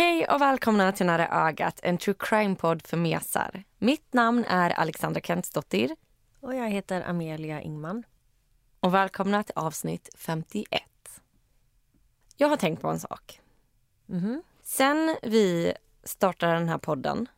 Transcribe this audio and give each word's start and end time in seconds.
Hej 0.00 0.26
och 0.26 0.40
välkomna 0.40 0.92
till 0.92 1.06
Nära 1.06 1.48
ögat, 1.48 1.80
en 1.82 1.98
true 1.98 2.14
crime-podd 2.18 2.86
för 2.86 2.96
mesar. 2.96 3.64
Mitt 3.78 4.12
namn 4.12 4.44
är 4.44 4.70
Alexandra 4.70 5.20
Kentsdottir. 5.20 5.96
Och 6.40 6.54
jag 6.54 6.70
heter 6.70 7.02
Amelia 7.02 7.60
Ingman. 7.60 8.04
Och 8.80 8.94
välkomna 8.94 9.42
till 9.42 9.54
avsnitt 9.56 10.08
51. 10.14 10.82
Jag 12.36 12.48
har 12.48 12.56
tänkt 12.56 12.82
på 12.82 12.88
en 12.88 13.00
sak. 13.00 13.40
Mhm. 14.06 14.42
Sen 14.62 15.16
vi 15.22 15.72
startade 16.04 16.52
den 16.52 16.68
här 16.68 16.78
podden 16.78 17.28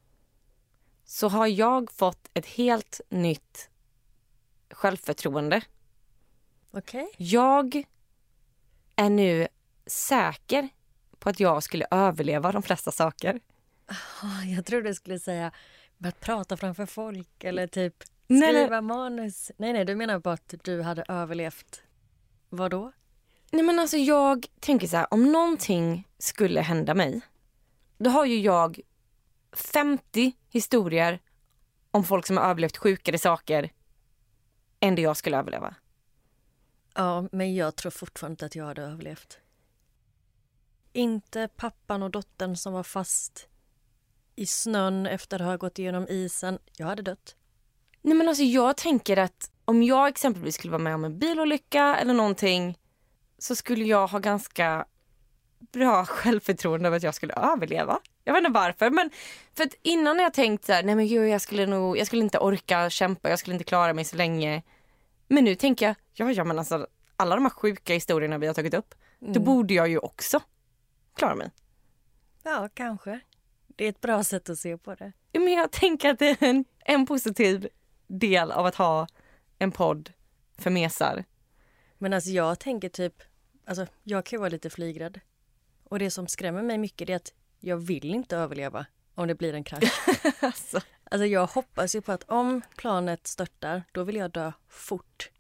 så 1.04 1.28
har 1.28 1.46
jag 1.46 1.92
fått 1.92 2.30
ett 2.34 2.46
helt 2.46 3.00
nytt 3.08 3.70
självförtroende. 4.70 5.62
Okej. 6.70 7.10
Jag 7.16 7.84
är 8.96 9.10
nu 9.10 9.48
säker 9.86 10.68
på 11.22 11.28
att 11.28 11.40
jag 11.40 11.62
skulle 11.62 11.86
överleva 11.90 12.52
de 12.52 12.62
flesta 12.62 12.90
saker. 12.90 13.40
Jag 14.56 14.66
trodde 14.66 14.88
du 14.88 14.94
skulle 14.94 15.18
säga 15.18 15.52
börjat 15.98 16.20
prata 16.20 16.56
framför 16.56 16.86
folk 16.86 17.44
eller 17.44 17.66
typ 17.66 17.94
Nej, 18.26 18.54
skriva 18.54 18.80
manus. 18.80 19.50
Nej, 19.56 19.72
nej, 19.72 19.84
du 19.84 19.94
menar 19.94 20.18
bara 20.18 20.34
att 20.34 20.54
du 20.62 20.82
hade 20.82 21.04
överlevt. 21.08 21.82
Vad 22.48 22.70
då? 22.70 22.92
Nej 23.50 23.62
men 23.62 23.78
alltså 23.78 23.96
jag 23.96 24.46
tänker 24.60 24.86
så 24.86 24.96
här, 24.96 25.06
om 25.10 25.32
någonting 25.32 26.08
skulle 26.18 26.60
hända 26.60 26.94
mig, 26.94 27.20
då 27.98 28.10
har 28.10 28.24
ju 28.24 28.40
jag 28.40 28.80
50 29.52 30.32
historier 30.50 31.20
om 31.90 32.04
folk 32.04 32.26
som 32.26 32.36
har 32.36 32.44
överlevt 32.44 32.76
sjukare 32.76 33.18
saker 33.18 33.72
än 34.80 34.94
det 34.94 35.02
jag 35.02 35.16
skulle 35.16 35.38
överleva. 35.38 35.74
Ja, 36.94 37.28
men 37.32 37.54
jag 37.54 37.76
tror 37.76 37.90
fortfarande 37.90 38.46
att 38.46 38.56
jag 38.56 38.64
hade 38.64 38.82
överlevt. 38.82 39.38
Inte 40.92 41.48
pappan 41.56 42.02
och 42.02 42.10
dottern 42.10 42.56
som 42.56 42.72
var 42.72 42.82
fast 42.82 43.48
i 44.36 44.46
snön 44.46 45.06
efter 45.06 45.40
att 45.40 45.46
ha 45.46 45.56
gått 45.56 45.78
igenom 45.78 46.06
isen. 46.08 46.58
Jag 46.76 46.86
hade 46.86 47.02
dött. 47.02 47.36
Nej 48.02 48.14
men 48.14 48.28
alltså 48.28 48.42
jag 48.44 48.76
tänker 48.76 49.16
att 49.16 49.50
om 49.64 49.82
jag 49.82 50.08
exempelvis 50.08 50.54
skulle 50.54 50.70
vara 50.70 50.82
med 50.82 50.94
om 50.94 51.04
en 51.04 51.18
bilolycka 51.18 51.96
eller 51.96 52.14
någonting 52.14 52.78
så 53.38 53.54
skulle 53.56 53.84
jag 53.84 54.06
ha 54.06 54.18
ganska 54.18 54.86
bra 55.72 56.04
självförtroende 56.04 56.86
över 56.86 56.96
att 56.96 57.02
jag 57.02 57.14
skulle 57.14 57.34
överleva. 57.34 57.98
Jag 58.24 58.32
vet 58.32 58.40
inte 58.40 58.52
varför 58.52 58.90
men 58.90 59.10
för 59.54 59.64
att 59.64 59.74
innan 59.82 60.16
har 60.16 60.22
jag 60.22 60.34
tänkt 60.34 60.64
så 60.64 60.72
här, 60.72 60.82
nej 60.82 60.94
men 60.94 61.06
gud 61.06 61.28
jag 61.28 61.40
skulle 61.40 61.66
nog, 61.66 61.98
jag 61.98 62.06
skulle 62.06 62.22
inte 62.22 62.38
orka 62.38 62.90
kämpa, 62.90 63.30
jag 63.30 63.38
skulle 63.38 63.54
inte 63.54 63.64
klara 63.64 63.92
mig 63.92 64.04
så 64.04 64.16
länge. 64.16 64.62
Men 65.28 65.44
nu 65.44 65.54
tänker 65.54 65.86
jag, 65.86 65.96
ja 66.14 66.32
ja 66.32 66.44
men 66.44 66.58
alltså 66.58 66.86
alla 67.16 67.34
de 67.34 67.44
här 67.44 67.50
sjuka 67.50 67.94
historierna 67.94 68.38
vi 68.38 68.46
har 68.46 68.54
tagit 68.54 68.74
upp, 68.74 68.94
då 69.18 69.40
borde 69.40 69.74
jag 69.74 69.88
ju 69.88 69.98
också 69.98 70.40
klara 71.14 71.34
mig. 71.34 71.50
Ja, 72.42 72.68
kanske. 72.74 73.20
Det 73.66 73.84
är 73.84 73.88
ett 73.88 74.00
bra 74.00 74.24
sätt 74.24 74.50
att 74.50 74.58
se 74.58 74.76
på 74.76 74.94
det. 74.94 75.12
Men 75.32 75.52
jag 75.52 75.70
tänker 75.70 76.10
att 76.10 76.18
det 76.18 76.28
är 76.28 76.48
en, 76.48 76.64
en 76.78 77.06
positiv 77.06 77.68
del 78.06 78.52
av 78.52 78.66
att 78.66 78.74
ha 78.74 79.06
en 79.58 79.72
podd 79.72 80.12
för 80.58 80.70
mesar. 80.70 81.24
Men 81.98 82.12
alltså 82.12 82.30
jag 82.30 82.58
tänker 82.58 82.88
typ, 82.88 83.22
alltså 83.64 83.86
jag 84.02 84.24
kan 84.24 84.36
ju 84.36 84.40
vara 84.40 84.50
lite 84.50 84.70
flygrädd. 84.70 85.20
Och 85.84 85.98
det 85.98 86.10
som 86.10 86.26
skrämmer 86.26 86.62
mig 86.62 86.78
mycket 86.78 87.10
är 87.10 87.16
att 87.16 87.32
jag 87.60 87.76
vill 87.76 88.14
inte 88.14 88.36
överleva 88.36 88.86
om 89.14 89.28
det 89.28 89.34
blir 89.34 89.54
en 89.54 89.64
krasch. 89.64 90.08
Alltså. 90.42 90.80
Alltså 91.04 91.26
jag 91.26 91.46
hoppas 91.46 91.94
ju 91.94 92.00
på 92.00 92.12
att 92.12 92.30
om 92.30 92.62
planet 92.76 93.26
störtar, 93.26 93.82
då 93.92 94.04
vill 94.04 94.16
jag 94.16 94.30
dö 94.30 94.52
fort. 94.68 95.30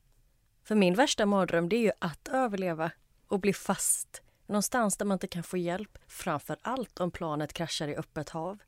För 0.64 0.74
min 0.74 0.94
värsta 0.94 1.26
mardröm 1.26 1.68
det 1.68 1.76
är 1.76 1.80
ju 1.80 1.92
att 1.98 2.28
överleva 2.28 2.90
och 3.28 3.40
bli 3.40 3.52
fast 3.52 4.22
någonstans 4.52 4.96
där 4.96 5.06
man 5.06 5.14
inte 5.14 5.26
kan 5.26 5.42
få 5.42 5.56
hjälp. 5.56 5.98
Framför 6.08 6.56
allt 6.62 7.00
om 7.00 7.10
planet 7.10 7.52
kraschar 7.52 7.88
i 7.88 7.96
öppet 7.96 8.28
hav. 8.28 8.58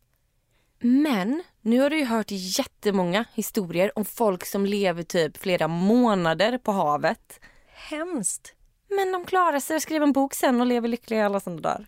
Men 0.78 1.42
nu 1.60 1.80
har 1.80 1.90
du 1.90 1.98
ju 1.98 2.04
hört 2.04 2.30
jättemånga 2.30 3.24
historier 3.34 3.98
om 3.98 4.04
folk 4.04 4.46
som 4.46 4.66
lever 4.66 5.02
typ 5.02 5.36
flera 5.36 5.68
månader 5.68 6.58
på 6.58 6.72
havet. 6.72 7.40
Hemskt! 7.66 8.54
Men 8.88 9.12
de 9.12 9.24
klarar 9.24 9.60
sig 9.60 9.76
och 9.76 9.82
skriver 9.82 10.06
en 10.06 10.12
bok 10.12 10.34
sen 10.34 10.60
och 10.60 10.66
lever 10.66 10.88
lyckliga 10.88 11.20
i 11.20 11.22
alla 11.22 11.40
sådana 11.40 11.60
dagar. 11.60 11.86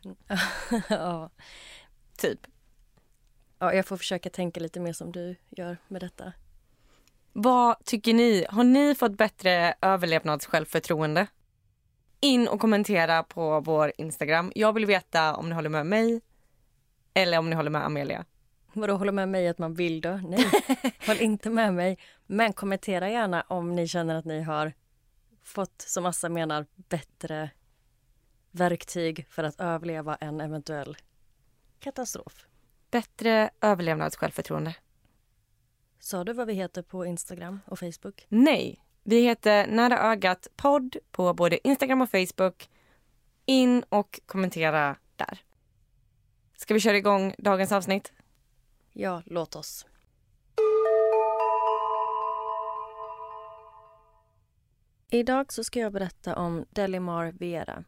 ja. 0.89 1.31
Typ. 2.17 2.41
ja, 3.59 3.75
jag 3.75 3.87
får 3.87 3.97
försöka 3.97 4.31
tänka 4.31 4.61
lite 4.61 4.81
mer 4.81 4.93
som 4.93 5.13
du 5.13 5.37
gör 5.49 5.77
med 5.89 6.03
detta. 6.03 6.33
Vad 7.33 7.85
tycker 7.85 8.15
ni? 8.15 8.47
Har 8.51 8.65
ni 8.65 8.95
fått 8.95 9.17
bättre 9.17 9.75
överlevnadssjälvförtroende? 9.81 11.27
In 12.27 12.49
och 12.49 12.61
kommentera 12.61 13.23
på 13.23 13.61
vår 13.61 13.93
Instagram. 13.99 14.53
Jag 14.55 14.73
vill 14.73 14.87
veta 14.87 15.35
om 15.35 15.49
ni 15.49 15.55
håller 15.55 15.69
med 15.69 15.87
mig 15.87 16.21
eller 17.15 17.39
om 17.39 17.51
ni 17.51 17.57
håller 17.57 17.71
med 17.71 17.85
Amelia. 17.85 18.25
Vadå, 18.73 18.95
håller 18.97 19.13
med 19.13 19.29
mig 19.29 19.49
att 19.49 19.59
man 19.59 19.75
vill 19.75 20.01
dö? 20.01 20.21
Nej, 20.29 20.47
håll 21.07 21.21
inte 21.21 21.51
med 21.51 21.75
mig. 21.75 21.99
Men 22.27 22.53
kommentera 22.53 23.11
gärna 23.11 23.43
om 23.49 23.75
ni 23.77 23.89
känner 23.89 24.15
att 24.15 24.25
ni 24.25 24.43
har 24.43 24.73
fått, 25.43 25.83
som 25.83 26.07
Assa 26.07 26.29
menar, 26.29 26.67
bättre 26.75 27.51
verktyg 28.51 29.27
för 29.31 29.45
att 29.45 29.61
överleva 29.61 30.17
en 30.17 30.41
eventuell 30.41 30.97
katastrof. 31.81 32.47
Bättre 32.91 33.51
överlevnadssjälvförtroende. 33.61 34.75
Sa 35.99 36.25
du 36.25 36.33
vad 36.33 36.47
vi 36.47 36.55
heter 36.55 36.83
på 36.83 37.07
Instagram 37.07 37.61
och 37.67 37.79
Facebook? 37.79 38.27
Nej, 38.29 38.86
vi 39.09 39.21
heter 39.21 39.67
Nära 39.67 39.99
ögat 39.99 40.49
podd 40.57 40.97
på 41.11 41.35
både 41.35 41.69
Instagram 41.69 42.01
och 42.01 42.11
Facebook. 42.11 42.69
In 43.45 43.83
och 43.89 44.21
kommentera 44.27 44.97
där. 45.17 45.39
Ska 46.57 46.75
vi 46.75 46.81
köra 46.81 46.97
igång 46.97 47.35
dagens 47.39 47.73
avsnitt? 47.73 48.13
Ja, 48.93 49.23
låt 49.27 49.57
oss. 49.57 49.87
Idag 55.11 55.53
så 55.53 55.65
ska 55.65 55.81
jag 55.81 55.93
berätta 55.93 56.37
om 56.37 56.65
Delimar 56.71 57.33
Vera. 57.33 57.85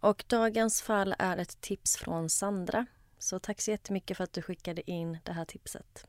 Och 0.00 0.24
dagens 0.26 0.82
fall 0.82 1.14
är 1.18 1.36
ett 1.36 1.60
tips 1.60 1.96
från 1.96 2.30
Sandra. 2.30 2.86
Så 3.18 3.38
tack 3.38 3.60
så 3.60 3.70
jättemycket 3.70 4.16
för 4.16 4.24
att 4.24 4.32
du 4.32 4.42
skickade 4.42 4.90
in 4.90 5.18
det 5.24 5.32
här 5.32 5.44
tipset. 5.44 6.06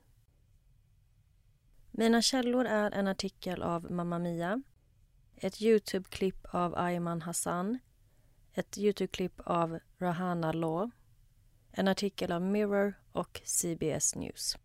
Mina 1.91 2.21
källor 2.21 2.65
är 2.65 2.91
en 2.91 3.07
artikel 3.07 3.63
av 3.63 3.91
Mamma 3.91 4.19
Mia, 4.19 4.61
ett 5.35 5.61
Youtube-klipp 5.61 6.45
av 6.51 6.75
Ayman 6.77 7.21
Hassan, 7.21 7.79
ett 8.53 8.77
Youtube-klipp 8.77 9.39
av 9.45 9.79
Rahana 9.97 10.51
Law, 10.51 10.89
en 11.71 11.87
artikel 11.87 12.31
av 12.31 12.41
Mirror 12.41 12.93
och 13.11 13.41
CBS 13.43 14.15
News. 14.15 14.57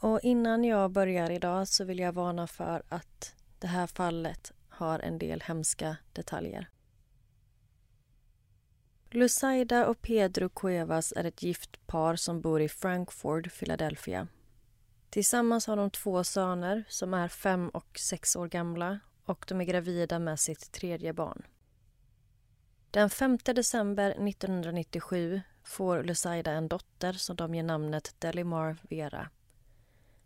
Och 0.00 0.20
innan 0.20 0.64
jag 0.64 0.90
börjar 0.90 1.30
idag 1.30 1.68
så 1.68 1.84
vill 1.84 1.98
jag 1.98 2.12
varna 2.12 2.46
för 2.46 2.82
att 2.88 3.34
det 3.58 3.66
här 3.66 3.86
fallet 3.86 4.52
har 4.68 4.98
en 4.98 5.18
del 5.18 5.40
hemska 5.40 5.96
detaljer. 6.12 6.70
Lusaida 9.10 9.86
och 9.86 10.02
Pedro 10.02 10.48
Cuevas 10.48 11.12
är 11.16 11.24
ett 11.24 11.42
gift 11.42 11.86
par 11.86 12.16
som 12.16 12.40
bor 12.40 12.60
i 12.62 12.68
Frankfurt, 12.68 13.58
Philadelphia. 13.58 14.28
Tillsammans 15.14 15.66
har 15.66 15.76
de 15.76 15.90
två 15.90 16.24
söner 16.24 16.84
som 16.88 17.14
är 17.14 17.28
fem 17.28 17.68
och 17.68 17.98
sex 17.98 18.36
år 18.36 18.48
gamla 18.48 19.00
och 19.24 19.44
de 19.48 19.60
är 19.60 19.64
gravida 19.64 20.18
med 20.18 20.40
sitt 20.40 20.72
tredje 20.72 21.12
barn. 21.12 21.42
Den 22.90 23.10
5 23.10 23.38
december 23.44 24.10
1997 24.10 25.40
får 25.64 26.02
Lusaida 26.02 26.52
en 26.52 26.68
dotter 26.68 27.12
som 27.12 27.36
de 27.36 27.54
ger 27.54 27.62
namnet 27.62 28.14
Delimar 28.18 28.76
Vera. 28.90 29.30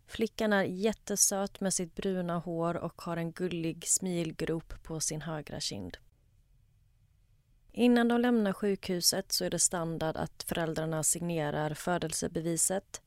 Flickan 0.07 0.53
är 0.53 0.63
jättesöt 0.63 1.59
med 1.59 1.73
sitt 1.73 1.95
bruna 1.95 2.37
hår 2.37 2.77
och 2.77 3.01
har 3.01 3.17
en 3.17 3.31
gullig 3.31 3.87
smilgrop 3.87 4.83
på 4.83 4.99
sin 4.99 5.21
högra 5.21 5.59
kind. 5.59 5.97
Innan 7.71 8.07
de 8.07 8.21
lämnar 8.21 8.53
sjukhuset 8.53 9.31
så 9.31 9.45
är 9.45 9.49
det 9.49 9.59
standard 9.59 10.17
att 10.17 10.43
föräldrarna 10.43 11.03
signerar 11.03 11.73
födelsebeviset 11.73 13.01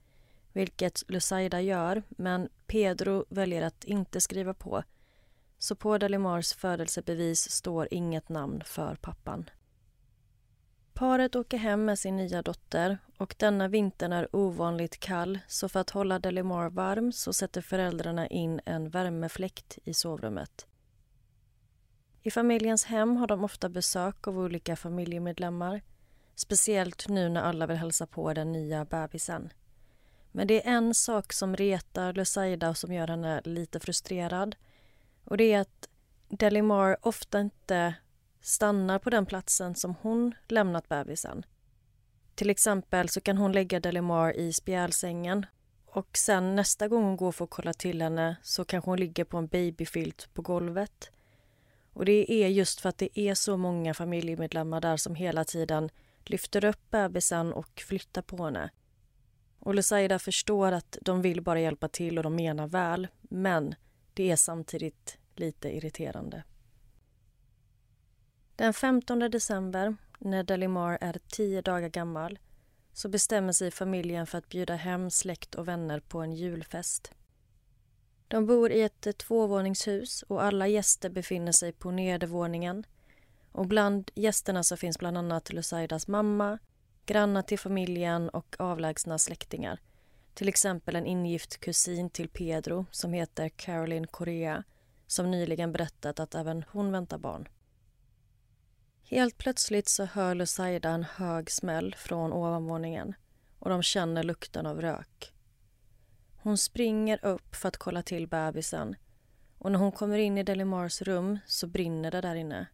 vilket 0.52 1.02
Lusaida 1.08 1.60
gör, 1.60 2.02
men 2.08 2.48
Pedro 2.66 3.24
väljer 3.28 3.62
att 3.62 3.84
inte 3.84 4.20
skriva 4.20 4.54
på. 4.54 4.82
Så 5.58 5.76
på 5.76 5.98
Delimars 5.98 6.52
födelsebevis 6.52 7.50
står 7.50 7.88
inget 7.90 8.28
namn 8.28 8.62
för 8.64 8.94
pappan. 8.94 9.50
Paret 10.94 11.36
åker 11.36 11.58
hem 11.58 11.84
med 11.84 11.98
sin 11.98 12.16
nya 12.16 12.42
dotter 12.42 12.98
och 13.18 13.34
denna 13.38 13.68
vintern 13.68 14.12
är 14.12 14.36
ovanligt 14.36 15.00
kall 15.00 15.38
så 15.46 15.68
för 15.68 15.80
att 15.80 15.90
hålla 15.90 16.18
Delimar 16.18 16.70
varm 16.70 17.12
så 17.12 17.32
sätter 17.32 17.60
föräldrarna 17.60 18.26
in 18.26 18.60
en 18.64 18.90
värmefläkt 18.90 19.78
i 19.84 19.94
sovrummet. 19.94 20.66
I 22.22 22.30
familjens 22.30 22.84
hem 22.84 23.16
har 23.16 23.26
de 23.26 23.44
ofta 23.44 23.68
besök 23.68 24.28
av 24.28 24.38
olika 24.38 24.76
familjemedlemmar 24.76 25.82
speciellt 26.34 27.08
nu 27.08 27.28
när 27.28 27.42
alla 27.42 27.66
vill 27.66 27.76
hälsa 27.76 28.06
på 28.06 28.32
den 28.34 28.52
nya 28.52 28.84
bebisen. 28.84 29.52
Men 30.32 30.46
det 30.46 30.66
är 30.66 30.72
en 30.72 30.94
sak 30.94 31.32
som 31.32 31.56
retar 31.56 32.12
Lusaida 32.12 32.70
och 32.70 32.76
som 32.76 32.92
gör 32.92 33.08
henne 33.08 33.40
lite 33.44 33.80
frustrerad 33.80 34.56
och 35.24 35.36
det 35.36 35.52
är 35.52 35.60
att 35.60 35.88
Delimar 36.28 36.96
ofta 37.02 37.40
inte 37.40 37.94
stannar 38.40 38.98
på 38.98 39.10
den 39.10 39.26
platsen 39.26 39.74
som 39.74 39.94
hon 40.02 40.34
lämnat 40.48 40.88
bebisen. 40.88 41.46
Till 42.34 42.50
exempel 42.50 43.08
så 43.08 43.20
kan 43.20 43.38
hon 43.38 43.52
lägga 43.52 43.80
Delimar 43.80 44.36
i 44.36 44.52
spjälsängen 44.52 45.46
och 45.86 46.16
sen 46.16 46.56
nästa 46.56 46.88
gång 46.88 47.04
hon 47.04 47.16
går 47.16 47.32
för 47.32 47.44
att 47.44 47.50
kolla 47.50 47.72
till 47.72 48.02
henne 48.02 48.36
så 48.42 48.64
kanske 48.64 48.90
hon 48.90 49.00
ligger 49.00 49.24
på 49.24 49.36
en 49.36 49.46
babyfilt 49.46 50.28
på 50.34 50.42
golvet. 50.42 51.10
Och 51.92 52.04
det 52.04 52.32
är 52.32 52.48
just 52.48 52.80
för 52.80 52.88
att 52.88 52.98
det 52.98 53.20
är 53.20 53.34
så 53.34 53.56
många 53.56 53.94
familjemedlemmar 53.94 54.80
där 54.80 54.96
som 54.96 55.14
hela 55.14 55.44
tiden 55.44 55.90
lyfter 56.24 56.64
upp 56.64 56.90
bebisen 56.90 57.52
och 57.52 57.82
flyttar 57.86 58.22
på 58.22 58.44
henne. 58.44 58.70
Och 59.64 59.74
Lusaida 59.74 60.18
förstår 60.18 60.72
att 60.72 60.98
de 61.02 61.22
vill 61.22 61.40
bara 61.40 61.60
hjälpa 61.60 61.88
till 61.88 62.18
och 62.18 62.24
de 62.24 62.36
menar 62.36 62.66
väl, 62.66 63.08
men 63.20 63.74
det 64.14 64.30
är 64.30 64.36
samtidigt 64.36 65.18
lite 65.34 65.76
irriterande. 65.76 66.44
Den 68.56 68.74
15 68.74 69.18
december, 69.18 69.96
när 70.18 70.42
Delimar 70.42 70.98
är 71.00 71.18
tio 71.28 71.62
dagar 71.62 71.88
gammal 71.88 72.38
så 72.92 73.08
bestämmer 73.08 73.52
sig 73.52 73.70
familjen 73.70 74.26
för 74.26 74.38
att 74.38 74.48
bjuda 74.48 74.74
hem 74.74 75.10
släkt 75.10 75.54
och 75.54 75.68
vänner 75.68 76.00
på 76.00 76.20
en 76.20 76.32
julfest. 76.32 77.12
De 78.28 78.46
bor 78.46 78.72
i 78.72 78.82
ett 78.82 79.18
tvåvåningshus 79.18 80.22
och 80.22 80.42
alla 80.42 80.68
gäster 80.68 81.10
befinner 81.10 81.52
sig 81.52 81.72
på 81.72 81.90
nedervåningen. 81.90 82.86
Och 83.52 83.66
bland 83.66 84.10
gästerna 84.14 84.62
så 84.62 84.76
finns 84.76 84.98
bland 84.98 85.18
annat 85.18 85.52
Lusaidas 85.52 86.08
mamma, 86.08 86.58
grannar 87.06 87.42
till 87.42 87.58
familjen 87.58 88.28
och 88.28 88.56
avlägsna 88.58 89.18
släktingar. 89.18 89.80
Till 90.34 90.48
exempel 90.48 90.96
en 90.96 91.06
ingift 91.06 91.60
kusin 91.60 92.10
till 92.10 92.28
Pedro 92.28 92.86
som 92.90 93.12
heter 93.12 93.48
Caroline 93.48 94.06
Correa 94.06 94.64
som 95.06 95.30
nyligen 95.30 95.72
berättat 95.72 96.20
att 96.20 96.34
även 96.34 96.64
hon 96.68 96.92
väntar 96.92 97.18
barn. 97.18 97.48
Helt 99.04 99.38
plötsligt 99.38 99.88
så 99.88 100.04
hör 100.04 100.34
Lusaida 100.34 100.90
en 100.90 101.04
hög 101.04 101.50
smäll 101.50 101.94
från 101.98 102.32
ovanvåningen 102.32 103.14
och 103.58 103.70
de 103.70 103.82
känner 103.82 104.22
lukten 104.22 104.66
av 104.66 104.80
rök. 104.80 105.32
Hon 106.42 106.58
springer 106.58 107.24
upp 107.24 107.56
för 107.56 107.68
att 107.68 107.76
kolla 107.76 108.02
till 108.02 108.28
bebisen 108.28 108.96
och 109.58 109.72
när 109.72 109.78
hon 109.78 109.92
kommer 109.92 110.18
in 110.18 110.38
i 110.38 110.42
Delimars 110.42 111.02
rum 111.02 111.38
så 111.46 111.66
brinner 111.66 112.10
det 112.10 112.20
där 112.20 112.34
inne. 112.34 112.66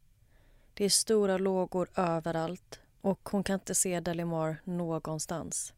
Det 0.74 0.84
är 0.84 0.88
stora 0.88 1.38
lågor 1.38 1.88
överallt 1.94 2.80
och 3.08 3.28
hon 3.28 3.44
kan 3.44 3.54
inte 3.54 3.74
se 3.74 4.00
Delimar 4.00 4.56
någonstans. 4.64 5.74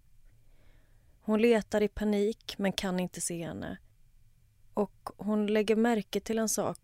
Hon 1.20 1.42
letar 1.42 1.82
i 1.82 1.88
panik 1.88 2.54
men 2.58 2.72
kan 2.72 3.00
inte 3.00 3.20
se 3.20 3.46
henne. 3.46 3.78
Och 4.74 5.10
hon 5.16 5.46
lägger 5.46 5.76
märke 5.76 6.20
till 6.20 6.38
en 6.38 6.48
sak 6.48 6.78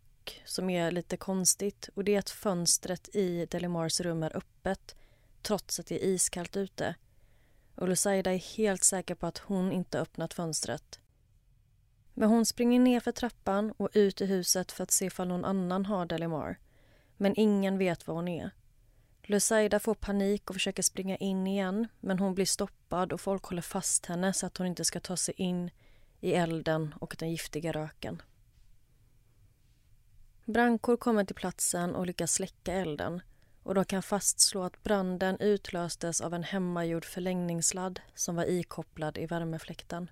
som 0.44 0.70
är 0.70 0.90
lite 0.90 1.16
konstigt 1.16 1.88
och 1.94 2.04
det 2.04 2.14
är 2.14 2.18
att 2.18 2.30
fönstret 2.30 3.16
i 3.16 3.46
Delimars 3.46 4.00
rum 4.00 4.22
är 4.22 4.36
öppet 4.36 4.96
trots 5.42 5.80
att 5.80 5.86
det 5.86 6.04
är 6.04 6.08
iskallt 6.08 6.56
ute. 6.56 6.94
Och 7.74 7.88
Lusaida 7.88 8.32
är 8.32 8.56
helt 8.56 8.84
säker 8.84 9.14
på 9.14 9.26
att 9.26 9.38
hon 9.38 9.72
inte 9.72 10.00
öppnat 10.00 10.34
fönstret. 10.34 11.00
Men 12.14 12.28
hon 12.28 12.46
springer 12.46 12.80
ner 12.80 13.00
för 13.00 13.12
trappan 13.12 13.72
och 13.76 13.90
ut 13.92 14.20
i 14.20 14.26
huset 14.26 14.72
för 14.72 14.82
att 14.82 14.90
se 14.90 15.04
ifall 15.04 15.28
någon 15.28 15.44
annan 15.44 15.86
har 15.86 16.06
Delimar. 16.06 16.58
Men 17.16 17.34
ingen 17.36 17.78
vet 17.78 18.06
var 18.06 18.14
hon 18.14 18.28
är. 18.28 18.50
Lusaida 19.28 19.80
får 19.80 19.94
panik 19.94 20.50
och 20.50 20.56
försöker 20.56 20.82
springa 20.82 21.16
in 21.16 21.46
igen 21.46 21.88
men 22.00 22.18
hon 22.18 22.34
blir 22.34 22.44
stoppad 22.44 23.12
och 23.12 23.20
folk 23.20 23.44
håller 23.44 23.62
fast 23.62 24.06
henne 24.06 24.32
så 24.32 24.46
att 24.46 24.56
hon 24.56 24.66
inte 24.66 24.84
ska 24.84 25.00
ta 25.00 25.16
sig 25.16 25.34
in 25.36 25.70
i 26.20 26.32
elden 26.32 26.94
och 27.00 27.16
den 27.18 27.30
giftiga 27.30 27.72
röken. 27.72 28.22
Brandkår 30.44 30.96
kommer 30.96 31.24
till 31.24 31.36
platsen 31.36 31.94
och 31.94 32.06
lyckas 32.06 32.32
släcka 32.32 32.72
elden 32.72 33.22
och 33.62 33.74
de 33.74 33.84
kan 33.84 34.02
fastslå 34.02 34.62
att 34.62 34.82
branden 34.82 35.36
utlöstes 35.40 36.20
av 36.20 36.34
en 36.34 36.42
hemmagjord 36.44 37.04
förlängningssladd 37.04 38.00
som 38.14 38.36
var 38.36 38.44
ikopplad 38.44 39.18
i 39.18 39.26
värmefläkten. 39.26 40.10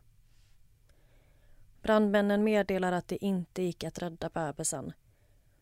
Brandmännen 1.83 2.45
meddelar 2.45 2.93
att 2.93 3.09
det 3.09 3.25
inte 3.25 3.63
gick 3.63 3.85
att 3.85 3.99
rädda 3.99 4.29
bebisen 4.29 4.93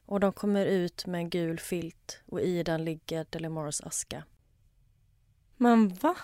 och 0.06 0.20
de 0.20 0.32
kommer 0.32 0.66
ut 0.66 1.06
med 1.06 1.18
en 1.18 1.30
gul 1.30 1.58
filt 1.58 2.20
och 2.26 2.40
i 2.40 2.62
den 2.62 2.84
ligger 2.84 3.26
Delimars 3.30 3.80
aska. 3.80 4.24
Men 5.56 5.88
va? 5.88 6.16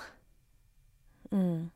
Mm. 1.31 1.71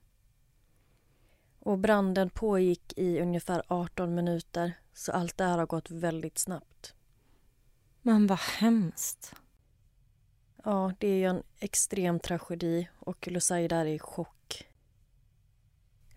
Och 1.59 1.79
branden 1.79 2.31
pågick 2.31 2.93
i 2.97 3.21
ungefär 3.21 3.63
18 3.69 4.15
minuter 4.15 4.73
så 4.93 5.13
allt 5.13 5.37
det 5.37 5.45
här 5.45 5.59
har 5.59 5.67
gått 5.67 5.91
väldigt 5.91 6.39
snabbt. 6.39 6.95
Men 8.03 8.27
vad 8.27 8.39
hemskt. 8.39 9.35
Ja, 10.65 10.93
det 10.99 11.07
är 11.07 11.15
ju 11.17 11.25
en 11.25 11.43
extrem 11.59 12.21
tragedi 12.21 12.89
och 12.99 13.29
Lusaida 13.29 13.77
är 13.77 13.87
i 13.87 13.99
chock. 13.99 14.69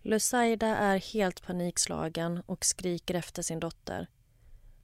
Lusaida 0.02 0.66
är 0.66 0.98
helt 0.98 1.42
panikslagen 1.42 2.42
och 2.46 2.64
skriker 2.64 3.14
efter 3.14 3.42
sin 3.42 3.60
dotter. 3.60 4.08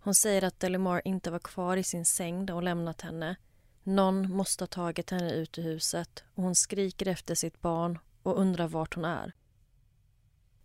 Hon 0.04 0.14
säger 0.14 0.44
att 0.44 0.60
Delimar 0.60 1.02
inte 1.04 1.30
var 1.30 1.38
kvar 1.38 1.76
i 1.76 1.84
sin 1.84 2.04
säng 2.04 2.46
där 2.46 2.54
hon 2.54 2.64
lämnat 2.64 3.00
henne. 3.00 3.36
Någon 3.82 4.30
måste 4.30 4.62
ha 4.62 4.66
tagit 4.66 5.10
henne 5.10 5.32
ut 5.32 5.58
ur 5.58 5.62
huset 5.62 6.24
och 6.34 6.42
hon 6.42 6.54
skriker 6.54 7.08
efter 7.08 7.34
sitt 7.34 7.60
barn 7.60 7.98
och 8.22 8.38
undrar 8.40 8.68
vart 8.68 8.94
hon 8.94 9.04
är. 9.04 9.32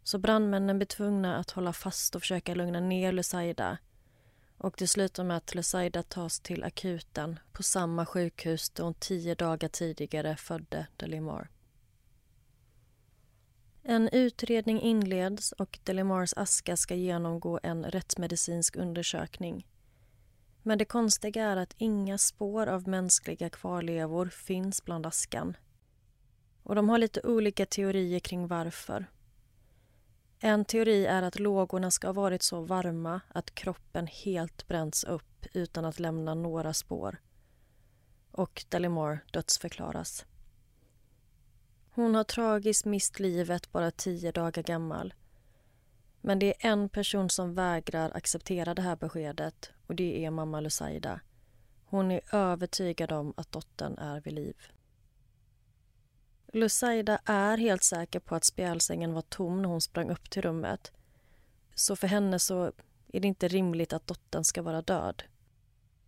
Så 0.03 0.17
brandmännen 0.17 0.77
blir 0.77 0.87
tvungna 0.87 1.37
att 1.37 1.51
hålla 1.51 1.73
fast 1.73 2.15
och 2.15 2.21
försöka 2.21 2.55
lugna 2.55 2.79
ner 2.79 3.11
Lusaida. 3.11 3.77
Och 4.57 4.75
det 4.77 4.87
slutar 4.87 5.23
med 5.23 5.37
att 5.37 5.55
Lusaida 5.55 6.03
tas 6.03 6.39
till 6.39 6.63
akuten 6.63 7.39
på 7.51 7.63
samma 7.63 8.05
sjukhus 8.05 8.69
där 8.69 8.83
hon 8.83 8.93
tio 8.93 9.35
dagar 9.35 9.69
tidigare 9.69 10.35
födde 10.35 10.87
Delimar. 10.97 11.49
En 13.89 14.09
utredning 14.11 14.81
inleds 14.81 15.51
och 15.51 15.79
Delimars 15.83 16.33
aska 16.35 16.77
ska 16.77 16.95
genomgå 16.95 17.59
en 17.63 17.83
rättsmedicinsk 17.83 18.75
undersökning. 18.75 19.67
Men 20.63 20.77
det 20.77 20.85
konstiga 20.85 21.45
är 21.45 21.57
att 21.57 21.75
inga 21.77 22.17
spår 22.17 22.67
av 22.67 22.87
mänskliga 22.87 23.49
kvarlevor 23.49 24.25
finns 24.25 24.85
bland 24.85 25.05
askan. 25.05 25.57
Och 26.63 26.75
de 26.75 26.89
har 26.89 26.97
lite 26.97 27.21
olika 27.21 27.65
teorier 27.65 28.19
kring 28.19 28.47
varför. 28.47 29.05
En 30.39 30.65
teori 30.65 31.05
är 31.05 31.23
att 31.23 31.39
lågorna 31.39 31.91
ska 31.91 32.07
ha 32.07 32.13
varit 32.13 32.43
så 32.43 32.61
varma 32.61 33.21
att 33.27 33.55
kroppen 33.55 34.07
helt 34.07 34.67
bränts 34.67 35.03
upp 35.03 35.45
utan 35.53 35.85
att 35.85 35.99
lämna 35.99 36.33
några 36.33 36.73
spår. 36.73 37.21
Och 38.31 38.65
Delimar 38.69 39.19
dödsförklaras. 39.31 40.25
Hon 41.97 42.15
har 42.15 42.23
tragiskt 42.23 42.85
mist 42.85 43.19
livet 43.19 43.71
bara 43.71 43.91
tio 43.91 44.31
dagar 44.31 44.63
gammal. 44.63 45.13
Men 46.21 46.39
det 46.39 46.47
är 46.47 46.71
en 46.71 46.89
person 46.89 47.29
som 47.29 47.53
vägrar 47.53 48.11
acceptera 48.15 48.73
det 48.73 48.81
här 48.81 48.95
beskedet 48.95 49.71
och 49.87 49.95
det 49.95 50.25
är 50.25 50.31
mamma 50.31 50.59
Lusaida. 50.59 51.19
Hon 51.85 52.11
är 52.11 52.35
övertygad 52.35 53.11
om 53.11 53.33
att 53.37 53.51
dottern 53.51 53.97
är 53.97 54.21
vid 54.21 54.33
liv. 54.33 54.55
Lusaida 56.53 57.19
är 57.25 57.57
helt 57.57 57.83
säker 57.83 58.19
på 58.19 58.35
att 58.35 58.43
spjälsängen 58.43 59.13
var 59.13 59.21
tom 59.21 59.61
när 59.61 59.69
hon 59.69 59.81
sprang 59.81 60.09
upp 60.09 60.29
till 60.29 60.41
rummet. 60.41 60.91
Så 61.75 61.95
för 61.95 62.07
henne 62.07 62.39
så 62.39 62.71
är 63.07 63.19
det 63.19 63.27
inte 63.27 63.47
rimligt 63.47 63.93
att 63.93 64.07
dottern 64.07 64.43
ska 64.43 64.61
vara 64.61 64.81
död. 64.81 65.23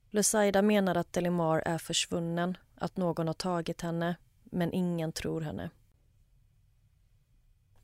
Lusaida 0.09 0.61
menar 0.61 0.95
att 0.95 1.13
Delimar 1.13 1.63
är 1.65 1.77
försvunnen, 1.77 2.57
att 2.75 2.97
någon 2.97 3.27
har 3.27 3.33
tagit 3.33 3.81
henne, 3.81 4.15
men 4.43 4.73
ingen 4.73 5.11
tror 5.11 5.41
henne. 5.41 5.69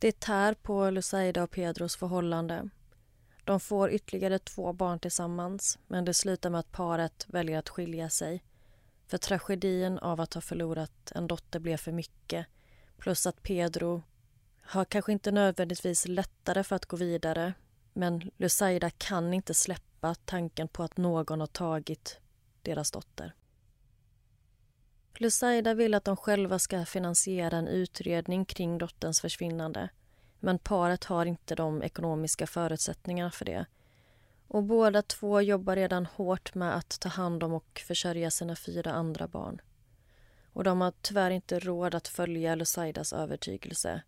Det 0.06 0.20
tär 0.20 0.54
på 0.54 0.90
Lusaida 0.90 1.42
och 1.42 1.50
Pedros 1.50 1.96
förhållande. 1.96 2.68
De 3.44 3.60
får 3.60 3.90
ytterligare 3.90 4.38
två 4.38 4.72
barn 4.72 4.98
tillsammans 4.98 5.78
men 5.86 6.04
det 6.04 6.14
slutar 6.14 6.50
med 6.50 6.60
att 6.60 6.72
paret 6.72 7.26
väljer 7.28 7.58
att 7.58 7.68
skilja 7.68 8.10
sig. 8.10 8.42
För 9.06 9.18
tragedin 9.18 9.98
av 9.98 10.20
att 10.20 10.34
ha 10.34 10.40
förlorat 10.40 11.12
en 11.14 11.26
dotter 11.26 11.60
blev 11.60 11.76
för 11.76 11.92
mycket 11.92 12.46
plus 12.98 13.26
att 13.26 13.42
Pedro 13.42 14.02
har 14.62 14.84
kanske 14.84 15.12
inte 15.12 15.32
nödvändigtvis 15.32 16.08
lättare 16.08 16.64
för 16.64 16.76
att 16.76 16.86
gå 16.86 16.96
vidare 16.96 17.54
men 17.92 18.30
Lusaida 18.36 18.90
kan 18.90 19.34
inte 19.34 19.54
släppa 19.54 20.14
tanken 20.14 20.68
på 20.68 20.82
att 20.82 20.96
någon 20.96 21.40
har 21.40 21.46
tagit 21.46 22.18
deras 22.62 22.90
dotter. 22.90 23.34
Lusaida 25.20 25.74
vill 25.74 25.94
att 25.94 26.04
de 26.04 26.16
själva 26.16 26.58
ska 26.58 26.84
finansiera 26.84 27.56
en 27.56 27.68
utredning 27.68 28.44
kring 28.44 28.78
dotterns 28.78 29.20
försvinnande 29.20 29.88
men 30.40 30.58
paret 30.58 31.04
har 31.04 31.26
inte 31.26 31.54
de 31.54 31.82
ekonomiska 31.82 32.46
förutsättningarna 32.46 33.30
för 33.30 33.44
det. 33.44 33.66
Och 34.48 34.62
båda 34.62 35.02
två 35.02 35.40
jobbar 35.40 35.76
redan 35.76 36.06
hårt 36.06 36.54
med 36.54 36.76
att 36.76 37.00
ta 37.00 37.08
hand 37.08 37.42
om 37.42 37.52
och 37.52 37.82
försörja 37.86 38.30
sina 38.30 38.56
fyra 38.56 38.92
andra 38.92 39.28
barn. 39.28 39.60
Och 40.52 40.64
de 40.64 40.80
har 40.80 40.92
tyvärr 41.00 41.30
inte 41.30 41.58
råd 41.58 41.94
att 41.94 42.08
följa 42.08 42.54
Lusaidas 42.54 43.12
övertygelse 43.12 44.02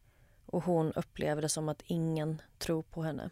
och 0.47 0.65
hon 0.65 0.93
upplever 0.93 1.43
det 1.43 1.49
som 1.49 1.69
att 1.69 1.83
ingen 1.85 2.43
tror 2.59 2.83
på 2.83 3.03
henne. 3.03 3.31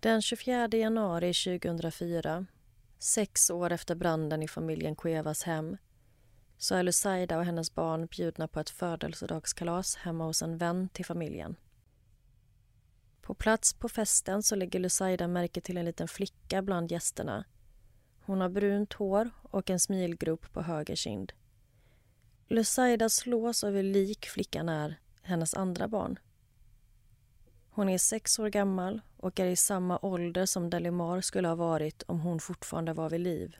Den 0.00 0.22
24 0.22 0.68
januari 0.68 1.34
2004, 1.34 2.46
sex 3.02 3.50
år 3.50 3.72
efter 3.72 3.94
branden 3.94 4.42
i 4.42 4.48
familjen 4.48 4.96
Cuevas 4.96 5.42
hem 5.42 5.76
så 6.58 6.74
är 6.74 6.82
Lusaida 6.82 7.38
och 7.38 7.44
hennes 7.44 7.74
barn 7.74 8.06
bjudna 8.06 8.48
på 8.48 8.60
ett 8.60 8.70
födelsedagskalas 8.70 9.96
hemma 9.96 10.24
hos 10.24 10.42
en 10.42 10.58
vän 10.58 10.88
till 10.88 11.04
familjen. 11.04 11.56
På 13.20 13.34
plats 13.34 13.74
på 13.74 13.88
festen 13.88 14.42
så 14.42 14.54
lägger 14.54 14.80
Lusaida 14.80 15.28
märke 15.28 15.60
till 15.60 15.76
en 15.76 15.84
liten 15.84 16.08
flicka 16.08 16.62
bland 16.62 16.90
gästerna. 16.90 17.44
Hon 18.20 18.40
har 18.40 18.48
brunt 18.48 18.92
hår 18.92 19.30
och 19.42 19.70
en 19.70 19.80
smilgrop 19.80 20.52
på 20.52 20.62
höger 20.62 20.96
kind. 20.96 21.32
Lusaida 22.48 23.08
slås 23.08 23.64
över 23.64 23.82
lik 23.82 24.26
flickan 24.26 24.68
är 24.68 25.00
hennes 25.22 25.54
andra 25.54 25.88
barn. 25.88 26.18
Hon 27.74 27.88
är 27.88 27.98
sex 27.98 28.38
år 28.38 28.48
gammal 28.48 29.00
och 29.16 29.40
är 29.40 29.46
i 29.46 29.56
samma 29.56 29.98
ålder 30.02 30.46
som 30.46 30.70
Delimar 30.70 31.20
skulle 31.20 31.48
ha 31.48 31.54
varit 31.54 32.02
om 32.02 32.20
hon 32.20 32.40
fortfarande 32.40 32.92
var 32.92 33.10
vid 33.10 33.20
liv. 33.20 33.56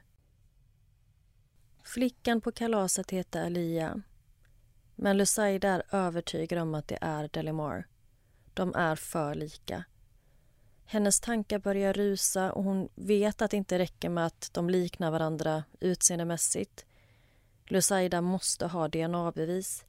Flickan 1.85 2.41
på 2.41 2.53
kalaset 2.53 3.11
heter 3.11 3.47
Alia. 3.47 4.03
Men 4.97 5.17
Lusaida 5.17 5.69
är 5.69 5.83
övertygad 5.91 6.59
om 6.59 6.75
att 6.75 6.89
det 6.89 6.99
är 7.01 7.29
Delimar. 7.29 7.87
De 8.55 8.75
är 8.75 8.97
för 8.97 9.35
lika. 9.35 9.85
Hennes 10.85 11.21
tankar 11.21 11.59
börjar 11.59 11.93
rusa 11.93 12.53
och 12.53 12.65
hon 12.65 12.89
vet 12.95 13.43
att 13.43 13.51
det 13.51 13.57
inte 13.57 13.79
räcker 13.79 14.09
med 14.09 14.27
att 14.27 14.51
de 14.53 14.71
liknar 14.71 15.11
varandra 15.11 15.65
utseendemässigt. 15.81 16.87
Lusaida 17.67 18.21
måste 18.21 18.67
ha 18.67 18.89
DNA-bevis. 18.89 19.85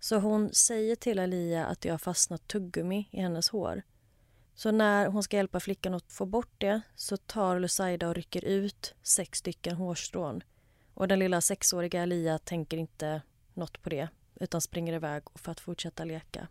Så 0.00 0.18
hon 0.18 0.52
säger 0.52 0.96
till 0.96 1.18
Alia 1.18 1.66
att 1.66 1.80
det 1.80 1.88
har 1.88 1.98
fastnat 1.98 2.48
tuggummi 2.48 3.08
i 3.10 3.20
hennes 3.20 3.48
hår. 3.48 3.82
Så 4.54 4.70
när 4.70 5.06
hon 5.06 5.22
ska 5.22 5.36
hjälpa 5.36 5.60
flickan 5.60 5.94
att 5.94 6.12
få 6.12 6.26
bort 6.26 6.54
det 6.58 6.80
så 6.94 7.16
tar 7.16 7.60
Lusaida 7.60 8.08
och 8.08 8.14
rycker 8.14 8.44
ut 8.44 8.94
sex 9.02 9.38
stycken 9.38 9.76
hårstrån. 9.76 10.42
Och 10.94 11.08
den 11.08 11.18
lilla 11.18 11.40
sexåriga 11.40 12.02
Alia 12.02 12.38
tänker 12.38 12.76
inte 12.76 13.22
något 13.54 13.82
på 13.82 13.90
det 13.90 14.08
utan 14.34 14.60
springer 14.60 14.92
iväg 14.92 15.22
för 15.34 15.52
att 15.52 15.60
fortsätta 15.60 16.04
leka. 16.04 16.48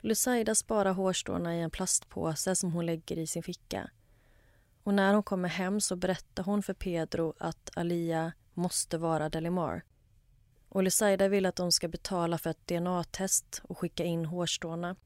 Lusaida 0.00 0.54
sparar 0.54 0.92
hårstråna 0.92 1.56
i 1.56 1.60
en 1.60 1.70
plastpåse 1.70 2.56
som 2.56 2.72
hon 2.72 2.86
lägger 2.86 3.18
i 3.18 3.26
sin 3.26 3.42
ficka. 3.42 3.90
Och 4.82 4.94
när 4.94 5.14
hon 5.14 5.22
kommer 5.22 5.48
hem 5.48 5.80
så 5.80 5.96
berättar 5.96 6.42
hon 6.42 6.62
för 6.62 6.74
Pedro 6.74 7.34
att 7.38 7.70
Alia 7.74 8.32
måste 8.54 8.98
vara 8.98 9.28
Delimar. 9.28 9.82
Och 10.68 10.82
Lusaida 10.82 11.28
vill 11.28 11.46
att 11.46 11.56
de 11.56 11.72
ska 11.72 11.88
betala 11.88 12.38
för 12.38 12.50
ett 12.50 12.66
DNA-test 12.66 13.62
och 13.64 13.78
skicka 13.78 14.04
in 14.04 14.24
hårstråna. 14.24 14.96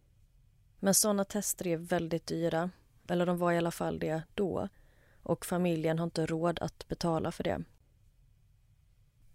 Men 0.78 0.94
såna 0.94 1.24
tester 1.24 1.66
är 1.66 1.76
väldigt 1.76 2.26
dyra, 2.26 2.70
eller 3.08 3.26
de 3.26 3.38
var 3.38 3.52
i 3.52 3.58
alla 3.58 3.70
fall 3.70 3.98
det 3.98 4.22
då 4.34 4.68
och 5.22 5.46
familjen 5.46 5.98
har 5.98 6.04
inte 6.04 6.26
råd 6.26 6.58
att 6.58 6.88
betala 6.88 7.32
för 7.32 7.44
det. 7.44 7.64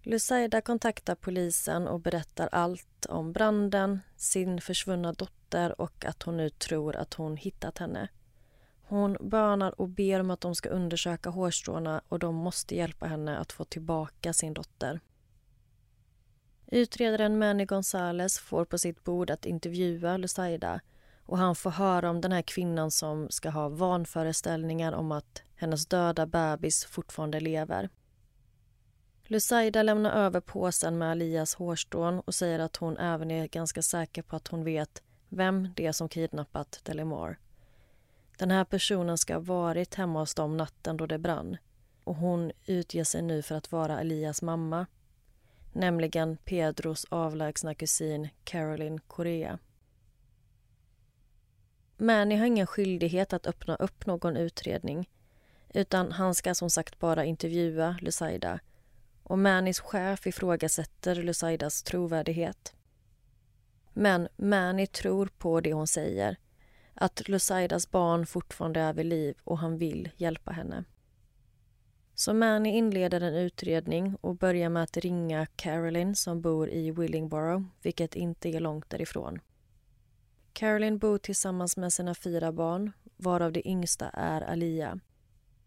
Lusaida 0.02 0.62
kontaktar 0.62 1.16
polisen 1.16 1.88
och 1.88 2.00
berättar 2.00 2.50
allt 2.52 3.06
om 3.06 3.34
branden, 3.34 4.00
sin 4.16 4.62
försvunna 4.62 5.14
dotter 5.14 5.82
och 5.82 6.06
att 6.06 6.24
hon 6.24 6.38
nu 6.38 6.50
tror 6.50 6.96
att 6.96 7.14
hon 7.14 7.38
hittat 7.38 7.78
henne. 7.78 8.10
Hon 8.82 9.18
bönar 9.20 9.82
och 9.82 9.90
ber 9.90 10.20
om 10.20 10.32
att 10.32 10.42
de 10.42 10.56
ska 10.56 10.70
undersöka 10.70 11.30
hårstråna 11.30 12.02
och 12.08 12.20
de 12.20 12.36
måste 12.36 12.76
hjälpa 12.76 13.08
henne 13.08 13.38
att 13.38 13.52
få 13.52 13.64
tillbaka 13.64 14.34
sin 14.34 14.54
dotter. 14.54 15.00
Utredaren 16.72 17.40
Manny 17.40 17.66
Gonzales 17.66 18.40
får 18.40 18.66
på 18.66 18.78
sitt 18.78 19.04
bord 19.04 19.30
att 19.30 19.46
intervjua 19.46 20.18
Lusaida 20.18 20.82
och 21.26 21.38
han 21.38 21.56
får 21.56 21.70
höra 21.70 22.10
om 22.10 22.22
den 22.22 22.32
här 22.32 22.42
kvinnan 22.42 22.92
som 22.92 23.30
ska 23.30 23.50
ha 23.50 23.70
vanföreställningar 23.70 24.92
om 24.92 25.12
att 25.12 25.42
hennes 25.56 25.86
döda 25.86 26.26
bebis 26.26 26.86
fortfarande 26.86 27.40
lever. 27.40 27.90
Lusaida 29.24 29.84
lämnar 29.84 30.12
över 30.12 30.40
påsen 30.40 30.98
med 30.98 31.12
Alias 31.12 31.56
hårstrån 31.56 32.20
och 32.20 32.36
säger 32.36 32.60
att 32.60 32.78
hon 32.78 32.98
även 32.98 33.32
är 33.32 33.48
ganska 33.48 33.82
säker 33.82 34.22
på 34.22 34.36
att 34.36 34.48
hon 34.48 34.64
vet 34.64 35.04
vem 35.30 35.70
det 35.76 35.86
är 35.86 35.92
som 35.92 36.10
kidnappat 36.10 36.82
Delimar. 36.84 37.40
Den 38.38 38.52
här 38.52 38.66
personen 38.66 39.18
ska 39.18 39.34
ha 39.34 39.42
varit 39.42 39.96
hemma 39.96 40.20
hos 40.20 40.36
dem 40.36 40.58
natten 40.58 40.98
då 40.98 41.06
det 41.06 41.18
brann 41.20 41.58
och 42.04 42.16
hon 42.16 42.52
utger 42.66 43.04
sig 43.04 43.22
nu 43.22 43.42
för 43.42 43.56
att 43.56 43.72
vara 43.72 44.00
Elias 44.00 44.42
mamma 44.42 44.86
nämligen 45.78 46.38
Pedros 46.38 47.06
avlägsna 47.10 47.76
kusin 47.76 48.30
Caroline 48.44 49.00
Correa. 49.08 49.60
Manny 51.98 52.36
har 52.36 52.46
ingen 52.46 52.68
skyldighet 52.68 53.34
att 53.34 53.48
öppna 53.48 53.76
upp 53.76 54.06
någon 54.06 54.38
utredning 54.38 55.10
utan 55.74 56.12
han 56.12 56.36
ska 56.36 56.56
som 56.56 56.70
sagt 56.70 57.00
bara 57.00 57.26
intervjua 57.26 57.98
Lusaida 58.02 58.60
och 59.24 59.40
Mannys 59.40 59.80
chef 59.80 60.28
ifrågasätter 60.28 61.16
Lusaidas 61.16 61.84
trovärdighet. 61.84 62.74
Men 63.94 64.28
Manny 64.36 64.88
tror 64.88 65.30
på 65.38 65.62
det 65.62 65.74
hon 65.74 65.88
säger 65.88 66.38
att 66.94 67.30
Lusaidas 67.30 67.92
barn 67.92 68.26
fortfarande 68.26 68.80
är 68.80 68.94
vid 68.94 69.06
liv 69.06 69.36
och 69.44 69.60
han 69.60 69.78
vill 69.78 70.10
hjälpa 70.18 70.52
henne. 70.52 70.84
Så 72.20 72.34
Manny 72.34 72.70
inleder 72.70 73.22
en 73.22 73.36
utredning 73.36 74.16
och 74.22 74.36
börjar 74.36 74.70
med 74.70 74.84
att 74.84 74.98
ringa 74.98 75.46
Caroline 75.46 76.16
som 76.16 76.42
bor 76.42 76.70
i 76.70 76.92
Willingboro, 76.92 77.66
vilket 77.82 78.16
inte 78.16 78.50
är 78.50 78.60
långt 78.60 78.90
därifrån. 78.90 79.40
Caroline 80.54 80.98
bor 80.98 81.18
tillsammans 81.18 81.78
med 81.78 81.94
sina 81.94 82.16
fyra 82.16 82.52
barn, 82.52 82.92
varav 83.18 83.52
det 83.52 83.68
yngsta 83.68 84.10
är 84.10 84.42
Alia. 84.42 85.00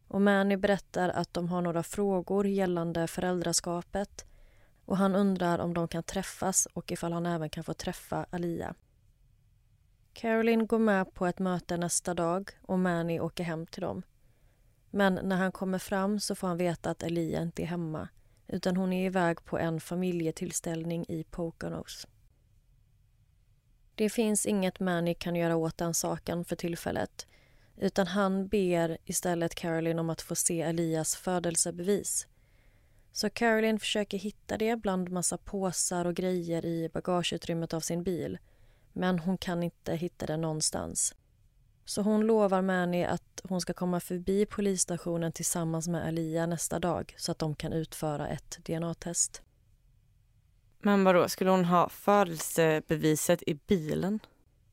Och 0.08 0.22
Manny 0.22 0.56
berättar 0.56 1.08
att 1.08 1.34
de 1.34 1.48
har 1.48 1.62
några 1.62 1.82
frågor 1.82 2.46
gällande 2.46 3.06
föräldraskapet 3.06 4.24
och 4.84 4.96
han 4.96 5.14
undrar 5.14 5.58
om 5.58 5.74
de 5.74 5.88
kan 5.88 6.02
träffas 6.02 6.66
och 6.72 6.92
ifall 6.92 7.12
han 7.12 7.26
även 7.26 7.50
kan 7.50 7.64
få 7.64 7.74
träffa 7.74 8.26
Alia. 8.30 8.74
Caroline 10.12 10.66
går 10.66 10.78
med 10.78 11.14
på 11.14 11.26
ett 11.26 11.38
möte 11.38 11.76
nästa 11.76 12.14
dag 12.14 12.50
och 12.62 12.78
Manny 12.78 13.20
åker 13.20 13.44
hem 13.44 13.66
till 13.66 13.82
dem. 13.82 14.02
Men 14.90 15.14
när 15.14 15.36
han 15.36 15.52
kommer 15.52 15.78
fram 15.78 16.20
så 16.20 16.34
får 16.34 16.48
han 16.48 16.56
veta 16.56 16.90
att 16.90 17.02
Elia 17.02 17.42
inte 17.42 17.62
är 17.62 17.66
hemma 17.66 18.08
utan 18.48 18.76
hon 18.76 18.92
är 18.92 19.06
iväg 19.06 19.44
på 19.44 19.58
en 19.58 19.80
familjetillställning 19.80 21.04
i 21.08 21.24
Poconos. 21.24 22.06
Det 23.94 24.10
finns 24.10 24.46
inget 24.46 24.80
Manny 24.80 25.14
kan 25.14 25.36
göra 25.36 25.56
åt 25.56 25.78
den 25.78 25.94
saken 25.94 26.44
för 26.44 26.56
tillfället 26.56 27.26
utan 27.76 28.06
han 28.06 28.48
ber 28.48 28.98
istället 29.04 29.54
Caroline 29.54 29.98
om 29.98 30.10
att 30.10 30.22
få 30.22 30.34
se 30.34 30.62
Elias 30.62 31.16
födelsebevis. 31.16 32.26
Så 33.12 33.30
Caroline 33.30 33.78
försöker 33.78 34.18
hitta 34.18 34.58
det 34.58 34.76
bland 34.76 35.10
massa 35.10 35.38
påsar 35.38 36.04
och 36.04 36.14
grejer 36.14 36.64
i 36.64 36.88
bagageutrymmet 36.92 37.74
av 37.74 37.80
sin 37.80 38.02
bil 38.02 38.38
men 38.92 39.18
hon 39.18 39.38
kan 39.38 39.62
inte 39.62 39.94
hitta 39.94 40.26
det 40.26 40.36
någonstans. 40.36 41.14
Så 41.90 42.02
hon 42.02 42.26
lovar 42.26 42.62
Manny 42.62 43.04
att 43.04 43.40
hon 43.44 43.60
ska 43.60 43.72
komma 43.72 44.00
förbi 44.00 44.46
polisstationen 44.46 45.32
tillsammans 45.32 45.88
med 45.88 46.06
Alia 46.06 46.46
nästa 46.46 46.78
dag 46.78 47.14
så 47.18 47.32
att 47.32 47.38
de 47.38 47.54
kan 47.54 47.72
utföra 47.72 48.28
ett 48.28 48.58
DNA-test. 48.64 49.42
Men 50.78 51.04
vadå, 51.04 51.28
skulle 51.28 51.50
hon 51.50 51.64
ha 51.64 51.88
födelsebeviset 51.88 53.42
i 53.42 53.54
bilen? 53.54 54.20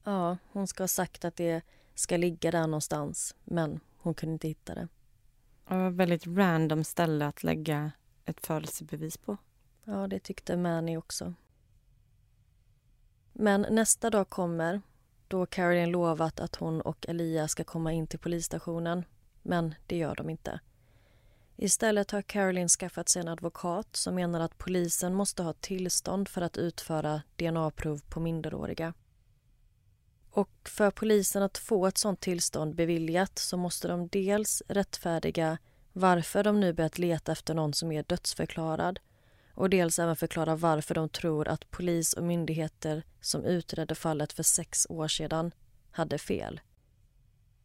Ja, 0.03 0.37
hon 0.51 0.67
ska 0.67 0.83
ha 0.83 0.87
sagt 0.87 1.25
att 1.25 1.35
det 1.35 1.61
ska 1.95 2.17
ligga 2.17 2.51
där 2.51 2.67
någonstans, 2.67 3.35
men 3.43 3.79
hon 3.97 4.13
kunde 4.13 4.33
inte 4.33 4.47
hitta 4.47 4.75
det. 4.75 4.87
Ja, 5.69 5.89
väldigt 5.89 6.27
random 6.27 6.83
ställe 6.83 7.25
att 7.27 7.43
lägga 7.43 7.91
ett 8.25 8.45
födelsebevis 8.45 9.17
på. 9.17 9.37
Ja, 9.83 10.07
det 10.07 10.19
tyckte 10.19 10.57
Manny 10.57 10.97
också. 10.97 11.33
Men 13.33 13.65
nästa 13.69 14.09
dag 14.09 14.29
kommer 14.29 14.81
då 15.27 15.45
Caroline 15.45 15.91
lovat 15.91 16.39
att 16.39 16.55
hon 16.55 16.81
och 16.81 17.05
Elia 17.09 17.47
ska 17.47 17.63
komma 17.63 17.91
in 17.93 18.07
till 18.07 18.19
polisstationen. 18.19 19.05
Men 19.43 19.75
det 19.87 19.97
gör 19.97 20.15
de 20.15 20.29
inte. 20.29 20.59
Istället 21.55 22.11
har 22.11 22.21
Caroline 22.21 22.69
skaffat 22.69 23.09
sig 23.09 23.21
en 23.21 23.27
advokat 23.27 23.95
som 23.95 24.15
menar 24.15 24.39
att 24.39 24.57
polisen 24.57 25.13
måste 25.13 25.43
ha 25.43 25.53
tillstånd 25.53 26.27
för 26.27 26.41
att 26.41 26.57
utföra 26.57 27.21
DNA-prov 27.35 28.01
på 28.09 28.19
minderåriga. 28.19 28.93
Och 30.31 30.49
för 30.63 30.91
polisen 30.91 31.43
att 31.43 31.57
få 31.57 31.87
ett 31.87 31.97
sådant 31.97 32.19
tillstånd 32.19 32.75
beviljat 32.75 33.39
så 33.39 33.57
måste 33.57 33.87
de 33.87 34.07
dels 34.07 34.63
rättfärdiga 34.67 35.57
varför 35.93 36.43
de 36.43 36.59
nu 36.59 36.73
börjat 36.73 36.97
leta 36.97 37.31
efter 37.31 37.53
någon 37.53 37.73
som 37.73 37.91
är 37.91 38.03
dödsförklarad 38.03 38.99
och 39.57 39.69
dels 39.69 39.99
även 39.99 40.15
förklara 40.15 40.55
varför 40.55 40.95
de 40.95 41.09
tror 41.09 41.47
att 41.47 41.71
polis 41.71 42.13
och 42.13 42.23
myndigheter 42.23 43.03
som 43.21 43.43
utredde 43.45 43.95
fallet 43.95 44.33
för 44.33 44.43
sex 44.43 44.87
år 44.89 45.07
sedan 45.07 45.51
hade 45.91 46.17
fel. 46.17 46.59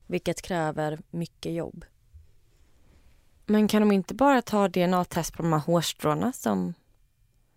Vilket 0.07 0.43
kräver 0.43 0.99
mycket 1.11 1.53
jobb. 1.53 1.85
Men 3.47 3.69
kan 3.69 3.83
de 3.83 3.93
inte 3.93 4.15
bara 4.15 4.43
ta 4.43 4.69
DNA-test 4.69 5.33
på 5.33 5.43
de 5.43 5.53
här 5.53 5.61
hårstråna 5.61 6.33
som... 6.33 6.75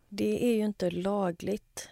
Det 0.09 0.45
är 0.45 0.55
ju 0.55 0.65
inte 0.65 0.91
lagligt. 0.91 1.89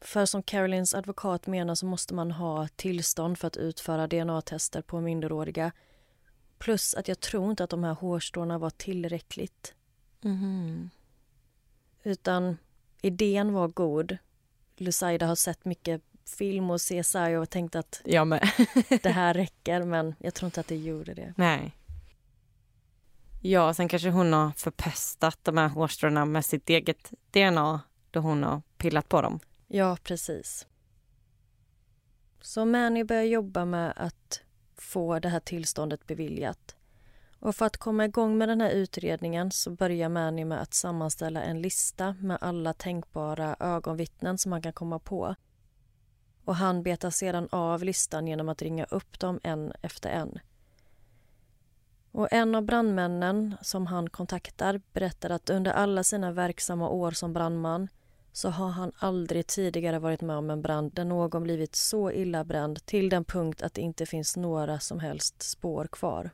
För 0.00 0.26
som 0.26 0.42
Carolines 0.42 0.94
advokat 0.94 1.46
menar 1.46 1.74
så 1.74 1.86
måste 1.86 2.14
man 2.14 2.30
ha 2.30 2.68
tillstånd 2.68 3.38
för 3.38 3.46
att 3.46 3.56
utföra 3.56 4.06
DNA-tester 4.06 4.82
på 4.82 5.00
minderåriga. 5.00 5.72
Plus 6.58 6.94
att 6.94 7.08
jag 7.08 7.20
tror 7.20 7.50
inte 7.50 7.64
att 7.64 7.70
de 7.70 7.84
här 7.84 7.94
hårstråna 7.94 8.58
var 8.58 8.70
tillräckligt. 8.70 9.74
Mm. 10.24 10.90
Utan 12.02 12.56
idén 13.02 13.52
var 13.52 13.68
god. 13.68 14.16
Lusaida 14.76 15.26
har 15.26 15.34
sett 15.34 15.64
mycket 15.64 16.02
film 16.38 16.70
och 16.70 16.80
CSI 16.80 17.36
och 17.36 17.50
tänkt 17.50 17.74
att 17.76 18.00
det 19.02 19.10
här 19.10 19.34
räcker 19.34 19.82
men 19.82 20.14
jag 20.18 20.34
tror 20.34 20.46
inte 20.46 20.60
att 20.60 20.68
det 20.68 20.76
gjorde 20.76 21.14
det. 21.14 21.34
Nej. 21.36 21.76
Ja, 23.40 23.74
sen 23.74 23.88
kanske 23.88 24.10
hon 24.10 24.32
har 24.32 24.50
förpestat 24.50 25.38
de 25.42 25.56
här 25.56 25.68
hårstråna 25.68 26.24
med 26.24 26.44
sitt 26.44 26.70
eget 26.70 27.12
DNA 27.30 27.80
då 28.10 28.20
hon 28.20 28.42
har 28.42 28.62
pillat 28.76 29.08
på 29.08 29.22
dem. 29.22 29.40
Ja, 29.68 29.96
precis. 30.02 30.66
Så 32.40 32.64
Mani 32.64 33.04
börjar 33.04 33.22
jobba 33.22 33.64
med 33.64 33.92
att 33.96 34.42
få 34.76 35.18
det 35.18 35.28
här 35.28 35.40
tillståndet 35.40 36.06
beviljat. 36.06 36.76
Och 37.42 37.56
för 37.56 37.66
att 37.66 37.76
komma 37.76 38.04
igång 38.04 38.38
med 38.38 38.48
den 38.48 38.60
här 38.60 38.70
utredningen 38.70 39.50
så 39.50 39.70
börjar 39.70 40.08
Mani 40.08 40.44
med 40.44 40.62
att 40.62 40.74
sammanställa 40.74 41.42
en 41.42 41.62
lista 41.62 42.14
med 42.20 42.38
alla 42.40 42.72
tänkbara 42.72 43.56
ögonvittnen 43.60 44.38
som 44.38 44.50
man 44.50 44.62
kan 44.62 44.72
komma 44.72 44.98
på. 44.98 45.34
Och 46.44 46.56
han 46.56 46.82
betar 46.82 47.10
sedan 47.10 47.48
av 47.52 47.84
listan 47.84 48.26
genom 48.26 48.48
att 48.48 48.62
ringa 48.62 48.84
upp 48.84 49.18
dem 49.18 49.40
en 49.42 49.72
efter 49.82 50.10
en. 50.10 50.38
Och 52.12 52.32
en 52.32 52.54
av 52.54 52.62
brandmännen 52.62 53.56
som 53.62 53.86
han 53.86 54.10
kontaktar 54.10 54.80
berättar 54.92 55.30
att 55.30 55.50
under 55.50 55.72
alla 55.72 56.04
sina 56.04 56.32
verksamma 56.32 56.88
år 56.88 57.10
som 57.10 57.32
brandman 57.32 57.88
så 58.32 58.48
har 58.48 58.68
han 58.68 58.92
aldrig 58.96 59.46
tidigare 59.46 59.98
varit 59.98 60.20
med 60.20 60.36
om 60.36 60.50
en 60.50 60.62
brand 60.62 60.92
där 60.92 61.04
någon 61.04 61.42
blivit 61.42 61.76
så 61.76 62.10
illa 62.10 62.44
bränd 62.44 62.86
till 62.86 63.08
den 63.08 63.24
punkt 63.24 63.62
att 63.62 63.74
det 63.74 63.80
inte 63.80 64.06
finns 64.06 64.36
några 64.36 64.80
som 64.80 65.00
helst 65.00 65.42
spår 65.42 65.88
kvar. 65.92 66.30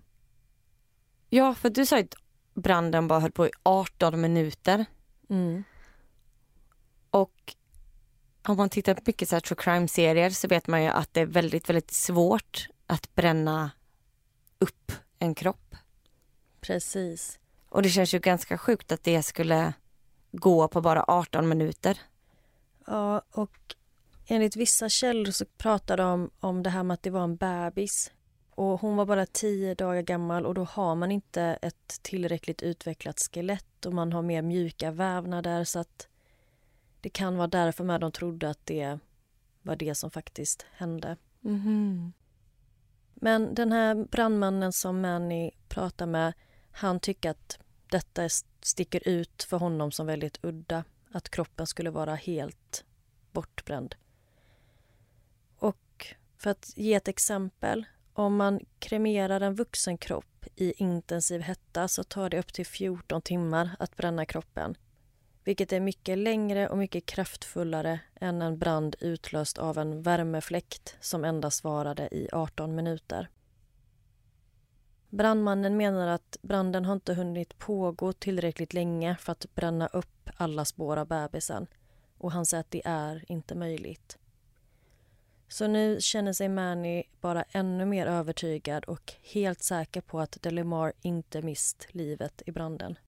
Ja, 1.28 1.54
för 1.54 1.70
du 1.70 1.86
sa 1.86 1.98
att 1.98 2.14
branden 2.54 3.08
bara 3.08 3.20
höll 3.20 3.32
på 3.32 3.46
i 3.46 3.50
18 3.62 4.20
minuter. 4.20 4.86
Mm. 5.30 5.64
Och 7.10 7.54
om 8.42 8.56
man 8.56 8.70
tittar 8.70 8.94
på 8.94 9.02
mycket 9.06 9.28
så 9.28 9.36
här 9.36 9.40
true 9.40 9.62
crime-serier 9.62 10.30
så 10.30 10.48
vet 10.48 10.66
man 10.66 10.82
ju 10.82 10.88
att 10.88 11.14
det 11.14 11.20
är 11.20 11.26
väldigt, 11.26 11.68
väldigt 11.68 11.90
svårt 11.90 12.68
att 12.86 13.14
bränna 13.14 13.70
upp 14.58 14.92
en 15.18 15.34
kropp. 15.34 15.76
Precis. 16.60 17.38
Och 17.68 17.82
det 17.82 17.88
känns 17.88 18.14
ju 18.14 18.18
ganska 18.18 18.58
sjukt 18.58 18.92
att 18.92 19.04
det 19.04 19.22
skulle 19.22 19.72
gå 20.32 20.68
på 20.68 20.80
bara 20.80 21.04
18 21.08 21.48
minuter. 21.48 21.98
Ja, 22.86 23.22
och 23.30 23.74
enligt 24.26 24.56
vissa 24.56 24.88
källor 24.88 25.30
så 25.30 25.44
pratar 25.44 25.96
de 25.96 26.30
om 26.40 26.62
det 26.62 26.70
här 26.70 26.82
med 26.82 26.94
att 26.94 27.02
det 27.02 27.10
var 27.10 27.24
en 27.24 27.36
bebis. 27.36 28.10
Och 28.58 28.80
hon 28.80 28.96
var 28.96 29.06
bara 29.06 29.26
tio 29.26 29.74
dagar 29.74 30.02
gammal 30.02 30.46
och 30.46 30.54
då 30.54 30.64
har 30.64 30.94
man 30.94 31.10
inte 31.10 31.42
ett 31.42 32.02
tillräckligt 32.02 32.62
utvecklat 32.62 33.20
skelett 33.20 33.86
och 33.86 33.92
man 33.92 34.12
har 34.12 34.22
mer 34.22 34.42
mjuka 34.42 34.90
vävnader 34.90 35.64
så 35.64 35.78
att 35.78 36.08
det 37.00 37.08
kan 37.08 37.36
vara 37.36 37.46
därför 37.46 37.84
med 37.84 38.00
de 38.00 38.12
trodde 38.12 38.50
att 38.50 38.66
det 38.66 38.98
var 39.62 39.76
det 39.76 39.94
som 39.94 40.10
faktiskt 40.10 40.66
hände. 40.72 41.16
Mhm. 41.40 42.12
Men 43.14 43.54
den 43.54 43.72
här 43.72 43.94
brandmannen 43.94 44.72
som 44.72 45.00
Manny 45.00 45.50
pratar 45.68 46.06
med, 46.06 46.32
han 46.70 47.00
tycker 47.00 47.30
att 47.30 47.58
detta 47.90 48.28
sticker 48.60 49.08
ut 49.08 49.42
för 49.42 49.56
honom 49.56 49.92
som 49.92 50.06
väldigt 50.06 50.38
udda. 50.44 50.84
Att 51.12 51.28
kroppen 51.28 51.66
skulle 51.66 51.90
vara 51.90 52.14
helt 52.14 52.84
bortbränd. 53.32 53.94
Och 55.58 56.06
för 56.36 56.50
att 56.50 56.72
ge 56.76 56.94
ett 56.94 57.08
exempel. 57.08 57.86
Om 58.18 58.36
man 58.36 58.60
kremerar 58.78 59.40
en 59.40 59.54
vuxen 59.54 59.98
kropp 59.98 60.46
i 60.56 60.72
intensiv 60.72 61.40
hetta 61.40 61.88
så 61.88 62.04
tar 62.04 62.30
det 62.30 62.38
upp 62.38 62.52
till 62.52 62.66
14 62.66 63.22
timmar 63.22 63.70
att 63.78 63.96
bränna 63.96 64.26
kroppen. 64.26 64.76
Vilket 65.44 65.72
är 65.72 65.80
mycket 65.80 66.18
längre 66.18 66.68
och 66.68 66.78
mycket 66.78 67.06
kraftfullare 67.06 68.00
än 68.14 68.42
en 68.42 68.58
brand 68.58 68.96
utlöst 69.00 69.58
av 69.58 69.78
en 69.78 70.02
värmefläkt 70.02 70.96
som 71.00 71.24
endast 71.24 71.64
varade 71.64 72.08
i 72.14 72.28
18 72.32 72.74
minuter. 72.74 73.28
Brandmannen 75.08 75.76
menar 75.76 76.08
att 76.08 76.36
branden 76.42 76.84
har 76.84 76.92
inte 76.92 77.14
hunnit 77.14 77.58
pågå 77.58 78.12
tillräckligt 78.12 78.74
länge 78.74 79.16
för 79.20 79.32
att 79.32 79.54
bränna 79.54 79.86
upp 79.86 80.30
alla 80.36 80.64
spår 80.64 80.96
av 80.96 81.06
bebisen 81.06 81.66
och 82.18 82.32
han 82.32 82.46
säger 82.46 82.60
att 82.60 82.70
det 82.70 82.82
är 82.84 83.24
inte 83.28 83.54
möjligt. 83.54 84.18
Så 85.48 85.66
nu 85.66 86.00
känner 86.00 86.32
sig 86.32 86.48
Manny 86.48 87.02
bara 87.20 87.44
ännu 87.52 87.84
mer 87.84 88.06
övertygad 88.06 88.84
och 88.84 89.12
helt 89.22 89.62
säker 89.62 90.00
på 90.00 90.20
att 90.20 90.42
Delimar 90.42 90.92
inte 91.02 91.42
mist 91.42 91.86
livet 91.90 92.42
i 92.46 92.52
branden. 92.52 92.98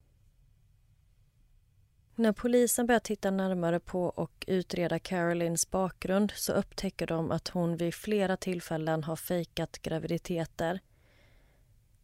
När 2.14 2.33
polisen 2.33 2.87
börjar 2.87 3.00
titta 3.00 3.31
närmare 3.31 3.81
på 3.81 4.05
och 4.05 4.44
utreda 4.46 4.98
Carolines 4.98 5.70
bakgrund 5.70 6.33
så 6.37 6.53
upptäcker 6.53 7.07
de 7.07 7.31
att 7.31 7.48
hon 7.48 7.76
vid 7.76 7.94
flera 7.94 8.37
tillfällen 8.37 9.05
har 9.05 9.16
fejkat 9.16 9.79
graviditeter 9.79 10.81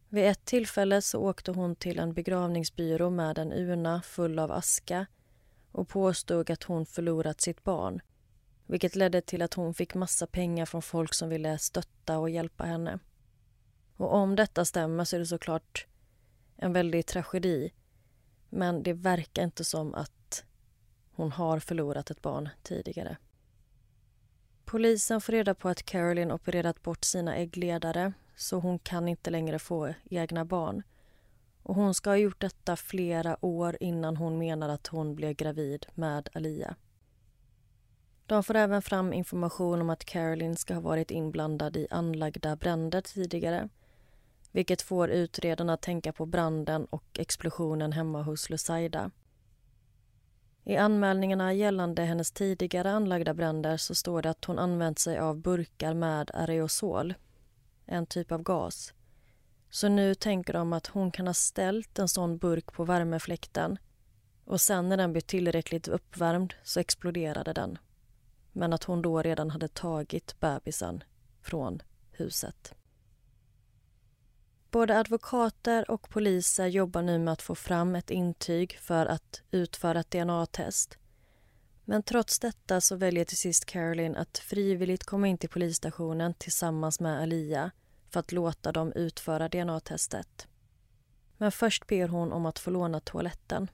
vid 0.09 0.25
ett 0.25 0.45
tillfälle 0.45 1.01
så 1.01 1.19
åkte 1.19 1.51
hon 1.51 1.75
till 1.75 1.99
en 1.99 2.13
begravningsbyrå 2.13 3.09
med 3.09 3.37
en 3.37 3.53
urna 3.53 4.01
full 4.01 4.39
av 4.39 4.51
aska 4.51 5.05
och 5.71 5.87
påstod 5.87 6.49
att 6.49 6.63
hon 6.63 6.85
förlorat 6.85 7.41
sitt 7.41 7.63
barn 7.63 8.01
vilket 8.67 8.95
ledde 8.95 9.21
till 9.21 9.41
att 9.41 9.53
hon 9.53 9.73
fick 9.73 9.95
massa 9.95 10.27
pengar 10.27 10.65
från 10.65 10.81
folk 10.81 11.13
som 11.13 11.29
ville 11.29 11.57
stötta 11.57 12.19
och 12.19 12.29
hjälpa 12.29 12.63
henne. 12.63 12.99
Och 13.97 14.13
om 14.13 14.35
detta 14.35 14.65
stämmer 14.65 15.03
så 15.03 15.15
är 15.15 15.19
det 15.19 15.25
såklart 15.25 15.87
en 16.55 16.73
väldig 16.73 17.05
tragedi 17.05 17.71
men 18.49 18.83
det 18.83 18.93
verkar 18.93 19.43
inte 19.43 19.63
som 19.63 19.93
att 19.93 20.43
hon 21.11 21.31
har 21.31 21.59
förlorat 21.59 22.11
ett 22.11 22.21
barn 22.21 22.49
tidigare. 22.63 23.17
Polisen 24.65 25.21
får 25.21 25.33
reda 25.33 25.53
på 25.55 25.69
att 25.69 25.83
Caroline 25.83 26.31
opererat 26.31 26.83
bort 26.83 27.03
sina 27.03 27.35
äggledare 27.35 28.13
så 28.35 28.59
hon 28.59 28.79
kan 28.79 29.07
inte 29.07 29.29
längre 29.29 29.59
få 29.59 29.93
egna 30.09 30.45
barn. 30.45 30.83
Och 31.63 31.75
Hon 31.75 31.93
ska 31.93 32.09
ha 32.09 32.17
gjort 32.17 32.41
detta 32.41 32.75
flera 32.75 33.45
år 33.45 33.77
innan 33.79 34.17
hon 34.17 34.37
menar 34.37 34.69
att 34.69 34.87
hon 34.87 35.15
blev 35.15 35.33
gravid 35.33 35.85
med 35.93 36.29
Alia. 36.33 36.75
De 38.27 38.43
får 38.43 38.55
även 38.55 38.81
fram 38.81 39.13
information 39.13 39.81
om 39.81 39.89
att 39.89 40.05
Caroline 40.05 40.55
ska 40.55 40.73
ha 40.73 40.81
varit 40.81 41.11
inblandad 41.11 41.77
i 41.77 41.87
anlagda 41.89 42.55
bränder 42.55 43.01
tidigare 43.01 43.69
vilket 44.51 44.81
får 44.81 45.09
utredarna 45.09 45.73
att 45.73 45.81
tänka 45.81 46.13
på 46.13 46.25
branden 46.25 46.85
och 46.85 47.19
explosionen 47.19 47.91
hemma 47.91 48.21
hos 48.21 48.49
Lusaida. 48.49 49.11
I 50.63 50.77
anmälningarna 50.77 51.53
gällande 51.53 52.03
hennes 52.03 52.31
tidigare 52.31 52.91
anlagda 52.91 53.33
bränder 53.33 53.77
så 53.77 53.95
står 53.95 54.21
det 54.21 54.29
att 54.29 54.45
hon 54.45 54.59
använt 54.59 54.99
sig 54.99 55.19
av 55.19 55.37
burkar 55.37 55.93
med 55.93 56.31
aerosol 56.33 57.13
en 57.85 58.05
typ 58.05 58.31
av 58.31 58.43
gas. 58.43 58.93
Så 59.69 59.89
nu 59.89 60.15
tänker 60.15 60.53
de 60.53 60.73
att 60.73 60.87
hon 60.87 61.11
kan 61.11 61.27
ha 61.27 61.33
ställt 61.33 61.99
en 61.99 62.07
sån 62.07 62.37
burk 62.37 62.73
på 62.73 62.83
värmefläkten 62.83 63.77
och 64.45 64.61
sen 64.61 64.89
när 64.89 64.97
den 64.97 65.11
blev 65.11 65.21
tillräckligt 65.21 65.87
uppvärmd 65.87 66.53
så 66.63 66.79
exploderade 66.79 67.53
den. 67.53 67.77
Men 68.57 68.73
att 68.73 68.83
hon 68.83 69.01
då 69.01 69.21
redan 69.21 69.49
hade 69.49 69.67
tagit 69.67 70.39
bebisen 70.39 71.03
från 71.41 71.81
huset. 72.11 72.73
Både 74.71 74.99
advokater 74.99 75.91
och 75.91 76.09
poliser 76.09 76.67
jobbar 76.67 77.01
nu 77.01 77.19
med 77.19 77.31
att 77.31 77.41
få 77.41 77.55
fram 77.55 77.95
ett 77.95 78.09
intyg 78.09 78.77
för 78.77 79.05
att 79.05 79.41
utföra 79.51 79.99
ett 79.99 80.11
DNA-test. 80.11 80.97
Men 81.85 82.03
trots 82.03 82.39
detta 82.39 82.81
så 82.81 82.95
väljer 82.95 83.25
till 83.25 83.37
sist 83.37 83.65
Caroline 83.65 84.15
att 84.15 84.37
frivilligt 84.37 85.03
komma 85.03 85.27
in 85.27 85.37
till 85.37 85.49
polisstationen 85.49 86.33
tillsammans 86.33 86.99
med 86.99 87.21
Alia 87.21 87.71
för 88.09 88.19
att 88.19 88.31
låta 88.31 88.71
dem 88.71 88.93
utföra 88.93 89.49
DNA-testet. 89.49 90.47
Men 91.37 91.51
först 91.51 91.87
ber 91.87 92.07
hon 92.07 92.31
om 92.31 92.45
att 92.45 92.59
få 92.59 92.71
låna 92.71 92.99
toaletten. 92.99 93.71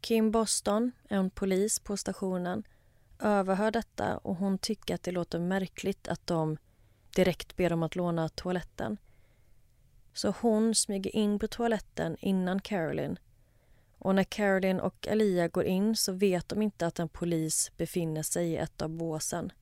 Kim 0.00 0.30
Boston, 0.30 0.92
en 1.08 1.30
polis 1.30 1.80
på 1.80 1.96
stationen, 1.96 2.64
överhör 3.20 3.70
detta 3.70 4.18
och 4.18 4.36
hon 4.36 4.58
tycker 4.58 4.94
att 4.94 5.02
det 5.02 5.12
låter 5.12 5.38
märkligt 5.38 6.08
att 6.08 6.26
de 6.26 6.56
direkt 7.14 7.56
ber 7.56 7.72
om 7.72 7.82
att 7.82 7.96
låna 7.96 8.28
toaletten. 8.28 8.96
Så 10.12 10.34
hon 10.40 10.74
smyger 10.74 11.16
in 11.16 11.38
på 11.38 11.48
toaletten 11.48 12.16
innan 12.20 12.60
Caroline. 12.60 13.18
Och 13.98 14.14
när 14.14 14.24
Caroline 14.24 14.80
och 14.80 15.08
Alia 15.08 15.48
går 15.48 15.64
in 15.64 15.96
så 15.96 16.12
vet 16.12 16.48
de 16.48 16.62
inte 16.62 16.86
att 16.86 16.98
en 16.98 17.08
polis 17.08 17.72
befinner 17.76 18.22
sig 18.22 18.48
i 18.48 18.56
ett 18.56 18.82
av 18.82 18.90
båsen. 18.90 19.52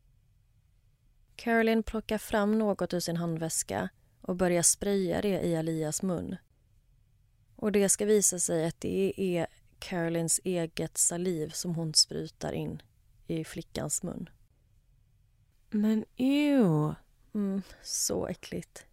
Caroline 1.37 1.83
plockar 1.83 2.19
fram 2.19 2.59
något 2.59 2.95
ur 2.95 3.01
sin 3.01 3.17
handväska 3.17 3.89
och 4.21 4.37
börjar 4.37 4.63
spraya 4.63 5.23
det 5.23 5.41
i 5.41 5.57
Alias 5.57 6.03
mun. 6.03 6.37
Och 7.57 7.73
det 7.73 7.89
ska 7.89 8.05
visa 8.05 8.39
sig 8.39 8.67
att 8.67 8.81
det 8.81 9.21
är 9.21 9.47
Carolines 9.79 10.41
eget 10.45 10.99
saliv 10.99 11.49
som 11.49 11.75
hon 11.75 11.95
sprutar 11.95 12.53
in 12.53 12.83
i 13.27 13.45
flickans 13.45 14.03
mun. 14.03 14.31
Men 15.71 16.05
ew. 16.17 16.95
Mm, 17.35 17.63
så 17.83 18.27
äckligt. 18.27 18.87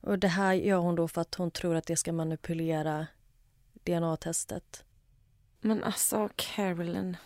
Och 0.00 0.18
det 0.18 0.28
här 0.28 0.54
gör 0.54 0.78
hon 0.78 0.94
då 0.94 1.08
för 1.08 1.20
att 1.20 1.34
hon 1.34 1.50
tror 1.50 1.74
att 1.74 1.86
det 1.86 1.96
ska 1.96 2.12
manipulera 2.12 3.06
DNA-testet. 3.72 4.84
Men 5.60 5.84
alltså, 5.84 6.28
Carolyn. 6.36 7.16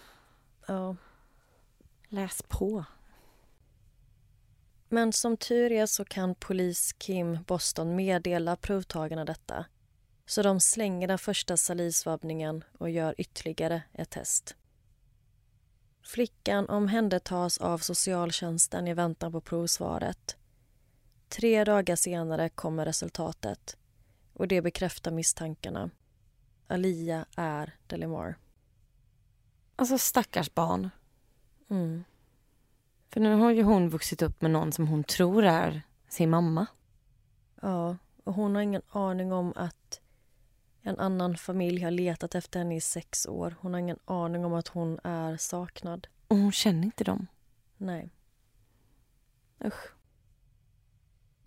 Ja. 0.66 0.96
Läs 2.08 2.42
på. 2.48 2.84
Men 4.88 5.12
som 5.12 5.36
tur 5.36 5.72
är 5.72 5.86
så 5.86 6.04
kan 6.04 6.34
polis 6.34 6.92
Kim 6.92 7.42
Boston 7.42 7.96
meddela 7.96 8.56
provtagarna 8.56 9.24
detta. 9.24 9.66
Så 10.26 10.42
de 10.42 10.60
slänger 10.60 11.08
den 11.08 11.18
första 11.18 11.56
salivsvabbningen 11.56 12.64
och 12.78 12.90
gör 12.90 13.14
ytterligare 13.18 13.82
ett 13.92 14.10
test. 14.10 14.56
Flickan 16.02 16.68
omhändertas 16.68 17.58
av 17.58 17.78
socialtjänsten 17.78 18.88
i 18.88 18.94
väntan 18.94 19.32
på 19.32 19.40
provsvaret. 19.40 20.36
Tre 21.28 21.64
dagar 21.64 21.96
senare 21.96 22.48
kommer 22.48 22.84
resultatet 22.84 23.76
och 24.32 24.48
det 24.48 24.62
bekräftar 24.62 25.10
misstankarna. 25.10 25.90
Alia 26.66 27.26
är 27.36 27.76
Delimar. 27.86 28.34
Alltså 29.76 29.98
stackars 29.98 30.54
barn. 30.54 30.90
Mm. 31.70 32.04
För 33.10 33.20
nu 33.20 33.34
har 33.34 33.50
ju 33.50 33.62
hon 33.62 33.88
vuxit 33.88 34.22
upp 34.22 34.42
med 34.42 34.50
någon 34.50 34.72
som 34.72 34.88
hon 34.88 35.04
tror 35.04 35.44
är 35.44 35.82
sin 36.08 36.30
mamma. 36.30 36.66
Ja, 37.60 37.96
och 38.24 38.34
hon 38.34 38.54
har 38.54 38.62
ingen 38.62 38.82
aning 38.90 39.32
om 39.32 39.52
att 39.56 40.00
en 40.82 40.98
annan 40.98 41.36
familj 41.36 41.82
har 41.82 41.90
letat 41.90 42.34
efter 42.34 42.58
henne 42.58 42.76
i 42.76 42.80
sex 42.80 43.26
år. 43.26 43.56
Hon 43.60 43.72
har 43.72 43.80
ingen 43.80 43.98
aning 44.04 44.44
om 44.44 44.54
att 44.54 44.68
hon 44.68 44.98
är 45.04 45.36
saknad. 45.36 46.06
Och 46.28 46.36
hon 46.36 46.52
känner 46.52 46.84
inte 46.84 47.04
dem. 47.04 47.26
Nej. 47.76 48.10
Usch. 49.64 49.94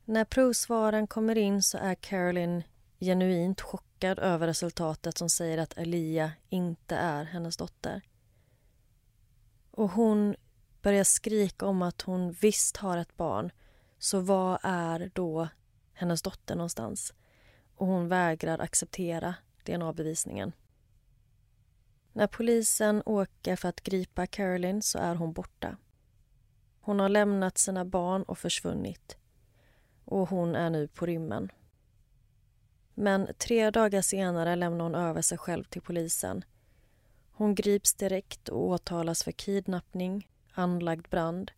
När 0.06 0.26
provsvaren 0.26 1.08
kommer 1.08 1.38
in 1.38 1.64
så 1.64 1.78
är 1.78 1.96
Caroline 1.96 2.64
genuint 3.00 3.62
chockad 3.62 4.20
över 4.20 4.48
resultatet 4.48 5.18
som 5.18 5.30
säger 5.30 5.58
att 5.58 5.78
Elia 5.78 6.32
inte 6.50 6.96
är 6.96 7.24
hennes 7.24 7.58
dotter. 7.58 8.02
Och 9.72 9.90
hon 9.90 10.36
börjar 10.82 11.04
skrika 11.04 11.66
om 11.66 11.82
att 11.82 12.02
hon 12.02 12.32
visst 12.32 12.78
har 12.78 12.98
ett 12.98 13.18
barn. 13.18 13.52
Så 14.00 14.20
vad 14.20 14.60
är 14.64 15.12
då 15.14 15.48
hennes 15.94 16.22
dotter 16.22 16.56
någonstans? 16.56 17.14
Och 17.76 17.88
hon 17.88 18.08
vägrar 18.08 18.60
acceptera 18.60 19.36
DNA-bevisningen. 19.64 20.52
När 22.14 22.28
polisen 22.28 23.04
åker 23.06 23.56
för 23.56 23.70
att 23.70 23.82
gripa 23.82 24.28
Caroline 24.28 24.82
så 24.82 25.00
är 25.00 25.16
hon 25.16 25.34
borta. 25.34 25.78
Hon 26.80 27.00
har 27.00 27.10
lämnat 27.10 27.58
sina 27.58 27.86
barn 27.86 28.24
och 28.24 28.38
försvunnit. 28.38 29.18
Och 30.06 30.30
hon 30.30 30.56
är 30.56 30.70
nu 30.70 30.88
på 30.88 31.06
rymmen. 31.06 31.52
Men 32.94 33.28
tre 33.38 33.72
dagar 33.72 34.02
senare 34.02 34.56
lämnar 34.56 34.84
hon 34.84 34.96
över 34.96 35.22
sig 35.22 35.38
själv 35.38 35.64
till 35.64 35.82
polisen. 35.82 36.46
Hon 37.32 37.56
grips 37.56 37.94
direkt 37.94 38.50
och 38.50 38.68
åtalas 38.68 39.24
för 39.24 39.32
kidnappning, 39.32 40.30
anlagd 40.54 41.10
brand, 41.10 41.52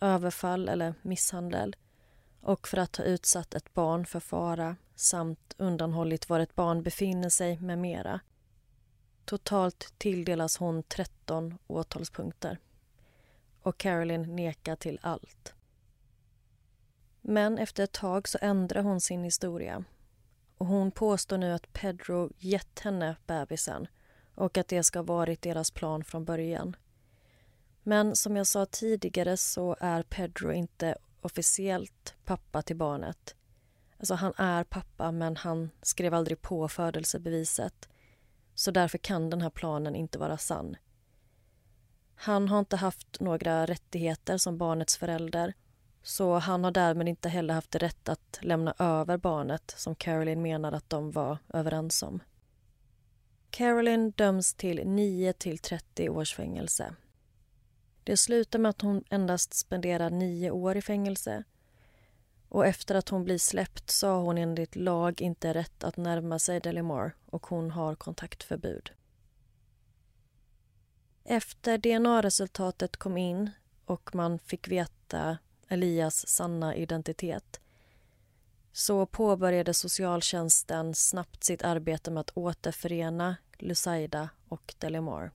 överfall 0.00 0.68
eller 0.68 0.94
misshandel 1.02 1.76
och 2.40 2.68
för 2.68 2.76
att 2.76 2.96
ha 2.96 3.04
utsatt 3.04 3.54
ett 3.54 3.74
barn 3.74 4.06
för 4.06 4.20
fara 4.20 4.76
samt 5.00 5.54
undanhållit 5.58 6.28
var 6.28 6.40
ett 6.40 6.54
barn 6.54 6.82
befinner 6.82 7.28
sig 7.28 7.58
med 7.58 7.78
mera. 7.78 8.20
Totalt 9.24 9.94
tilldelas 9.98 10.56
hon 10.56 10.82
13 10.82 11.58
åtalspunkter. 11.66 12.58
Och 13.62 13.78
Caroline 13.78 14.36
nekar 14.36 14.76
till 14.76 14.98
allt. 15.02 15.54
Men 17.20 17.58
efter 17.58 17.84
ett 17.84 17.92
tag 17.92 18.28
så 18.28 18.38
ändrar 18.40 18.82
hon 18.82 19.00
sin 19.00 19.24
historia. 19.24 19.84
Och 20.58 20.66
Hon 20.66 20.90
påstår 20.90 21.38
nu 21.38 21.52
att 21.52 21.72
Pedro 21.72 22.30
gett 22.38 22.78
henne 22.78 23.16
bebisen 23.26 23.86
och 24.34 24.58
att 24.58 24.68
det 24.68 24.82
ska 24.82 24.98
ha 24.98 25.04
varit 25.04 25.42
deras 25.42 25.70
plan 25.70 26.04
från 26.04 26.24
början. 26.24 26.76
Men 27.82 28.16
som 28.16 28.36
jag 28.36 28.46
sa 28.46 28.66
tidigare 28.66 29.36
så 29.36 29.76
är 29.80 30.02
Pedro 30.02 30.52
inte 30.52 30.98
officiellt 31.20 32.14
pappa 32.24 32.62
till 32.62 32.76
barnet. 32.76 33.36
Alltså 34.00 34.14
han 34.14 34.32
är 34.36 34.64
pappa 34.64 35.12
men 35.12 35.36
han 35.36 35.70
skrev 35.82 36.14
aldrig 36.14 36.42
på 36.42 36.68
födelsebeviset. 36.68 37.88
Så 38.54 38.70
därför 38.70 38.98
kan 38.98 39.30
den 39.30 39.42
här 39.42 39.50
planen 39.50 39.96
inte 39.96 40.18
vara 40.18 40.38
sann. 40.38 40.76
Han 42.14 42.48
har 42.48 42.58
inte 42.58 42.76
haft 42.76 43.20
några 43.20 43.66
rättigheter 43.66 44.38
som 44.38 44.58
barnets 44.58 44.96
förälder 44.96 45.54
så 46.02 46.38
han 46.38 46.64
har 46.64 46.70
därmed 46.70 47.08
inte 47.08 47.28
heller 47.28 47.54
haft 47.54 47.74
rätt 47.74 48.08
att 48.08 48.38
lämna 48.42 48.74
över 48.78 49.16
barnet 49.16 49.74
som 49.76 49.94
Caroline 49.94 50.42
menar 50.42 50.72
att 50.72 50.90
de 50.90 51.10
var 51.10 51.38
överens 51.48 52.02
om. 52.02 52.22
Caroline 53.50 54.10
döms 54.10 54.54
till 54.54 54.82
9 54.88 55.32
till 55.32 55.58
30 55.58 56.08
års 56.08 56.34
fängelse. 56.34 56.94
Det 58.04 58.16
slutar 58.16 58.58
med 58.58 58.70
att 58.70 58.80
hon 58.80 59.04
endast 59.10 59.54
spenderar 59.54 60.10
nio 60.10 60.50
år 60.50 60.76
i 60.76 60.82
fängelse 60.82 61.44
och 62.50 62.66
efter 62.66 62.94
att 62.94 63.08
hon 63.08 63.24
blir 63.24 63.38
släppt 63.38 63.90
så 63.90 64.08
har 64.08 64.20
hon 64.20 64.38
enligt 64.38 64.76
lag 64.76 65.20
inte 65.20 65.54
rätt 65.54 65.84
att 65.84 65.96
närma 65.96 66.38
sig 66.38 66.60
Delimar 66.60 67.12
och 67.26 67.46
hon 67.46 67.70
har 67.70 67.94
kontaktförbud. 67.94 68.90
Efter 71.24 71.78
DNA-resultatet 71.78 72.96
kom 72.96 73.16
in 73.16 73.50
och 73.84 74.14
man 74.14 74.38
fick 74.38 74.68
veta 74.68 75.38
Elias 75.68 76.28
sanna 76.28 76.74
identitet 76.74 77.60
så 78.72 79.06
påbörjade 79.06 79.74
socialtjänsten 79.74 80.94
snabbt 80.94 81.44
sitt 81.44 81.62
arbete 81.62 82.10
med 82.10 82.20
att 82.20 82.36
återförena 82.36 83.36
Lusaida 83.58 84.28
och 84.48 84.74
Delimar. 84.78 85.30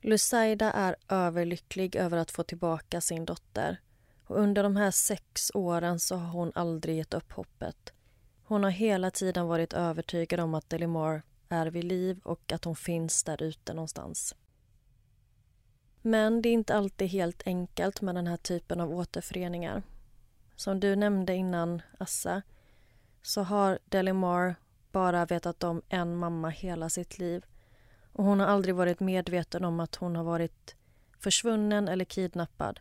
Lusaida 0.00 0.72
är 0.72 0.96
överlycklig 1.08 1.96
över 1.96 2.16
att 2.18 2.30
få 2.30 2.42
tillbaka 2.42 3.00
sin 3.00 3.24
dotter 3.24 3.80
och 4.32 4.38
under 4.38 4.62
de 4.62 4.76
här 4.76 4.90
sex 4.90 5.50
åren 5.54 5.98
så 5.98 6.16
har 6.16 6.28
hon 6.32 6.52
aldrig 6.54 6.96
gett 6.96 7.14
upp 7.14 7.32
hoppet. 7.32 7.92
Hon 8.44 8.64
har 8.64 8.70
hela 8.70 9.10
tiden 9.10 9.46
varit 9.46 9.72
övertygad 9.72 10.40
om 10.40 10.54
att 10.54 10.70
Delimar 10.70 11.22
är 11.48 11.66
vid 11.66 11.84
liv 11.84 12.20
och 12.24 12.52
att 12.52 12.64
hon 12.64 12.76
finns 12.76 13.24
där 13.24 13.42
ute 13.42 13.74
någonstans. 13.74 14.34
Men 16.02 16.42
det 16.42 16.48
är 16.48 16.52
inte 16.52 16.74
alltid 16.74 17.08
helt 17.08 17.42
enkelt 17.46 18.00
med 18.00 18.14
den 18.14 18.26
här 18.26 18.36
typen 18.36 18.80
av 18.80 18.94
återföreningar. 18.94 19.82
Som 20.56 20.80
du 20.80 20.96
nämnde 20.96 21.34
innan, 21.34 21.82
Assa, 21.98 22.42
så 23.22 23.42
har 23.42 23.78
Delimar 23.84 24.54
bara 24.92 25.26
vetat 25.26 25.64
om 25.64 25.82
en 25.88 26.16
mamma 26.16 26.48
hela 26.48 26.88
sitt 26.88 27.18
liv. 27.18 27.44
Och 28.12 28.24
hon 28.24 28.40
har 28.40 28.46
aldrig 28.46 28.74
varit 28.74 29.00
medveten 29.00 29.64
om 29.64 29.80
att 29.80 29.94
hon 29.94 30.16
har 30.16 30.24
varit 30.24 30.76
försvunnen 31.18 31.88
eller 31.88 32.04
kidnappad. 32.04 32.80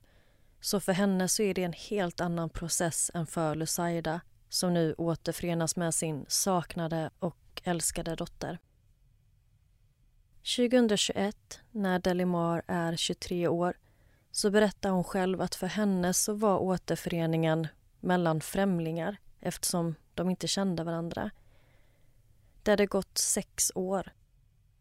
Så 0.62 0.80
för 0.80 0.93
henne 0.93 1.28
så 1.28 1.43
är 1.43 1.54
det 1.54 1.63
en 1.63 1.74
helt 1.74 2.21
annan 2.21 2.50
process 2.50 3.12
än 3.13 3.28
för 3.28 3.56
Lusaida 3.56 4.21
som 4.50 4.74
nu 4.74 4.93
återförenas 4.97 5.76
med 5.76 5.93
sin 5.93 6.26
saknade 6.28 7.10
och 7.19 7.62
älskade 7.63 8.15
dotter. 8.15 8.60
2021, 10.58 11.60
när 11.71 12.00
Delimar 12.00 12.63
är 12.67 12.95
23 12.95 13.47
år 13.47 13.78
så 14.32 14.52
berättar 14.52 14.89
hon 14.89 15.04
själv 15.04 15.41
att 15.41 15.56
för 15.56 15.67
henne 15.67 16.13
så 16.13 16.34
var 16.34 16.60
återföreningen 16.60 17.67
mellan 18.00 18.41
främlingar 18.41 19.17
eftersom 19.39 19.95
de 20.13 20.30
inte 20.30 20.47
kände 20.47 20.84
varandra. 20.84 21.32
Det 22.63 22.71
hade 22.71 22.86
gått 22.86 23.17
sex 23.17 23.71
år. 23.76 24.12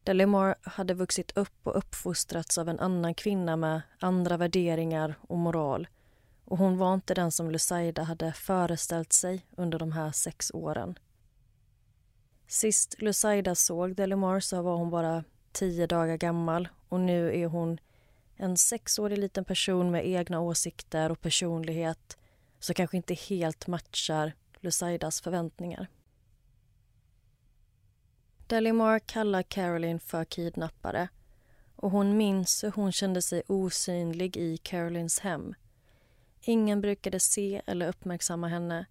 Delimar 0.05 0.55
hade 0.63 0.95
vuxit 0.95 1.37
upp 1.37 1.67
och 1.67 1.79
uppfostrats 1.79 2.59
av 2.59 2.69
en 2.69 2.81
annan 2.81 3.15
kvinna 3.15 3.57
med 3.57 3.81
andra 4.01 4.37
värderingar 4.37 5.15
och 5.21 5.39
moral 5.39 5.89
Och 6.45 6.59
hon 6.59 6.79
var 6.79 6.95
inte 6.95 7.15
den 7.15 7.33
som 7.33 7.51
Lusaida 7.51 8.03
hade 8.03 8.33
föreställt 8.33 9.13
sig 9.13 9.47
under 9.57 9.79
de 9.79 9.93
här 9.93 10.13
sex 10.13 10.51
åren. 10.55 10.99
Sist 12.47 12.95
Lusaida 13.03 13.55
såg 13.55 13.97
Delimar 13.97 14.41
så 14.41 14.63
var 14.63 14.77
hon 14.77 14.91
bara 14.91 15.25
tio 15.53 15.87
dagar 15.87 16.17
gammal 16.17 16.69
och 16.89 17.01
nu 17.01 17.43
är 17.43 17.47
hon 17.47 17.81
en 18.37 18.57
sexårig 18.57 19.19
liten 19.19 19.45
person 19.45 19.91
med 19.91 20.09
egna 20.09 20.41
åsikter 20.41 21.11
och 21.13 21.21
personlighet 21.21 22.19
som 22.59 22.75
kanske 22.75 22.97
inte 22.97 23.15
helt 23.15 23.67
matchar 23.67 24.33
Lusaidas 24.61 25.21
förväntningar. 25.21 25.89
Delimar 28.51 28.99
kallar 28.99 29.43
Caroline 29.43 30.01
för 30.01 30.25
kidnappare 30.25 31.09
och 31.77 31.91
hon 31.91 32.17
minns 32.17 32.65
hur 32.65 32.71
hon 32.71 32.93
kände 32.93 33.23
sig 33.23 33.43
osynlig 33.47 34.37
i 34.37 34.57
Carolines 34.57 35.21
hem. 35.21 35.55
Ingen 36.41 36.81
brukade 36.81 37.21
se 37.21 37.63
eller 37.67 37.89
uppmärksamma 37.89 38.49
henne 38.49 38.87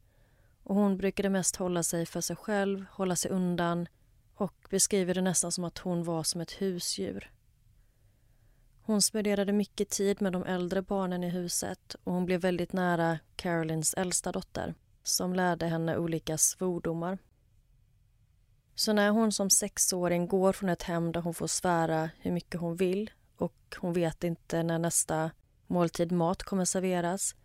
och 0.64 0.76
hon 0.76 0.98
brukade 0.98 1.30
mest 1.30 1.56
hålla 1.56 1.84
sig 1.84 2.06
för 2.06 2.22
sig 2.22 2.36
själv, 2.36 2.86
hålla 2.92 3.16
sig 3.16 3.32
undan 3.32 3.88
och 4.36 4.68
beskriver 4.70 5.14
det 5.14 5.22
nästan 5.22 5.52
som 5.52 5.64
att 5.64 5.78
hon 5.78 6.04
var 6.04 6.24
som 6.24 6.42
ett 6.42 6.62
husdjur. 6.62 7.32
Hon 8.82 9.02
spenderade 9.02 9.54
mycket 9.54 9.90
tid 9.90 10.22
med 10.22 10.34
de 10.34 10.44
äldre 10.44 10.82
barnen 10.82 11.24
i 11.24 11.30
huset 11.30 11.96
och 12.04 12.14
hon 12.14 12.26
blev 12.26 12.42
väldigt 12.42 12.74
nära 12.74 13.20
Carolines 13.36 13.94
äldsta 13.94 14.32
dotter 14.32 14.74
som 15.04 15.34
lärde 15.34 15.66
henne 15.66 15.98
olika 15.98 16.38
svordomar. 16.38 17.18
Så 18.80 18.94
när 18.94 19.10
hon 19.10 19.32
som 19.32 19.50
sexåring 19.50 20.28
går 20.28 20.54
från 20.54 20.70
ett 20.70 20.84
hem 20.84 21.12
där 21.12 21.22
hon 21.22 21.34
får 21.34 21.48
svära 21.48 22.10
hur 22.20 22.32
mycket 22.32 22.62
hon 22.62 22.76
vill 22.76 23.12
och 23.38 23.76
hon 23.80 23.94
vet 23.94 24.24
inte 24.24 24.64
när 24.64 24.80
nästa 24.80 25.32
måltid 25.68 26.12
mat 26.12 26.44
kommer 26.44 26.66
serveras 26.66 27.36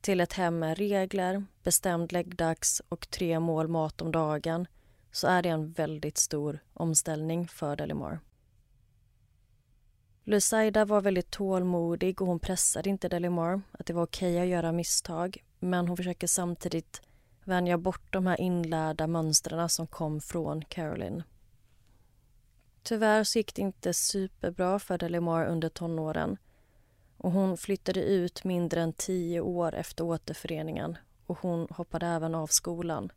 till 0.00 0.20
ett 0.20 0.32
hem 0.32 0.58
med 0.58 0.78
regler, 0.78 1.44
bestämd 1.62 2.12
läggdags 2.12 2.82
och 2.88 3.10
tre 3.10 3.40
mål 3.40 3.68
mat 3.68 4.02
om 4.02 4.12
dagen 4.12 4.66
så 5.12 5.26
är 5.26 5.42
det 5.42 5.48
en 5.48 5.72
väldigt 5.72 6.18
stor 6.18 6.58
omställning 6.72 7.48
för 7.48 7.76
Delimar. 7.76 8.20
Lusaida 10.24 10.84
var 10.84 11.00
väldigt 11.00 11.30
tålmodig 11.30 12.22
och 12.22 12.28
hon 12.28 12.38
pressade 12.38 12.90
inte 12.90 13.08
Delimar 13.08 13.60
att 13.72 13.86
det 13.86 13.92
var 13.92 14.02
okej 14.02 14.32
okay 14.32 14.42
att 14.42 14.48
göra 14.48 14.72
misstag 14.72 15.44
men 15.58 15.88
hon 15.88 15.96
försöker 15.96 16.26
samtidigt 16.26 17.02
vänja 17.46 17.78
bort 17.78 18.12
de 18.12 18.26
här 18.26 18.40
inlärda 18.40 19.06
mönstren 19.06 19.68
som 19.68 19.86
kom 19.86 20.20
från 20.20 20.64
Caroline. 20.64 21.22
Tyvärr 22.82 23.24
så 23.24 23.38
gick 23.38 23.54
det 23.54 23.62
inte 23.62 23.94
superbra 23.94 24.78
för 24.78 24.98
Delimar 24.98 25.46
under 25.46 25.68
tonåren 25.68 26.36
och 27.16 27.32
hon 27.32 27.56
flyttade 27.56 28.02
ut 28.02 28.44
mindre 28.44 28.80
än 28.80 28.92
tio 28.92 29.40
år 29.40 29.74
efter 29.74 30.04
återföreningen 30.04 30.98
och 31.26 31.38
hon 31.38 31.66
hoppade 31.70 32.06
även 32.06 32.34
av 32.34 32.46
skolan. 32.46 33.12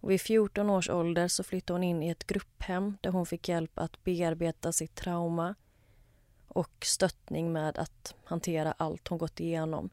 Och 0.00 0.10
vid 0.10 0.20
14 0.20 0.70
års 0.70 0.90
ålder 0.90 1.28
så 1.28 1.42
flyttade 1.42 1.74
hon 1.74 1.84
in 1.84 2.02
i 2.02 2.08
ett 2.08 2.26
grupphem 2.26 2.96
där 3.00 3.10
hon 3.10 3.26
fick 3.26 3.48
hjälp 3.48 3.78
att 3.78 4.04
bearbeta 4.04 4.72
sitt 4.72 4.94
trauma 4.94 5.54
och 6.48 6.72
stöttning 6.84 7.52
med 7.52 7.78
att 7.78 8.14
hantera 8.24 8.72
allt 8.72 9.08
hon 9.08 9.18
gått 9.18 9.40
igenom. 9.40 9.90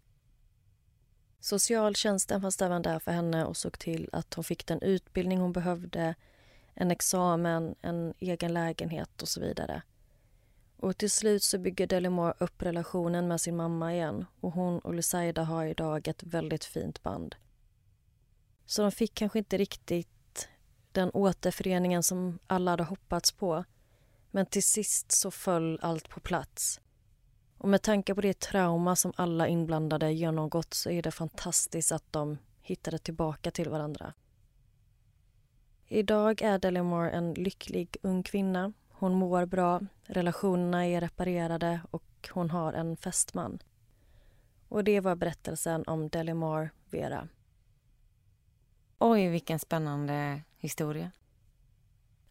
Socialtjänsten 1.42 2.42
fanns 2.42 2.62
även 2.62 2.82
där 2.82 3.00
för 3.00 3.12
henne 3.12 3.46
och 3.46 3.58
såg 3.58 3.80
till 3.80 4.10
att 4.12 4.34
hon 4.34 4.44
fick 4.44 4.66
den 4.66 4.82
utbildning 4.82 5.40
hon 5.40 5.54
behövde, 5.54 6.16
en 6.74 6.92
examen, 6.92 7.76
en 7.82 8.14
egen 8.20 8.54
lägenhet 8.54 9.22
och 9.22 9.28
så 9.28 9.42
vidare. 9.42 9.82
Och 10.78 10.98
till 10.98 11.12
slut 11.12 11.44
så 11.44 11.58
bygger 11.58 11.88
Delimore 11.88 12.34
upp 12.38 12.62
relationen 12.62 13.28
med 13.28 13.42
sin 13.42 13.56
mamma 13.56 13.94
igen 13.94 14.26
och 14.40 14.52
hon 14.52 14.80
och 14.80 14.94
Lusaida 14.94 15.44
har 15.44 15.66
idag 15.66 16.08
ett 16.08 16.24
väldigt 16.24 16.66
fint 16.66 17.04
band. 17.04 17.36
Så 18.66 18.82
de 18.82 18.92
fick 18.92 19.14
kanske 19.14 19.40
inte 19.40 19.58
riktigt 19.58 20.50
den 20.92 21.12
återföreningen 21.14 22.04
som 22.04 22.40
alla 22.48 22.72
hade 22.72 22.84
hoppats 22.84 23.32
på. 23.32 23.64
Men 24.32 24.46
till 24.46 24.64
sist 24.64 25.12
så 25.12 25.32
föll 25.32 25.80
allt 25.82 26.10
på 26.10 26.20
plats. 26.20 26.80
Och 27.62 27.69
med 27.69 27.82
tanke 27.82 28.15
på 28.15 28.21
det 28.21 28.39
trauma 28.39 28.95
som 28.95 29.13
alla 29.15 29.47
inblandade 29.47 30.12
genomgått 30.12 30.74
så 30.74 30.89
är 30.89 31.02
det 31.02 31.12
fantastiskt 31.12 31.91
att 31.91 32.13
de 32.13 32.38
hittade 32.62 32.97
tillbaka 32.97 33.52
till 33.52 33.69
varandra. 33.69 34.13
Idag 35.88 36.41
är 36.41 36.60
Delimore 36.60 37.10
en 37.10 37.34
lycklig 37.34 37.97
ung 38.02 38.24
kvinna. 38.24 38.74
Hon 38.89 39.13
mår 39.13 39.45
bra, 39.45 39.82
relationerna 40.04 40.88
är 40.88 41.02
reparerade 41.02 41.82
och 41.91 42.30
hon 42.32 42.50
har 42.50 42.74
en 42.74 42.97
fästman. 42.97 43.60
Och 44.67 44.84
det 44.84 45.00
var 45.00 45.15
berättelsen 45.15 45.84
om 45.88 46.10
Delimore 46.10 46.69
Vera. 46.89 47.28
Oj, 49.00 49.28
vilken 49.28 49.60
spännande 49.60 50.41
historia. 50.58 51.12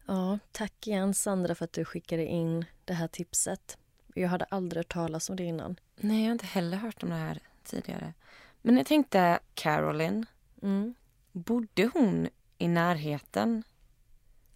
Ja, 0.07 0.39
tack 0.53 0.87
igen 0.87 1.15
Sandra 1.15 1.55
för 1.55 1.65
att 1.65 1.73
du 1.73 1.85
skickade 1.85 2.27
in 2.27 2.65
det 2.85 2.95
här 2.95 3.09
tipset. 3.09 3.80
Jag 4.21 4.29
hade 4.29 4.45
aldrig 4.45 4.79
hört 4.79 4.93
talas 4.93 5.31
om 5.31 5.37
det 5.37 5.45
innan. 5.45 5.77
Nej, 5.97 6.21
jag 6.21 6.29
har 6.29 6.33
inte 6.33 6.47
heller 6.47 6.77
hört 6.77 7.03
om 7.03 7.09
det 7.09 7.15
här 7.15 7.39
tidigare. 7.65 8.15
Men 8.63 8.77
jag 8.77 8.87
tänkte 8.87 9.39
Caroline. 9.55 10.27
Mm. 10.63 10.95
Bodde 11.33 11.91
hon 11.95 12.29
i 12.59 12.69
närheten? 12.69 13.63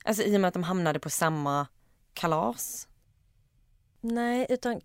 Alltså 0.04 0.22
i 0.22 0.36
och 0.36 0.40
med 0.40 0.48
att 0.48 0.54
de 0.54 0.62
hamnade 0.62 1.00
på 1.00 1.10
samma 1.10 1.66
kalas? 2.12 2.88
Nej, 4.00 4.46
utan 4.48 4.80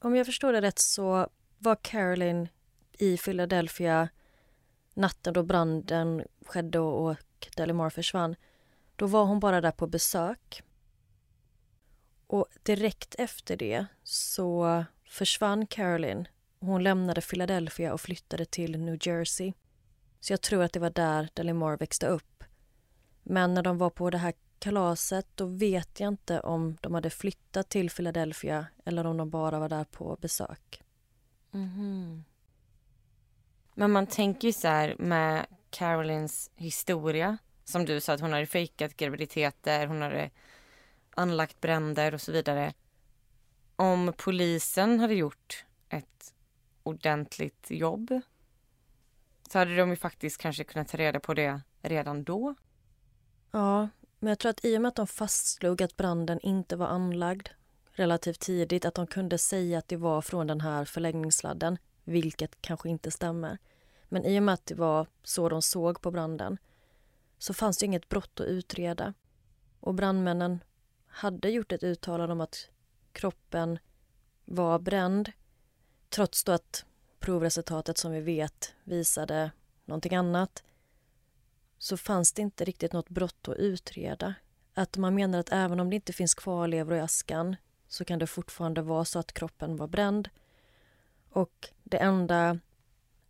om 0.00 0.16
jag 0.16 0.26
förstår 0.26 0.52
det 0.52 0.60
rätt 0.60 0.78
så 0.78 1.28
var 1.58 1.76
Caroline 1.82 2.48
i 2.92 3.16
Philadelphia 3.16 4.08
natten 4.94 5.32
då 5.32 5.42
branden 5.42 6.24
skedde 6.46 6.78
och 6.78 7.16
Delimar 7.56 7.90
försvann. 7.90 8.36
Då 8.96 9.06
var 9.06 9.24
hon 9.24 9.40
bara 9.40 9.60
där 9.60 9.70
på 9.70 9.86
besök. 9.86 10.62
Och 12.26 12.46
direkt 12.62 13.14
efter 13.18 13.56
det 13.56 13.86
så 14.06 14.84
försvann 15.04 15.66
Caroline. 15.66 16.28
Hon 16.60 16.82
lämnade 16.82 17.20
Philadelphia 17.20 17.92
och 17.92 18.00
flyttade 18.00 18.44
till 18.44 18.78
New 18.78 18.98
Jersey. 19.00 19.52
Så 20.20 20.32
jag 20.32 20.40
tror 20.40 20.62
att 20.62 20.72
det 20.72 20.80
var 20.80 20.90
där 20.90 21.28
Delimar 21.34 21.76
växte 21.76 22.06
upp. 22.06 22.44
Men 23.22 23.54
när 23.54 23.62
de 23.62 23.78
var 23.78 23.90
på 23.90 24.10
det 24.10 24.18
här 24.18 24.34
kalaset 24.58 25.26
då 25.34 25.46
vet 25.46 26.00
jag 26.00 26.08
inte 26.08 26.40
om 26.40 26.76
de 26.80 26.94
hade 26.94 27.10
flyttat 27.10 27.68
till 27.68 27.90
Philadelphia 27.90 28.66
eller 28.84 29.06
om 29.06 29.16
de 29.16 29.30
bara 29.30 29.58
var 29.58 29.68
där 29.68 29.84
på 29.84 30.18
besök. 30.20 30.82
Mm. 31.54 32.24
Men 33.74 33.90
man 33.90 34.06
tänker 34.06 34.48
ju 34.48 34.52
så 34.52 34.68
här 34.68 34.96
med 34.98 35.46
Carolines 35.70 36.50
historia 36.54 37.38
som 37.64 37.84
du 37.84 38.00
sa 38.00 38.12
att 38.12 38.20
hon 38.20 38.32
hade 38.32 38.46
fejkat 38.46 38.96
graviditeter, 38.96 39.86
hon 39.86 40.02
hade 40.02 40.30
anlagt 41.10 41.60
bränder 41.60 42.14
och 42.14 42.20
så 42.20 42.32
vidare. 42.32 42.72
Om 43.76 44.12
polisen 44.16 45.00
hade 45.00 45.14
gjort 45.14 45.64
ett 45.88 46.34
ordentligt 46.82 47.66
jobb 47.70 48.20
så 49.48 49.58
hade 49.58 49.76
de 49.76 49.90
ju 49.90 49.96
faktiskt 49.96 50.38
kanske 50.38 50.64
kunnat 50.64 50.88
ta 50.88 50.96
reda 50.96 51.20
på 51.20 51.34
det 51.34 51.60
redan 51.82 52.24
då. 52.24 52.54
Ja, 53.50 53.88
men 54.18 54.28
jag 54.28 54.38
tror 54.38 54.50
att 54.50 54.64
i 54.64 54.76
och 54.76 54.82
med 54.82 54.88
att 54.88 54.94
de 54.96 55.06
fastslog 55.06 55.82
att 55.82 55.96
branden 55.96 56.40
inte 56.40 56.76
var 56.76 56.86
anlagd 56.86 57.48
relativt 57.92 58.40
tidigt, 58.40 58.84
att 58.84 58.94
de 58.94 59.06
kunde 59.06 59.38
säga 59.38 59.78
att 59.78 59.88
det 59.88 59.96
var 59.96 60.22
från 60.22 60.46
den 60.46 60.60
här 60.60 60.84
förläggningssladden, 60.84 61.78
vilket 62.04 62.62
kanske 62.62 62.88
inte 62.88 63.10
stämmer. 63.10 63.58
Men 64.08 64.24
i 64.24 64.38
och 64.38 64.42
med 64.42 64.52
att 64.52 64.66
det 64.66 64.74
var 64.74 65.06
så 65.22 65.48
de 65.48 65.62
såg 65.62 66.00
på 66.00 66.10
branden 66.10 66.58
så 67.38 67.54
fanns 67.54 67.78
det 67.78 67.86
inget 67.86 68.08
brott 68.08 68.40
att 68.40 68.46
utreda. 68.46 69.14
Och 69.80 69.94
brandmännen 69.94 70.64
hade 71.06 71.50
gjort 71.50 71.72
ett 71.72 71.82
uttalande 71.82 72.32
om 72.32 72.40
att 72.40 72.68
kroppen 73.16 73.78
var 74.44 74.78
bränd 74.78 75.32
trots 76.08 76.44
då 76.44 76.52
att 76.52 76.84
provresultatet 77.18 77.98
som 77.98 78.12
vi 78.12 78.20
vet 78.20 78.74
visade 78.84 79.50
någonting 79.84 80.14
annat 80.14 80.62
så 81.78 81.96
fanns 81.96 82.32
det 82.32 82.42
inte 82.42 82.64
riktigt 82.64 82.92
något 82.92 83.08
brott 83.08 83.48
att 83.48 83.56
utreda. 83.56 84.34
Att 84.74 84.96
man 84.96 85.14
menar 85.14 85.38
att 85.38 85.52
även 85.52 85.80
om 85.80 85.90
det 85.90 85.96
inte 85.96 86.12
finns 86.12 86.34
kvarlevor 86.34 86.96
i 86.96 87.00
askan 87.00 87.56
så 87.88 88.04
kan 88.04 88.18
det 88.18 88.26
fortfarande 88.26 88.82
vara 88.82 89.04
så 89.04 89.18
att 89.18 89.32
kroppen 89.32 89.76
var 89.76 89.86
bränd. 89.86 90.28
Och 91.30 91.68
det 91.82 91.98
enda 91.98 92.58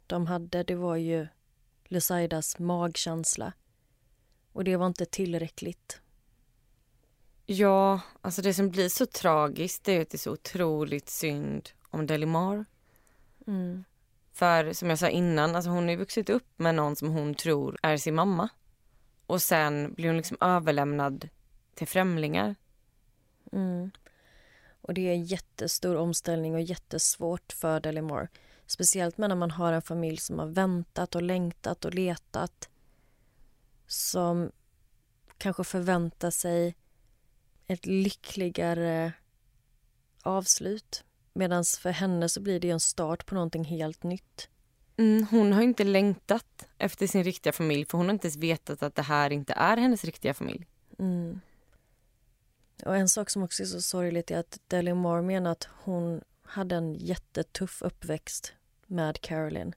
de 0.06 0.26
hade 0.26 0.62
det 0.62 0.74
var 0.74 0.96
ju 0.96 1.26
Lusaidas 1.84 2.58
magkänsla. 2.58 3.52
Och 4.52 4.64
det 4.64 4.76
var 4.76 4.86
inte 4.86 5.06
tillräckligt. 5.06 6.00
Ja, 7.46 8.00
alltså 8.20 8.42
det 8.42 8.54
som 8.54 8.70
blir 8.70 8.88
så 8.88 9.06
tragiskt 9.06 9.84
det 9.84 9.92
är 9.92 10.02
att 10.02 10.10
det 10.10 10.16
är 10.16 10.18
så 10.18 10.32
otroligt 10.32 11.08
synd 11.08 11.70
om 11.90 12.06
Delimar. 12.06 12.64
Mm. 13.46 13.84
För 14.32 14.72
som 14.72 14.90
jag 14.90 14.98
sa 14.98 15.08
innan, 15.08 15.56
alltså 15.56 15.70
hon 15.70 15.84
har 15.84 15.90
ju 15.90 15.96
vuxit 15.96 16.30
upp 16.30 16.58
med 16.58 16.74
någon 16.74 16.96
som 16.96 17.08
hon 17.08 17.34
tror 17.34 17.78
är 17.82 17.96
sin 17.96 18.14
mamma. 18.14 18.48
Och 19.26 19.42
sen 19.42 19.94
blir 19.94 20.06
hon 20.06 20.16
liksom 20.16 20.36
överlämnad 20.40 21.28
till 21.74 21.86
främlingar. 21.86 22.54
Mm. 23.52 23.90
Och 24.80 24.94
det 24.94 25.08
är 25.08 25.12
en 25.12 25.24
jättestor 25.24 25.96
omställning 25.96 26.54
och 26.54 26.60
jättesvårt 26.60 27.52
för 27.52 27.80
Delimore. 27.80 28.28
Speciellt 28.66 29.18
när 29.18 29.34
man 29.34 29.50
har 29.50 29.72
en 29.72 29.82
familj 29.82 30.16
som 30.16 30.38
har 30.38 30.46
väntat 30.46 31.14
och 31.14 31.22
längtat 31.22 31.84
och 31.84 31.94
letat. 31.94 32.68
Som 33.86 34.52
kanske 35.38 35.64
förväntar 35.64 36.30
sig 36.30 36.74
ett 37.66 37.86
lyckligare 37.86 39.12
avslut. 40.22 41.04
Medan 41.32 41.64
för 41.64 41.90
henne 41.90 42.28
så 42.28 42.40
blir 42.40 42.60
det 42.60 42.70
en 42.70 42.80
start 42.80 43.26
på 43.26 43.34
någonting 43.34 43.64
helt 43.64 44.02
nytt. 44.02 44.48
Mm, 44.96 45.26
hon 45.30 45.52
har 45.52 45.62
inte 45.62 45.84
längtat 45.84 46.66
efter 46.78 47.06
sin 47.06 47.24
riktiga 47.24 47.52
familj 47.52 47.84
för 47.84 47.98
hon 47.98 48.06
har 48.06 48.12
inte 48.12 48.26
ens 48.26 48.36
vetat 48.36 48.82
att 48.82 48.94
det 48.94 49.02
här 49.02 49.30
inte 49.30 49.52
är 49.52 49.76
hennes 49.76 50.04
riktiga 50.04 50.34
familj. 50.34 50.66
Mm. 50.98 51.40
Och 52.84 52.96
en 52.96 53.08
sak 53.08 53.30
som 53.30 53.42
också 53.42 53.62
är 53.62 53.66
så 53.66 53.80
sorgligt 53.80 54.30
är 54.30 54.38
att 54.38 54.60
Deli 54.66 54.94
Moore 54.94 55.22
menar 55.22 55.52
att 55.52 55.68
hon 55.84 56.20
hade 56.42 56.76
en 56.76 56.94
jättetuff 56.94 57.82
uppväxt 57.82 58.54
med 58.86 59.20
Caroline. 59.20 59.74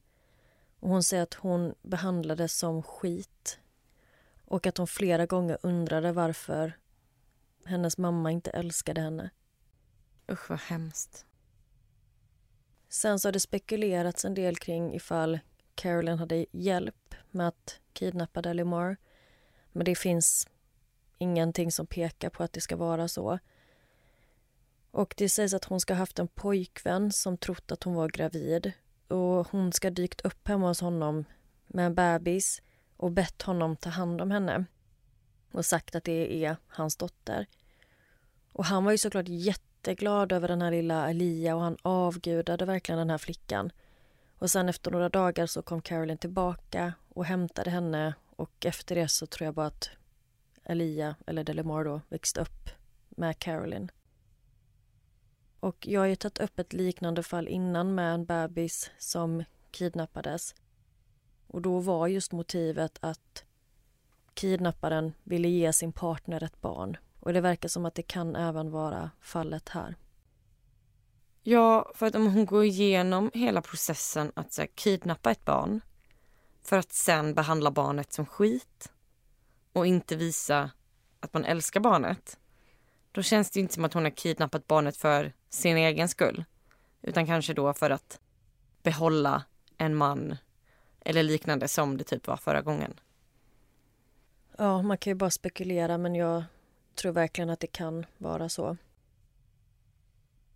Och 0.80 0.89
hon 0.89 1.04
säger 1.04 1.23
att 1.23 1.34
hon 1.34 1.75
behandlades 1.82 2.58
som 2.58 2.84
skit 2.84 3.60
och 4.45 4.67
att 4.67 4.78
hon 4.78 4.88
flera 4.88 5.25
gånger 5.25 5.58
undrade 5.62 6.12
varför 6.12 6.73
hennes 7.65 7.98
mamma 7.98 8.32
inte 8.32 8.52
älskade 8.52 9.02
henne. 9.02 9.30
Usch 10.32 10.50
vad 10.50 10.60
hemskt. 10.60 11.26
Sen 12.89 13.19
så 13.19 13.28
har 13.28 13.34
det 13.34 13.39
spekulerats 13.39 14.26
en 14.26 14.34
del 14.34 14.56
kring 14.58 14.95
ifall 14.95 15.39
Caroline 15.76 16.19
hade 16.19 16.45
hjälp 16.52 17.15
med 17.32 17.48
att 17.48 17.80
kidnappa 17.93 18.41
Deli 18.41 18.63
Moore. 18.63 18.95
Men 19.72 19.86
det 19.86 19.95
finns 19.95 20.48
ingenting 21.17 21.72
som 21.72 21.88
pekar 21.88 22.30
på 22.30 22.43
att 22.43 22.54
det 22.54 22.62
ska 22.62 22.76
vara 22.76 23.08
så. 23.08 23.39
Och 24.91 25.13
det 25.17 25.30
sägs 25.30 25.54
att 25.54 25.65
hon 25.65 25.80
ska 25.80 25.93
ha 25.93 26.00
haft 26.00 26.19
en 26.19 26.28
pojkvän 26.28 27.12
som 27.12 27.38
trott 27.38 27.72
att 27.72 27.84
hon 27.84 27.93
var 27.93 28.10
gravid 28.10 28.72
och 29.08 29.48
hon 29.52 29.74
ska 29.74 29.89
dykt 29.89 30.22
upp 30.22 30.48
hemma 30.48 30.67
hos 30.67 30.82
honom 30.82 31.26
med 31.67 31.86
en 31.86 31.95
bebis 31.95 32.62
och 32.98 33.12
bett 33.12 33.41
honom 33.41 33.76
ta 33.76 33.89
hand 33.89 34.22
om 34.22 34.32
henne 34.32 34.65
och 35.51 35.65
sagt 35.65 35.95
att 35.95 36.03
det 36.03 36.45
är 36.45 36.57
hans 36.67 36.95
dotter. 36.95 37.45
Och 38.53 38.65
han 38.65 38.85
var 38.85 38.91
ju 38.91 38.97
såklart 38.97 39.27
jätteglad 39.27 40.31
över 40.31 40.47
den 40.47 40.62
här 40.62 40.71
lilla 40.71 41.03
Alia 41.05 41.55
och 41.55 41.62
han 41.62 41.77
avgudade 41.81 42.65
verkligen 42.65 42.99
den 42.99 43.09
här 43.09 43.17
flickan. 43.17 43.71
Och 44.38 44.51
sen 44.51 44.69
efter 44.69 44.91
några 44.91 45.09
dagar 45.09 45.45
så 45.45 45.62
kom 45.62 45.81
Caroline 45.81 46.17
tillbaka 46.17 46.93
och 47.09 47.25
hämtade 47.25 47.69
henne 47.69 48.13
och 48.35 48.65
efter 48.65 48.95
det 48.95 49.07
så 49.07 49.25
tror 49.25 49.45
jag 49.45 49.53
bara 49.53 49.67
att 49.67 49.89
Alia, 50.65 51.15
eller 51.27 51.43
Delamar 51.43 51.83
då, 51.83 52.01
växte 52.09 52.41
upp 52.41 52.69
med 53.09 53.39
Caroline. 53.39 53.91
Och 55.59 55.88
jag 55.88 56.01
har 56.01 56.07
ju 56.07 56.15
tagit 56.15 56.39
upp 56.39 56.59
ett 56.59 56.73
liknande 56.73 57.23
fall 57.23 57.47
innan 57.47 57.95
med 57.95 58.13
en 58.13 58.25
bebis 58.25 58.91
som 58.97 59.43
kidnappades. 59.71 60.55
Och 61.47 61.62
då 61.62 61.79
var 61.79 62.07
just 62.07 62.31
motivet 62.31 62.97
att 63.01 63.43
kidnapparen 64.39 65.13
ville 65.23 65.47
ge 65.47 65.73
sin 65.73 65.91
partner 65.91 66.43
ett 66.43 66.62
barn. 66.62 66.97
Och 67.19 67.34
det 67.34 67.41
verkar 67.41 67.69
som 67.69 67.86
att 67.86 67.95
det 67.95 68.02
kan 68.02 68.36
även 68.36 68.71
vara 68.71 69.12
fallet 69.21 69.69
här. 69.69 69.95
Ja, 71.43 71.91
för 71.95 72.06
att 72.06 72.15
om 72.15 72.34
hon 72.34 72.45
går 72.45 72.63
igenom 72.63 73.32
hela 73.34 73.62
processen 73.62 74.32
att 74.36 74.54
så 74.54 74.62
här, 74.62 74.69
kidnappa 74.75 75.32
ett 75.32 75.45
barn 75.45 75.82
för 76.63 76.78
att 76.78 76.91
sen 76.91 77.34
behandla 77.34 77.71
barnet 77.71 78.13
som 78.13 78.25
skit 78.25 78.91
och 79.73 79.88
inte 79.88 80.15
visa 80.15 80.71
att 81.19 81.34
man 81.34 81.45
älskar 81.45 81.80
barnet, 81.80 82.39
då 83.12 83.21
känns 83.21 83.52
det 83.52 83.60
inte 83.60 83.73
som 83.73 83.86
att 83.86 83.93
hon 83.93 84.04
har 84.04 84.12
kidnappat 84.12 84.67
barnet 84.67 84.97
för 84.97 85.34
sin 85.49 85.78
egen 85.78 86.10
skull. 86.10 86.43
Utan 87.02 87.25
kanske 87.25 87.54
då 87.54 87.73
för 87.73 87.89
att 87.89 88.19
behålla 88.84 89.43
en 89.78 89.95
man 89.95 90.38
eller 90.99 91.23
liknande 91.23 91.67
som 91.67 91.97
det 91.97 92.04
typ 92.04 92.28
var 92.28 92.38
förra 92.38 92.62
gången. 92.62 92.99
Ja, 94.62 94.82
man 94.82 94.98
kan 94.98 95.12
ju 95.12 95.15
bara 95.15 95.30
spekulera 95.30 95.98
men 95.98 96.15
jag 96.15 96.43
tror 96.95 97.12
verkligen 97.12 97.50
att 97.50 97.60
det 97.60 97.67
kan 97.67 98.06
vara 98.17 98.50
så. 98.50 98.78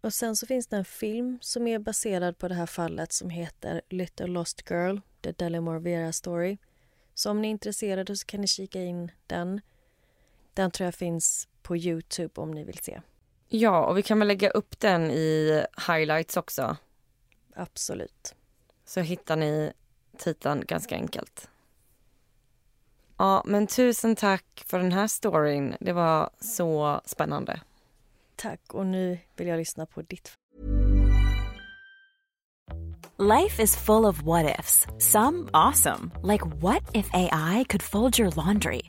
Och 0.02 0.14
sen 0.14 0.36
så 0.36 0.46
finns 0.46 0.68
det 0.68 0.78
en 0.78 0.86
film 0.86 1.38
som 1.42 1.68
är 1.68 1.80
baserad 1.80 2.38
på 2.38 2.48
det 2.48 2.56
här 2.56 2.66
fallet 2.66 3.12
som 3.12 3.30
heter 3.30 3.82
Little 3.90 4.28
Lost 4.28 4.70
Girl, 4.70 4.98
The 5.22 5.32
Delimore 5.32 5.80
Vera 5.80 6.12
Story. 6.12 6.58
Så 7.14 7.32
om 7.32 7.42
ni 7.42 7.48
är 7.48 7.52
intresserade 7.52 8.16
så 8.16 8.26
kan 8.26 8.42
ni 8.42 8.48
kika 8.48 8.82
in 8.82 9.12
den. 9.28 9.62
Den 10.54 10.72
tror 10.72 10.86
jag 10.86 10.96
finns 10.96 11.48
på 11.62 11.78
Youtube 11.78 12.42
om 12.42 12.52
ni 12.52 12.64
vill 12.64 12.78
se. 12.78 13.02
Ja, 13.50 13.86
och 13.86 13.98
vi 13.98 14.04
kan 14.04 14.20
väl 14.20 14.28
lägga 14.28 14.50
upp 14.50 14.80
den 14.80 15.12
i 15.12 15.66
highlights 15.88 16.38
också. 16.38 16.78
Absolut. 17.56 18.36
Så 18.86 19.00
hittar 19.00 19.36
ni 19.36 19.74
titeln 20.18 20.64
ganska 20.68 20.96
enkelt. 20.96 21.50
Ja, 23.24 23.42
men 23.46 23.68
tusen 23.68 24.16
tack 24.16 24.64
för 24.68 24.80
den 24.80 24.92
här 24.92 25.08
storyn. 25.08 25.76
Det 25.80 25.94
var 25.94 26.30
så 26.40 27.02
spännande. 27.06 27.60
Tack. 28.36 28.60
Och 28.74 28.86
nu 28.86 29.20
vill 29.36 29.48
jag 29.48 29.58
lyssna 29.58 29.86
på 29.86 30.02
ditt. 30.02 30.32
Life 33.18 33.64
is 33.64 33.76
full 33.76 34.06
of 34.06 34.22
what 34.22 34.60
ifs. 34.60 34.88
Some 34.98 35.50
awesome. 35.54 36.12
Like 36.24 36.46
what 36.62 36.82
if 36.94 37.10
AI 37.14 37.66
could 37.70 37.84
fold 37.84 38.20
your 38.20 38.46
laundry? 38.46 38.82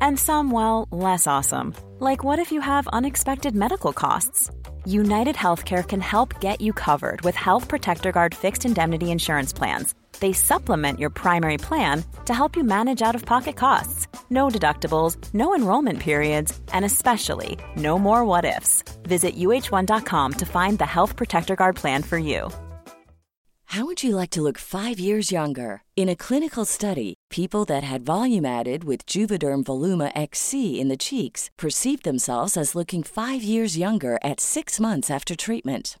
And 0.00 0.18
some, 0.18 0.54
well, 0.54 0.88
less 1.10 1.26
awesome. 1.26 1.74
Like 2.00 2.24
what 2.24 2.38
if 2.38 2.52
you 2.52 2.62
have 2.62 2.88
unexpected 2.92 3.54
medical 3.54 3.92
costs? 3.92 4.50
United 4.86 5.36
Healthcare 5.36 5.82
can 5.82 6.00
help 6.00 6.40
get 6.40 6.60
you 6.60 6.72
covered 6.72 7.22
with 7.22 7.36
Health 7.36 7.68
Protector 7.68 8.12
Guard 8.12 8.34
fixed 8.34 8.64
indemnity 8.64 9.06
insurance 9.06 9.56
plans 9.58 9.94
they 10.20 10.32
supplement 10.32 11.00
your 11.00 11.10
primary 11.10 11.58
plan 11.58 12.04
to 12.26 12.34
help 12.34 12.56
you 12.56 12.64
manage 12.64 13.02
out 13.02 13.14
of 13.14 13.24
pocket 13.24 13.56
costs. 13.56 14.06
No 14.28 14.48
deductibles, 14.48 15.16
no 15.32 15.54
enrollment 15.54 15.98
periods, 15.98 16.58
and 16.72 16.84
especially 16.84 17.58
no 17.76 17.98
more 17.98 18.24
what 18.24 18.44
ifs. 18.44 18.84
Visit 19.04 19.36
uh1.com 19.36 20.32
to 20.34 20.46
find 20.46 20.78
the 20.78 20.86
Health 20.86 21.16
Protector 21.16 21.56
Guard 21.56 21.76
plan 21.76 22.02
for 22.02 22.18
you. 22.18 22.50
How 23.70 23.84
would 23.84 24.02
you 24.02 24.16
like 24.16 24.30
to 24.30 24.42
look 24.42 24.58
five 24.58 24.98
years 24.98 25.30
younger? 25.30 25.82
In 25.94 26.08
a 26.08 26.16
clinical 26.16 26.64
study, 26.64 27.14
people 27.30 27.64
that 27.66 27.84
had 27.84 28.02
volume 28.02 28.44
added 28.44 28.82
with 28.82 29.06
Juvederm 29.06 29.62
Voluma 29.62 30.10
XC 30.16 30.80
in 30.80 30.88
the 30.88 30.96
cheeks 30.96 31.50
perceived 31.56 32.02
themselves 32.02 32.56
as 32.56 32.74
looking 32.74 33.04
five 33.04 33.44
years 33.44 33.78
younger 33.78 34.18
at 34.24 34.40
six 34.40 34.80
months 34.80 35.08
after 35.08 35.36
treatment. 35.36 36.00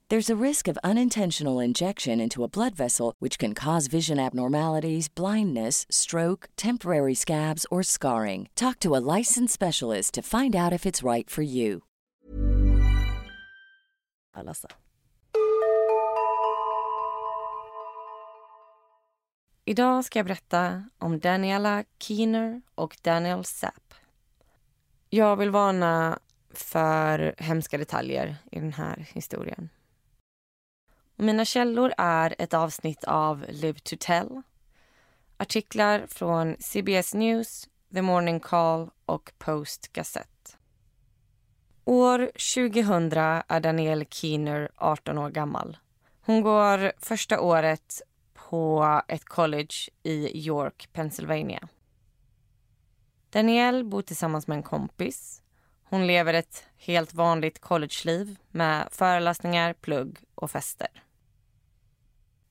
There's 0.11 0.29
a 0.29 0.45
risk 0.47 0.67
of 0.67 0.77
unintentional 0.83 1.63
injection 1.63 2.19
into 2.19 2.43
a 2.43 2.49
blood 2.49 2.75
vessel, 2.75 3.13
which 3.19 3.39
can 3.39 3.53
cause 3.53 3.87
vision 3.87 4.19
abnormalities, 4.19 5.07
blindness, 5.07 5.85
stroke, 5.89 6.49
temporary 6.57 7.15
scabs, 7.15 7.65
or 7.71 7.81
scarring. 7.81 8.49
Talk 8.53 8.79
to 8.79 8.93
a 8.93 8.99
licensed 9.17 9.53
specialist 9.53 10.13
to 10.15 10.21
find 10.21 10.53
out 10.53 10.73
if 10.73 10.85
it's 10.85 11.01
right 11.01 11.29
for 11.29 11.43
you. 11.43 11.83
Alassa. 14.35 14.67
Idag 19.65 20.05
ska 20.05 20.19
jag 20.19 20.25
berätta 20.25 20.83
om 20.97 21.19
Daniela 21.19 21.83
Keener 21.99 22.61
och 22.75 22.97
Daniel 23.01 23.45
Sapp. 23.45 23.93
Jag 25.09 25.35
vill 25.35 25.49
varna 25.49 26.19
för 26.53 27.35
hemska 27.37 27.77
detaljer 27.77 28.35
i 28.51 28.59
den 28.59 28.73
här 28.73 29.07
historien. 29.13 29.69
Mina 31.21 31.45
källor 31.45 31.93
är 31.97 32.35
ett 32.37 32.53
avsnitt 32.53 33.03
av 33.03 33.45
Live 33.49 33.79
to 33.79 33.95
Tell, 33.99 34.41
artiklar 35.37 36.05
från 36.07 36.55
CBS 36.59 37.13
News, 37.13 37.69
The 37.93 38.01
Morning 38.01 38.39
Call 38.39 38.89
och 39.05 39.31
Post 39.37 39.93
Gazette. 39.93 40.57
År 41.85 42.31
2000 42.55 43.11
är 43.47 43.59
Danielle 43.59 44.05
Keener 44.09 44.69
18 44.75 45.17
år 45.17 45.29
gammal. 45.29 45.77
Hon 46.21 46.41
går 46.41 46.91
första 46.97 47.41
året 47.41 48.01
på 48.33 49.01
ett 49.07 49.25
college 49.25 49.75
i 50.03 50.47
York, 50.47 50.89
Pennsylvania. 50.93 51.67
Danielle 53.29 53.83
bor 53.83 54.01
tillsammans 54.01 54.47
med 54.47 54.55
en 54.55 54.63
kompis. 54.63 55.41
Hon 55.83 56.07
lever 56.07 56.33
ett 56.33 56.65
helt 56.77 57.13
vanligt 57.13 57.59
collegeliv 57.59 58.37
med 58.49 58.87
föreläsningar, 58.91 59.73
plugg 59.73 60.17
och 60.35 60.51
fester. 60.51 61.03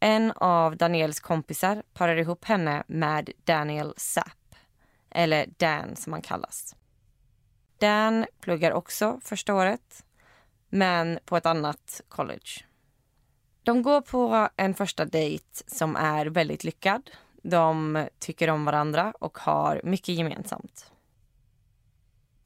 En 0.01 0.33
av 0.37 0.77
Daniels 0.77 1.21
kompisar 1.21 1.83
parar 1.93 2.17
ihop 2.17 2.45
henne 2.45 2.83
med 2.87 3.31
Daniel 3.45 3.95
Sapp, 3.97 4.55
eller 5.11 5.47
Dan 5.59 5.97
som 5.97 6.13
han 6.13 6.23
kallas. 6.23 6.77
Dan 7.79 8.27
pluggar 8.41 8.73
också 8.73 9.21
första 9.25 9.55
året, 9.55 10.05
men 10.69 11.19
på 11.25 11.37
ett 11.37 11.47
annat 11.47 12.01
college. 12.09 12.65
De 13.63 13.83
går 13.83 14.01
på 14.01 14.49
en 14.57 14.75
första 14.75 15.05
dejt 15.05 15.65
som 15.67 15.97
är 15.97 16.27
väldigt 16.27 16.65
lyckad. 16.65 17.11
De 17.43 18.07
tycker 18.19 18.51
om 18.51 18.65
varandra 18.65 19.15
och 19.21 19.39
har 19.39 19.81
mycket 19.85 20.15
gemensamt. 20.15 20.93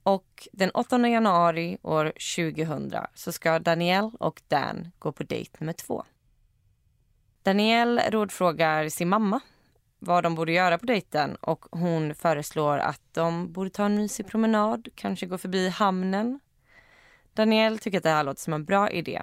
Och 0.02 0.48
den 0.52 0.70
8 0.70 1.08
januari 1.08 1.78
år 1.82 2.12
2000 2.36 2.92
så 3.14 3.32
ska 3.32 3.58
Danielle 3.58 4.10
och 4.20 4.42
Dan 4.48 4.90
gå 4.98 5.12
på 5.12 5.22
dejt 5.22 5.50
nummer 5.58 5.72
två. 5.72 6.04
Danielle 7.44 8.10
rådfrågar 8.10 8.88
sin 8.88 9.08
mamma 9.08 9.40
vad 9.98 10.22
de 10.22 10.34
borde 10.34 10.52
göra 10.52 10.78
på 10.78 10.86
dejten 10.86 11.36
och 11.36 11.66
hon 11.70 12.14
föreslår 12.14 12.78
att 12.78 13.00
de 13.12 13.52
borde 13.52 13.70
ta 13.70 13.84
en 13.84 13.94
mysig 13.94 14.26
promenad, 14.26 14.88
kanske 14.94 15.26
gå 15.26 15.38
förbi 15.38 15.68
hamnen. 15.68 16.40
Danielle 17.34 17.78
tycker 17.78 17.98
att 17.98 18.04
det 18.04 18.10
här 18.10 18.24
låter 18.24 18.40
som 18.40 18.52
en 18.52 18.64
bra 18.64 18.90
idé. 18.90 19.22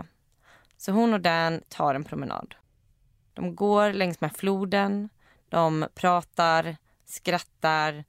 Så 0.77 0.91
hon 0.91 1.13
och 1.13 1.21
Dan 1.21 1.61
tar 1.69 1.95
en 1.95 2.03
promenad. 2.03 2.55
De 3.33 3.55
går 3.55 3.93
längs 3.93 4.21
med 4.21 4.35
floden, 4.35 5.09
de 5.49 5.87
pratar, 5.93 6.77
skrattar 7.05 8.03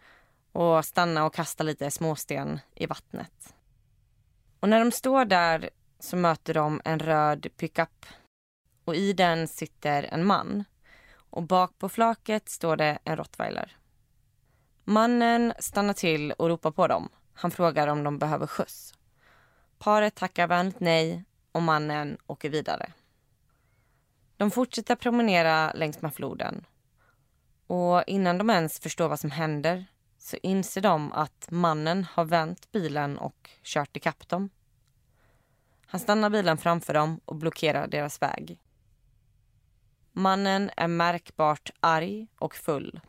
och 0.52 0.84
stannar 0.84 1.26
och 1.26 1.34
kastar 1.34 1.64
lite 1.64 1.90
småsten 1.90 2.60
i 2.74 2.86
vattnet. 2.86 3.54
Och 4.60 4.68
när 4.68 4.78
de 4.78 4.92
står 4.92 5.24
där 5.24 5.70
så 5.98 6.16
möter 6.16 6.54
de 6.54 6.80
en 6.84 6.98
röd 6.98 7.46
pickup 7.56 8.06
och 8.84 8.96
i 8.96 9.12
den 9.12 9.48
sitter 9.48 10.02
en 10.02 10.26
man. 10.26 10.64
Och 11.14 11.42
bak 11.42 11.78
på 11.78 11.88
flaket 11.88 12.48
står 12.48 12.76
det 12.76 12.98
en 13.04 13.16
rottweiler. 13.16 13.76
Mannen 14.84 15.52
stannar 15.58 15.94
till 15.94 16.32
och 16.32 16.48
ropar 16.48 16.70
på 16.70 16.86
dem. 16.86 17.08
Han 17.34 17.50
frågar 17.50 17.88
om 17.88 18.04
de 18.04 18.18
behöver 18.18 18.46
skjuts. 18.46 18.94
Paret 19.78 20.14
tackar 20.14 20.46
vänligt 20.46 20.80
nej 20.80 21.24
och 21.52 21.62
mannen 21.62 22.18
åker 22.26 22.50
vidare. 22.50 22.92
De 24.36 24.50
fortsätter 24.50 24.96
promenera 24.96 25.72
längs 25.72 26.02
med 26.02 26.14
floden. 26.14 26.66
Och 27.66 28.02
innan 28.06 28.38
de 28.38 28.50
ens 28.50 28.80
förstår 28.80 29.08
vad 29.08 29.20
som 29.20 29.30
händer 29.30 29.86
så 30.18 30.36
inser 30.42 30.80
de 30.80 31.12
att 31.12 31.46
mannen 31.50 32.04
har 32.04 32.24
vänt 32.24 32.72
bilen 32.72 33.18
och 33.18 33.50
kört 33.62 33.96
ikapp 33.96 34.28
dem. 34.28 34.50
Han 35.86 36.00
stannar 36.00 36.30
bilen 36.30 36.58
framför 36.58 36.94
dem 36.94 37.20
och 37.24 37.36
blockerar 37.36 37.86
deras 37.86 38.22
väg. 38.22 38.58
Mannen 40.14 40.70
är 40.76 40.88
märkbart 40.88 41.70
arg 41.80 42.26
och 42.38 42.54
full. 42.54 43.00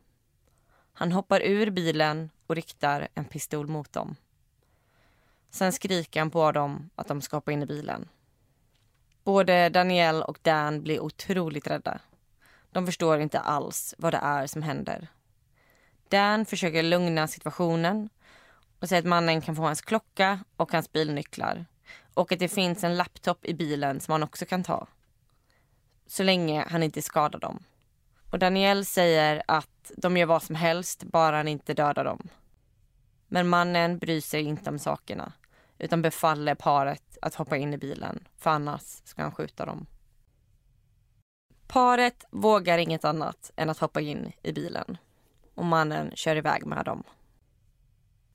Han 0.93 1.11
hoppar 1.11 1.41
ur 1.41 1.69
bilen 1.69 2.29
och 2.47 2.55
riktar 2.55 3.07
en 3.13 3.25
pistol 3.25 3.67
mot 3.67 3.93
dem. 3.93 4.15
Sen 5.49 5.73
skriker 5.73 6.19
han 6.19 6.29
på 6.31 6.51
dem 6.51 6.89
att 6.95 7.07
de 7.07 7.21
ska 7.21 7.37
hoppa 7.37 7.51
in 7.51 7.63
i 7.63 7.65
bilen. 7.65 8.09
Både 9.23 9.69
Danielle 9.69 10.23
och 10.23 10.39
Dan 10.41 10.83
blir 10.83 10.99
otroligt 10.99 11.67
rädda. 11.67 11.99
De 12.71 12.85
förstår 12.85 13.19
inte 13.19 13.39
alls 13.39 13.95
vad 13.97 14.13
det 14.13 14.19
är 14.23 14.47
som 14.47 14.61
händer. 14.61 15.07
Dan 16.09 16.45
försöker 16.45 16.83
lugna 16.83 17.27
situationen 17.27 18.09
och 18.79 18.89
säger 18.89 19.01
att 19.01 19.07
mannen 19.07 19.41
kan 19.41 19.55
få 19.55 19.61
hans 19.61 19.81
klocka 19.81 20.39
och 20.57 20.71
hans 20.71 20.91
bilnycklar 20.91 21.65
och 22.13 22.31
att 22.31 22.39
det 22.39 22.49
finns 22.49 22.83
en 22.83 22.97
laptop 22.97 23.45
i 23.45 23.53
bilen 23.53 23.99
som 23.99 24.11
han 24.11 24.23
också 24.23 24.45
kan 24.45 24.63
ta. 24.63 24.87
Så 26.07 26.23
länge 26.23 26.65
han 26.69 26.83
inte 26.83 27.01
skadar 27.01 27.39
dem. 27.39 27.63
Och 28.29 28.39
Daniel 28.39 28.85
säger 28.85 29.43
att 29.47 29.91
de 29.97 30.17
gör 30.17 30.25
vad 30.25 30.43
som 30.43 30.55
helst 30.55 31.03
bara 31.03 31.37
han 31.37 31.47
inte 31.47 31.73
dödar 31.73 32.03
dem. 32.03 32.29
Men 33.27 33.49
mannen 33.49 33.97
bryr 33.97 34.21
sig 34.21 34.41
inte 34.41 34.69
om 34.69 34.79
sakerna 34.79 35.33
utan 35.77 36.01
befaller 36.01 36.55
paret 36.55 37.17
att 37.21 37.35
hoppa 37.35 37.57
in 37.57 37.73
i 37.73 37.77
bilen 37.77 38.27
för 38.37 38.49
annars 38.49 39.01
ska 39.03 39.21
han 39.21 39.31
skjuta 39.31 39.65
dem. 39.65 39.85
Paret 41.67 42.25
vågar 42.31 42.77
inget 42.77 43.05
annat 43.05 43.51
än 43.55 43.69
att 43.69 43.79
hoppa 43.79 44.01
in 44.01 44.31
i 44.43 44.51
bilen 44.51 44.97
och 45.55 45.65
mannen 45.65 46.11
kör 46.15 46.35
iväg 46.35 46.65
med 46.65 46.85
dem. 46.85 47.03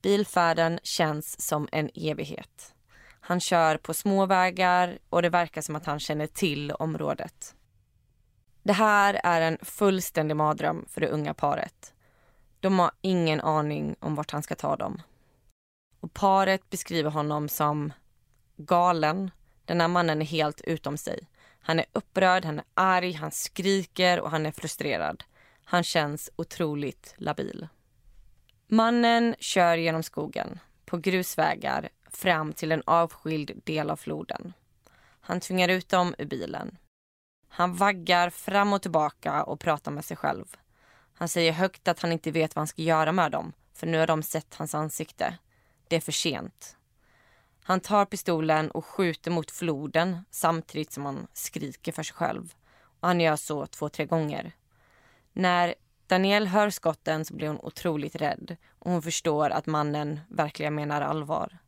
Bilfärden 0.02 0.80
känns 0.82 1.40
som 1.40 1.68
en 1.72 1.90
evighet. 1.94 2.74
Han 3.20 3.40
kör 3.40 3.76
på 3.76 3.94
småvägar 3.94 4.98
och 5.08 5.22
det 5.22 5.28
verkar 5.28 5.62
som 5.62 5.76
att 5.76 5.86
han 5.86 6.00
känner 6.00 6.26
till 6.26 6.72
området. 6.72 7.54
Det 8.62 8.72
här 8.72 9.20
är 9.24 9.40
en 9.40 9.58
fullständig 9.62 10.36
mardröm 10.36 10.86
för 10.88 11.00
det 11.00 11.08
unga 11.08 11.34
paret. 11.34 11.94
De 12.60 12.78
har 12.78 12.90
ingen 13.00 13.40
aning 13.40 13.96
om 14.00 14.14
vart 14.14 14.30
han 14.30 14.42
ska 14.42 14.54
ta 14.54 14.76
dem. 14.76 15.02
Och 16.00 16.14
paret 16.14 16.70
beskriver 16.70 17.10
honom 17.10 17.48
som 17.48 17.92
galen. 18.56 19.30
Den 19.64 19.80
här 19.80 19.88
mannen 19.88 20.22
är 20.22 20.26
helt 20.26 20.60
utom 20.60 20.96
sig. 20.96 21.28
Han 21.60 21.78
är 21.78 21.86
upprörd, 21.92 22.44
han 22.44 22.58
är 22.58 22.64
arg, 22.74 23.12
han 23.12 23.30
skriker 23.30 24.20
och 24.20 24.30
han 24.30 24.46
är 24.46 24.52
frustrerad. 24.52 25.24
Han 25.64 25.84
känns 25.84 26.30
otroligt 26.36 27.14
labil. 27.16 27.68
Mannen 28.66 29.34
kör 29.38 29.76
genom 29.76 30.02
skogen, 30.02 30.58
på 30.84 30.96
grusvägar, 30.96 31.88
fram 32.10 32.52
till 32.52 32.72
en 32.72 32.82
avskild 32.86 33.60
del 33.64 33.90
av 33.90 33.96
floden. 33.96 34.52
Han 35.20 35.40
tvingar 35.40 35.68
ut 35.68 35.88
dem 35.88 36.14
ur 36.18 36.24
bilen. 36.24 36.76
Han 37.48 37.74
vaggar 37.74 38.30
fram 38.30 38.72
och 38.72 38.82
tillbaka 38.82 39.42
och 39.42 39.60
pratar 39.60 39.90
med 39.92 40.04
sig 40.04 40.16
själv. 40.16 40.56
Han 41.14 41.28
säger 41.28 41.52
högt 41.52 41.88
att 41.88 42.00
han 42.00 42.12
inte 42.12 42.30
vet 42.30 42.56
vad 42.56 42.60
han 42.60 42.66
ska 42.66 42.82
göra 42.82 43.12
med 43.12 43.32
dem, 43.32 43.52
för 43.74 43.86
nu 43.86 43.98
har 43.98 44.06
de 44.06 44.22
sett 44.22 44.54
hans 44.54 44.74
ansikte. 44.74 45.38
Det 45.88 45.96
är 45.96 46.00
för 46.00 46.12
sent. 46.12 46.76
Han 47.62 47.80
tar 47.80 48.04
pistolen 48.04 48.70
och 48.70 48.84
skjuter 48.84 49.30
mot 49.30 49.50
floden 49.50 50.24
samtidigt 50.30 50.92
som 50.92 51.06
han 51.06 51.26
skriker 51.32 51.92
för 51.92 52.02
sig 52.02 52.14
själv. 52.14 52.54
Och 53.00 53.08
han 53.08 53.20
gör 53.20 53.36
så 53.36 53.66
två, 53.66 53.88
tre 53.88 54.04
gånger. 54.04 54.52
När 55.32 55.74
Danielle 56.06 56.48
hör 56.48 56.70
skotten 56.70 57.24
så 57.24 57.34
blir 57.34 57.48
hon 57.48 57.60
otroligt 57.60 58.16
rädd 58.16 58.56
och 58.78 58.90
hon 58.90 59.02
förstår 59.02 59.50
att 59.50 59.66
mannen 59.66 60.20
verkligen 60.28 60.74
menar 60.74 61.00
allvar. 61.00 61.58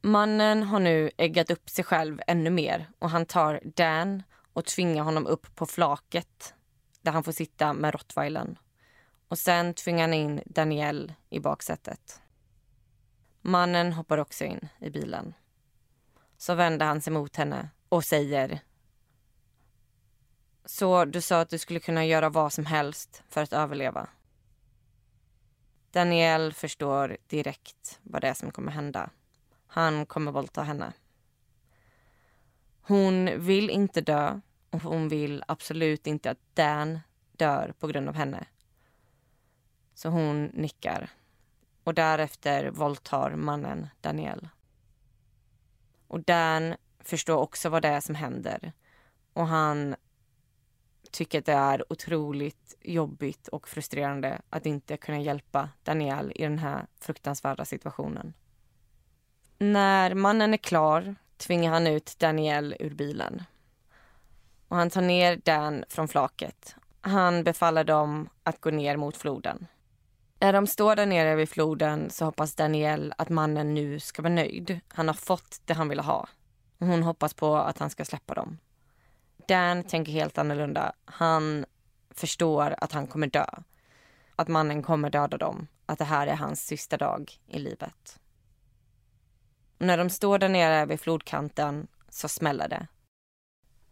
Mannen 0.00 0.62
har 0.62 0.80
nu 0.80 1.10
äggat 1.16 1.50
upp 1.50 1.70
sig 1.70 1.84
själv 1.84 2.20
ännu 2.26 2.50
mer 2.50 2.88
och 2.98 3.10
han 3.10 3.26
tar 3.26 3.60
Dan 3.64 4.22
och 4.54 4.64
tvingar 4.64 5.04
honom 5.04 5.26
upp 5.26 5.54
på 5.54 5.66
flaket 5.66 6.54
där 7.02 7.12
han 7.12 7.24
får 7.24 7.32
sitta 7.32 7.72
med 7.72 7.94
rottweilern. 7.94 8.58
Och 9.28 9.38
sen 9.38 9.74
tvingar 9.74 10.02
han 10.02 10.14
in 10.14 10.42
Danielle 10.46 11.14
i 11.30 11.40
baksätet. 11.40 12.20
Mannen 13.40 13.92
hoppar 13.92 14.18
också 14.18 14.44
in 14.44 14.68
i 14.78 14.90
bilen. 14.90 15.34
Så 16.36 16.54
vänder 16.54 16.86
han 16.86 17.00
sig 17.00 17.12
mot 17.12 17.36
henne 17.36 17.68
och 17.88 18.04
säger 18.04 18.60
Så 20.64 21.04
du 21.04 21.20
sa 21.20 21.40
att 21.40 21.50
du 21.50 21.58
skulle 21.58 21.80
kunna 21.80 22.04
göra 22.04 22.28
vad 22.28 22.52
som 22.52 22.66
helst 22.66 23.22
för 23.28 23.42
att 23.42 23.52
överleva. 23.52 24.08
Daniel 25.90 26.52
förstår 26.52 27.16
direkt 27.26 27.98
vad 28.02 28.20
det 28.20 28.28
är 28.28 28.34
som 28.34 28.50
kommer 28.50 28.72
hända. 28.72 29.10
Han 29.66 30.06
kommer 30.06 30.32
våldta 30.32 30.62
henne. 30.62 30.92
Hon 32.86 33.30
vill 33.40 33.70
inte 33.70 34.00
dö 34.00 34.40
och 34.70 34.82
hon 34.82 35.08
vill 35.08 35.44
absolut 35.48 36.06
inte 36.06 36.30
att 36.30 36.38
Dan 36.54 36.98
dör 37.32 37.74
på 37.78 37.86
grund 37.86 38.08
av 38.08 38.14
henne. 38.14 38.46
Så 39.94 40.08
hon 40.08 40.44
nickar 40.44 41.10
och 41.84 41.94
därefter 41.94 42.70
våldtar 42.70 43.36
mannen 43.36 43.86
Daniel. 44.00 44.48
Och 46.08 46.20
Dan 46.20 46.74
förstår 47.00 47.36
också 47.36 47.68
vad 47.68 47.82
det 47.82 47.88
är 47.88 48.00
som 48.00 48.14
händer 48.14 48.72
och 49.32 49.46
han 49.46 49.96
tycker 51.10 51.38
att 51.38 51.46
det 51.46 51.52
är 51.52 51.92
otroligt 51.92 52.74
jobbigt 52.80 53.48
och 53.48 53.68
frustrerande 53.68 54.40
att 54.50 54.66
inte 54.66 54.96
kunna 54.96 55.20
hjälpa 55.20 55.68
Daniel 55.82 56.32
i 56.34 56.42
den 56.42 56.58
här 56.58 56.86
fruktansvärda 57.00 57.64
situationen. 57.64 58.34
När 59.58 60.14
mannen 60.14 60.54
är 60.54 60.58
klar 60.58 61.14
tvingar 61.36 61.72
han 61.72 61.86
ut 61.86 62.18
Daniel 62.18 62.76
ur 62.80 62.94
bilen. 62.94 63.42
Och 64.68 64.76
han 64.76 64.90
tar 64.90 65.02
ner 65.02 65.36
Dan 65.36 65.84
från 65.88 66.08
flaket. 66.08 66.76
Han 67.00 67.44
befaller 67.44 67.84
dem 67.84 68.28
att 68.42 68.60
gå 68.60 68.70
ner 68.70 68.96
mot 68.96 69.16
floden. 69.16 69.66
När 70.40 70.52
de 70.52 70.66
står 70.66 70.96
där 70.96 71.06
nere 71.06 71.34
vid 71.34 71.48
floden 71.48 72.10
så 72.10 72.24
hoppas 72.24 72.54
Daniel 72.54 73.14
att 73.18 73.28
mannen 73.28 73.74
nu 73.74 74.00
ska 74.00 74.22
vara 74.22 74.32
nöjd. 74.32 74.80
Han 74.88 75.08
har 75.08 75.14
fått 75.14 75.60
det 75.64 75.74
han 75.74 75.88
ville 75.88 76.02
ha. 76.02 76.28
Hon 76.78 77.02
hoppas 77.02 77.34
på 77.34 77.56
att 77.56 77.78
han 77.78 77.90
ska 77.90 78.04
släppa 78.04 78.34
dem. 78.34 78.58
Dan 79.48 79.82
tänker 79.82 80.12
helt 80.12 80.38
annorlunda. 80.38 80.92
Han 81.04 81.64
förstår 82.10 82.74
att 82.78 82.92
han 82.92 83.06
kommer 83.06 83.26
dö. 83.26 83.46
Att 84.36 84.48
mannen 84.48 84.82
kommer 84.82 85.10
döda 85.10 85.38
dem. 85.38 85.66
att 85.86 85.98
det 85.98 86.04
här 86.04 86.26
är 86.26 86.36
hans 86.36 86.66
sista 86.66 86.96
dag 86.96 87.32
i 87.46 87.58
livet. 87.58 88.20
Och 89.84 89.86
när 89.86 89.98
de 89.98 90.10
står 90.10 90.38
där 90.38 90.48
nere 90.48 90.86
vid 90.86 91.00
flodkanten 91.00 91.86
så 92.08 92.28
smäller 92.28 92.68
det. 92.68 92.86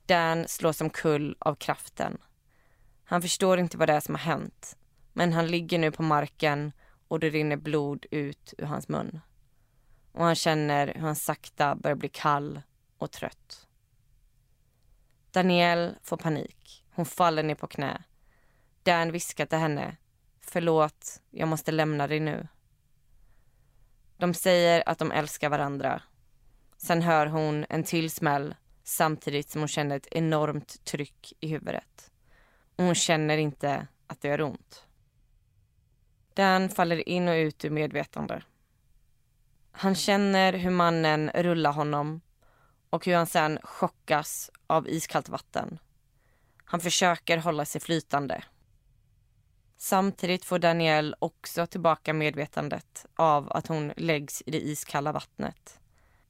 Dan 0.07 0.49
slås 0.49 0.81
omkull 0.81 1.37
av 1.39 1.55
kraften. 1.55 2.19
Han 3.05 3.23
förstår 3.23 3.59
inte 3.59 3.77
vad 3.77 3.89
det 3.89 3.93
är 3.93 4.01
som 4.01 4.15
har 4.15 4.23
hänt 4.23 4.77
men 5.13 5.33
han 5.33 5.47
ligger 5.47 5.79
nu 5.79 5.91
på 5.91 6.03
marken 6.03 6.73
och 7.09 7.21
det 7.21 7.31
rinner 7.31 7.57
blod 7.57 8.07
ut 8.11 8.55
ur 8.59 8.65
hans 8.65 8.89
mun. 8.89 9.21
Och 10.13 10.25
han 10.25 10.35
känner 10.35 10.87
hur 10.95 11.01
han 11.01 11.17
sakta 11.17 11.75
börjar 11.75 11.97
bli 11.97 12.09
kall 12.09 12.63
och 12.99 13.11
trött. 13.11 13.69
Danielle 15.31 15.95
får 16.03 16.17
panik. 16.17 16.85
Hon 16.91 17.07
faller 17.07 17.43
ner 17.43 17.55
på 17.55 17.67
knä. 17.67 18.03
Dan 18.83 19.13
viskar 19.13 19.47
till 19.47 19.59
henne. 19.59 19.97
Förlåt, 20.41 21.21
jag 21.31 21.49
måste 21.49 21.73
lämna 21.73 22.07
dig 22.07 22.21
nu. 22.21 22.49
De 24.17 24.35
säger 24.35 24.83
att 24.87 24.99
de 24.99 25.13
älskar 25.13 25.49
varandra. 25.51 26.03
Sen 26.77 27.03
hör 27.03 27.27
hon 27.27 27.67
en 27.69 27.85
till 27.85 28.11
smäll 28.11 28.55
samtidigt 28.85 29.51
som 29.51 29.61
hon 29.61 29.69
känner 29.69 29.97
ett 29.97 30.09
enormt 30.11 30.85
tryck 30.85 31.33
i 31.41 31.49
huvudet. 31.49 32.11
Och 32.77 32.85
hon 32.85 32.95
känner 32.95 33.39
inte 33.39 33.87
att 34.07 34.21
det 34.21 34.29
gör 34.29 34.41
ont. 34.41 34.87
Dan 36.35 36.69
faller 36.69 37.09
in 37.09 37.29
och 37.29 37.35
ut 37.35 37.65
ur 37.65 37.71
medvetande. 37.71 38.43
Han 39.73 39.95
känner 39.95 40.53
hur 40.53 40.71
mannen 40.71 41.31
rullar 41.35 41.73
honom 41.73 42.21
och 42.91 43.07
hur 43.07 43.15
han 43.15 43.27
sen 43.27 43.59
chockas 43.63 44.51
av 44.67 44.89
iskallt 44.89 45.29
vatten. 45.29 45.79
Han 46.65 46.81
försöker 46.81 47.39
hålla 47.39 47.65
sig 47.65 47.81
flytande. 47.81 48.45
Samtidigt 49.83 50.45
får 50.45 50.59
Danielle 50.59 51.17
också 51.19 51.67
tillbaka 51.67 52.13
medvetandet 52.13 53.07
av 53.15 53.53
att 53.53 53.67
hon 53.67 53.93
läggs 53.97 54.43
i 54.47 54.51
det 54.51 54.61
iskalla 54.61 55.13
vattnet. 55.13 55.81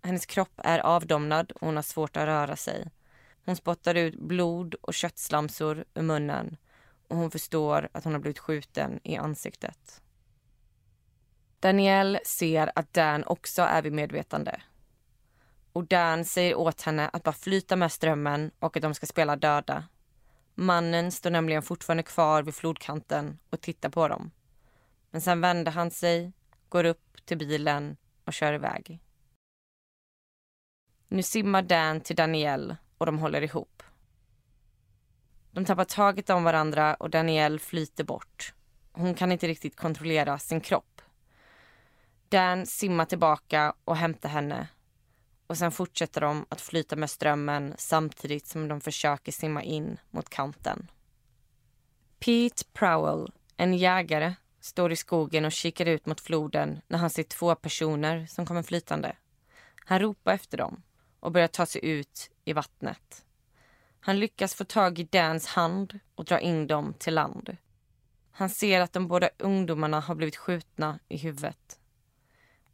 Hennes 0.03 0.27
kropp 0.27 0.61
är 0.65 0.79
avdomnad 0.79 1.53
och 1.53 1.67
hon 1.67 1.77
har 1.77 1.83
svårt 1.83 2.17
att 2.17 2.27
röra 2.27 2.57
sig. 2.57 2.91
Hon 3.45 3.57
spottar 3.57 3.95
ut 3.95 4.15
blod 4.15 4.75
och 4.75 4.95
köttslamsor 4.95 5.85
ur 5.95 6.03
munnen 6.03 6.57
och 7.09 7.17
hon 7.17 7.31
förstår 7.31 7.89
att 7.93 8.05
hon 8.05 8.13
har 8.13 8.21
blivit 8.21 8.39
skjuten 8.39 9.01
i 9.03 9.17
ansiktet. 9.17 10.03
Danielle 11.61 12.21
ser 12.25 12.73
att 12.75 12.93
Dan 12.93 13.25
också 13.25 13.63
är 13.63 13.83
vid 13.83 13.93
medvetande. 13.93 14.61
Och 15.73 15.85
Dan 15.85 16.25
säger 16.25 16.55
åt 16.55 16.83
henne 16.83 17.11
att 17.13 17.23
bara 17.23 17.33
flyta 17.33 17.77
med 17.77 17.93
strömmen 17.93 18.51
och 18.59 18.77
att 18.77 18.83
de 18.83 18.95
ska 18.95 19.07
spela 19.07 19.37
döda. 19.37 19.85
Mannen 20.55 21.13
står 21.13 21.31
nämligen 21.31 21.63
fortfarande 21.63 22.03
kvar 22.03 22.43
vid 22.43 22.55
flodkanten 22.55 23.39
och 23.51 23.61
tittar 23.61 23.89
på 23.89 24.09
dem. 24.09 24.31
Men 25.11 25.21
sen 25.21 25.41
vänder 25.41 25.73
han 25.73 25.91
sig, 25.91 26.33
går 26.69 26.85
upp 26.85 27.27
till 27.27 27.39
bilen 27.39 27.97
och 28.25 28.33
kör 28.33 28.53
iväg. 28.53 29.01
Nu 31.09 31.23
simmar 31.23 31.63
Dan 31.63 32.01
till 32.01 32.17
Danielle 32.17 32.77
och 32.99 33.07
de 33.07 33.19
håller 33.19 33.43
ihop. 33.43 33.83
De 35.51 35.65
tappar 35.65 35.85
taget 35.85 36.31
om 36.31 36.45
varandra 36.45 36.95
och 36.95 37.11
Danielle 37.11 37.59
flyter 37.59 38.05
bort. 38.05 38.55
Hon 38.93 39.15
kan 39.15 39.33
inte 39.33 39.49
riktigt 39.49 39.77
kontrollera 39.77 40.39
sin 40.39 40.61
kropp. 40.61 41.03
Dan 42.29 42.67
simmar 42.67 43.05
tillbaka 43.05 43.75
och 43.85 43.97
hämtar 43.97 44.29
henne 44.29 44.69
och 45.53 45.59
sen 45.59 45.73
fortsätter 45.73 46.21
de 46.21 46.47
att 46.49 46.61
flyta 46.61 46.97
med 46.97 47.11
strömmen 47.11 47.75
samtidigt 47.79 48.47
som 48.47 48.69
de 48.69 48.81
försöker 48.81 49.33
simma 49.33 49.63
in 49.63 49.99
mot 50.11 50.29
kanten. 50.29 50.91
Pete 52.19 52.65
Prowell, 52.73 53.33
en 53.57 53.75
jägare, 53.75 54.35
står 54.61 54.93
i 54.93 54.97
skogen 54.97 55.45
och 55.45 55.53
kikar 55.53 55.87
ut 55.87 56.07
mot 56.07 56.21
floden 56.21 56.81
när 56.89 56.99
han 56.99 57.11
ser 57.11 57.23
två 57.23 57.55
personer 57.55 58.27
som 58.27 58.47
kommer 58.47 58.63
flytande. 58.63 59.17
Han 59.85 60.01
ropar 60.01 60.33
efter 60.33 60.59
dem 60.59 60.83
och 61.21 61.33
börjar 61.33 61.49
ta 61.49 61.67
sig 61.67 61.85
ut 61.85 62.31
i 62.45 62.53
vattnet. 62.53 63.25
Han 64.01 64.19
lyckas 64.19 64.55
få 64.55 64.65
tag 64.65 64.99
i 64.99 65.05
Dans 65.05 65.47
hand 65.47 66.01
och 66.15 66.25
dra 66.25 66.41
in 66.41 66.67
dem 66.67 66.95
till 66.99 67.15
land. 67.15 67.57
Han 68.31 68.51
ser 68.51 68.81
att 68.81 68.93
de 68.93 69.09
båda 69.09 69.31
ungdomarna 69.39 70.01
har 70.01 70.15
blivit 70.15 70.37
skjutna 70.37 70.99
i 71.09 71.17
huvudet. 71.17 71.79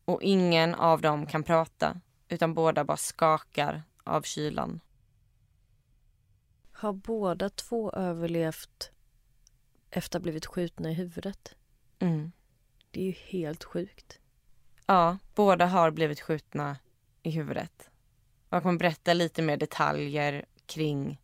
Och 0.04 0.22
ingen 0.22 0.74
av 0.74 1.00
dem 1.00 1.26
kan 1.26 1.42
prata 1.42 2.00
utan 2.28 2.54
båda 2.54 2.84
bara 2.84 2.96
skakar 2.96 3.82
av 4.04 4.22
kylan. 4.22 4.80
Har 6.72 6.92
båda 6.92 7.48
två 7.48 7.92
överlevt 7.92 8.90
efter 9.90 10.18
att 10.18 10.20
ha 10.20 10.22
blivit 10.22 10.46
skjutna 10.46 10.90
i 10.90 10.94
huvudet? 10.94 11.56
Mm. 11.98 12.32
Det 12.90 13.00
är 13.00 13.04
ju 13.04 13.12
helt 13.12 13.64
sjukt. 13.64 14.18
Ja, 14.86 15.18
båda 15.34 15.66
har 15.66 15.90
blivit 15.90 16.20
skjutna 16.20 16.76
i 17.22 17.30
huvudet. 17.30 17.90
Och 18.48 18.56
jag 18.56 18.62
kommer 18.62 18.78
berätta 18.78 19.14
lite 19.14 19.42
mer 19.42 19.56
detaljer 19.56 20.44
kring 20.66 21.20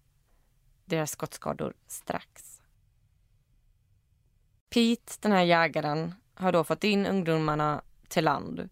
deras 0.85 1.11
skottskador 1.11 1.75
strax. 1.87 2.63
Pete, 4.71 5.13
den 5.21 5.33
här 5.33 5.43
jägaren, 5.43 6.15
har 6.35 6.53
då 6.53 6.65
fått 6.65 6.85
in 6.85 7.07
ungdomarna 7.07 7.83
till 8.09 8.25
land 8.25 8.69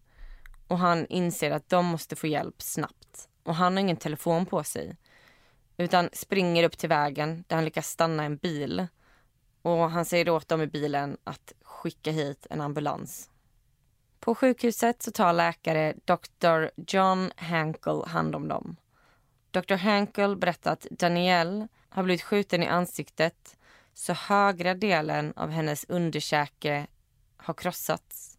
och 0.73 0.79
han 0.79 1.05
inser 1.07 1.51
att 1.51 1.69
de 1.69 1.85
måste 1.85 2.15
få 2.15 2.27
hjälp 2.27 2.61
snabbt. 2.61 3.29
Och 3.43 3.55
han 3.55 3.73
har 3.73 3.81
ingen 3.81 3.97
telefon 3.97 4.45
på 4.45 4.63
sig 4.63 4.97
utan 5.77 6.09
springer 6.13 6.63
upp 6.63 6.77
till 6.77 6.89
vägen 6.89 7.43
där 7.47 7.55
han 7.55 7.65
lyckas 7.65 7.87
stanna 7.87 8.23
en 8.23 8.37
bil. 8.37 8.87
Och 9.61 9.91
han 9.91 10.05
säger 10.05 10.29
åt 10.29 10.47
dem 10.47 10.61
i 10.61 10.67
bilen 10.67 11.17
att 11.23 11.53
skicka 11.61 12.11
hit 12.11 12.47
en 12.49 12.61
ambulans. 12.61 13.29
På 14.19 14.35
sjukhuset 14.35 15.03
så 15.03 15.11
tar 15.11 15.33
läkare 15.33 15.93
Dr. 16.05 16.81
John 16.87 17.31
Hankel 17.35 18.03
hand 18.07 18.35
om 18.35 18.47
dem. 18.47 18.75
Dr. 19.51 19.75
Hankel 19.75 20.35
berättar 20.35 20.73
att 20.73 20.87
Danielle 20.91 21.67
har 21.89 22.03
blivit 22.03 22.23
skjuten 22.23 22.63
i 22.63 22.67
ansiktet 22.67 23.57
så 23.93 24.13
högra 24.13 24.73
delen 24.73 25.33
av 25.35 25.49
hennes 25.49 25.85
underkäke 25.89 26.87
har 27.37 27.53
krossats 27.53 28.32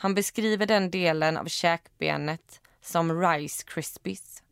han 0.00 0.14
beskriver 0.14 0.66
den 0.66 0.90
delen 0.90 1.36
av 1.36 1.44
käkbenet 1.44 2.60
som 2.80 3.20
Rice 3.22 3.64
Krispies. 3.66 4.42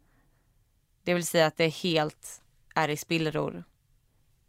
Det 1.03 1.15
vill 1.15 1.27
säga 1.27 1.47
att 1.47 1.57
det 1.57 1.69
helt 1.69 2.43
är 2.75 2.89
i 2.89 2.97
spillror. 2.97 3.65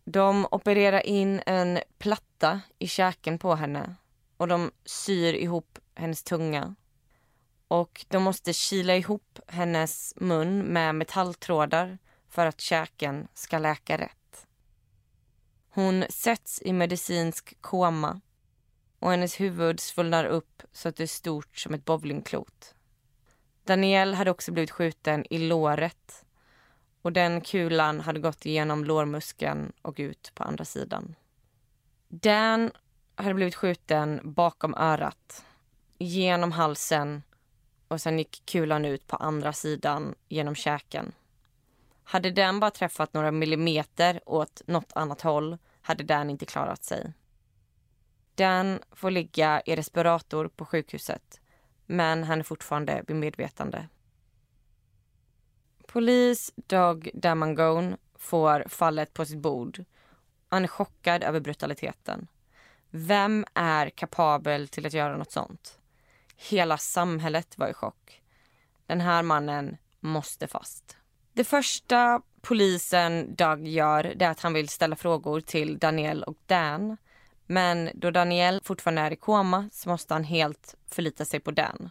De 0.05 0.47
opererar 0.51 1.05
in 1.05 1.41
en 1.45 1.79
platta 1.97 2.61
i 2.79 2.87
käken 2.87 3.39
på 3.39 3.55
henne 3.55 3.95
och 4.37 4.47
de 4.47 4.71
syr 4.85 5.33
ihop 5.33 5.79
hennes 5.95 6.23
tunga. 6.23 6.75
Och 7.67 8.05
de 8.07 8.23
måste 8.23 8.53
kila 8.53 8.95
ihop 8.95 9.39
hennes 9.47 10.13
mun 10.15 10.59
med 10.59 10.95
metalltrådar 10.95 11.97
för 12.29 12.45
att 12.45 12.61
käken 12.61 13.27
ska 13.33 13.57
läka 13.57 13.97
rätt. 13.97 14.47
Hon 15.69 16.05
sätts 16.09 16.61
i 16.61 16.73
medicinsk 16.73 17.61
koma 17.61 18.21
och 18.99 19.11
hennes 19.11 19.39
huvud 19.39 19.79
svullnar 19.79 20.25
upp 20.25 20.63
så 20.71 20.89
att 20.89 20.95
det 20.95 21.03
är 21.03 21.07
stort 21.07 21.57
som 21.57 21.73
ett 21.73 21.85
bowlingklot. 21.85 22.75
Danielle 23.63 24.15
hade 24.15 24.31
också 24.31 24.51
blivit 24.51 24.71
skjuten 24.71 25.25
i 25.29 25.37
låret 25.37 26.25
och 27.01 27.13
den 27.13 27.41
kulan 27.41 27.99
hade 27.99 28.19
gått 28.19 28.45
igenom 28.45 28.85
lårmuskeln 28.85 29.73
och 29.81 29.95
ut 29.97 30.31
på 30.35 30.43
andra 30.43 30.65
sidan. 30.65 31.15
Dan 32.07 32.71
hade 33.15 33.33
blivit 33.33 33.55
skjuten 33.55 34.19
bakom 34.23 34.75
örat, 34.75 35.45
genom 35.97 36.51
halsen 36.51 37.23
och 37.87 38.01
sen 38.01 38.17
gick 38.17 38.45
kulan 38.45 38.85
ut 38.85 39.07
på 39.07 39.15
andra 39.15 39.53
sidan 39.53 40.15
genom 40.27 40.55
käken. 40.55 41.11
Hade 42.03 42.31
den 42.31 42.59
bara 42.59 42.71
träffat 42.71 43.13
några 43.13 43.31
millimeter 43.31 44.21
åt 44.25 44.61
något 44.65 44.91
annat 44.95 45.21
håll 45.21 45.57
hade 45.81 46.03
Dan 46.03 46.29
inte 46.29 46.45
klarat 46.45 46.83
sig. 46.83 47.13
Dan 48.37 48.79
får 48.91 49.11
ligga 49.11 49.61
i 49.65 49.75
respirator 49.75 50.47
på 50.47 50.65
sjukhuset 50.65 51.41
men 51.87 52.23
han 52.23 52.39
är 52.39 52.43
fortfarande 52.43 53.03
vid 53.07 53.15
medvetande. 53.15 53.87
Polis 55.87 56.51
Doug 56.55 57.09
Damangone 57.13 57.97
får 58.15 58.65
fallet 58.69 59.13
på 59.13 59.25
sitt 59.25 59.37
bord. 59.37 59.83
Han 60.49 60.63
är 60.63 60.67
chockad 60.67 61.23
över 61.23 61.39
brutaliteten. 61.39 62.27
Vem 62.89 63.45
är 63.53 63.89
kapabel 63.89 64.67
till 64.67 64.85
att 64.85 64.93
göra 64.93 65.17
något 65.17 65.31
sånt? 65.31 65.79
Hela 66.35 66.77
samhället 66.77 67.57
var 67.57 67.67
i 67.67 67.73
chock. 67.73 68.21
Den 68.85 69.01
här 69.01 69.23
mannen 69.23 69.77
måste 69.99 70.47
fast. 70.47 70.97
Det 71.33 71.43
första 71.43 72.21
polisen 72.41 73.35
Doug 73.35 73.67
gör 73.67 74.23
är 74.23 74.29
att 74.29 74.39
han 74.39 74.53
vill 74.53 74.69
ställa 74.69 74.95
frågor 74.95 75.41
till 75.41 75.77
Daniel 75.77 76.23
och 76.23 76.37
Dan 76.45 76.97
men 77.47 77.89
då 77.93 78.11
Daniel 78.11 78.61
fortfarande 78.63 79.01
är 79.01 79.11
i 79.11 79.15
koma 79.15 79.69
så 79.71 79.89
måste 79.89 80.13
han 80.13 80.23
helt 80.23 80.75
förlita 80.87 81.25
sig 81.25 81.39
på 81.39 81.51
Dan. 81.51 81.89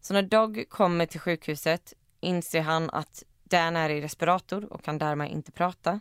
Så 0.00 0.14
när 0.14 0.22
Dog 0.22 0.64
kommer 0.68 1.06
till 1.06 1.20
sjukhuset 1.20 1.94
inser 2.20 2.60
han 2.60 2.90
att 2.90 3.24
Dan 3.44 3.76
är 3.76 3.90
i 3.90 4.00
respirator 4.00 4.72
och 4.72 4.82
kan 4.82 4.98
därmed 4.98 5.30
inte 5.30 5.52
prata. 5.52 6.00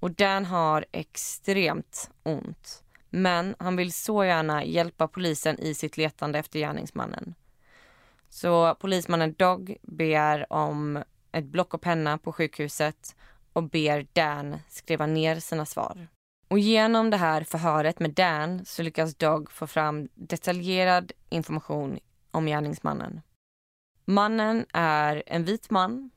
Och 0.00 0.10
Dan 0.10 0.44
har 0.44 0.86
extremt 0.92 2.10
ont. 2.22 2.82
Men 3.10 3.54
han 3.58 3.76
vill 3.76 3.92
så 3.92 4.24
gärna 4.24 4.64
hjälpa 4.64 5.08
polisen 5.08 5.58
i 5.58 5.74
sitt 5.74 5.96
letande 5.96 6.38
efter 6.38 6.58
gärningsmannen. 6.58 7.34
Så 8.28 8.74
polismannen 8.74 9.34
Dog 9.38 9.76
ber 9.82 10.52
om 10.52 11.04
ett 11.32 11.44
block 11.44 11.74
och 11.74 11.80
penna 11.80 12.18
på 12.18 12.32
sjukhuset 12.32 13.16
och 13.52 13.62
ber 13.62 14.06
Dan 14.12 14.58
skriva 14.68 15.06
ner 15.06 15.40
sina 15.40 15.66
svar. 15.66 16.08
Och 16.52 16.58
genom 16.58 17.10
det 17.10 17.16
här 17.16 17.44
förhöret 17.44 18.00
med 18.00 18.10
Dan 18.10 18.64
så 18.64 18.82
lyckas 18.82 19.14
Doug 19.14 19.50
få 19.50 19.66
fram 19.66 20.08
detaljerad 20.14 21.12
information 21.28 21.98
om 22.30 22.46
gärningsmannen. 22.46 23.20
Mannen 24.04 24.66
är 24.72 25.22
en 25.26 25.44
vit 25.44 25.70
man 25.70 26.10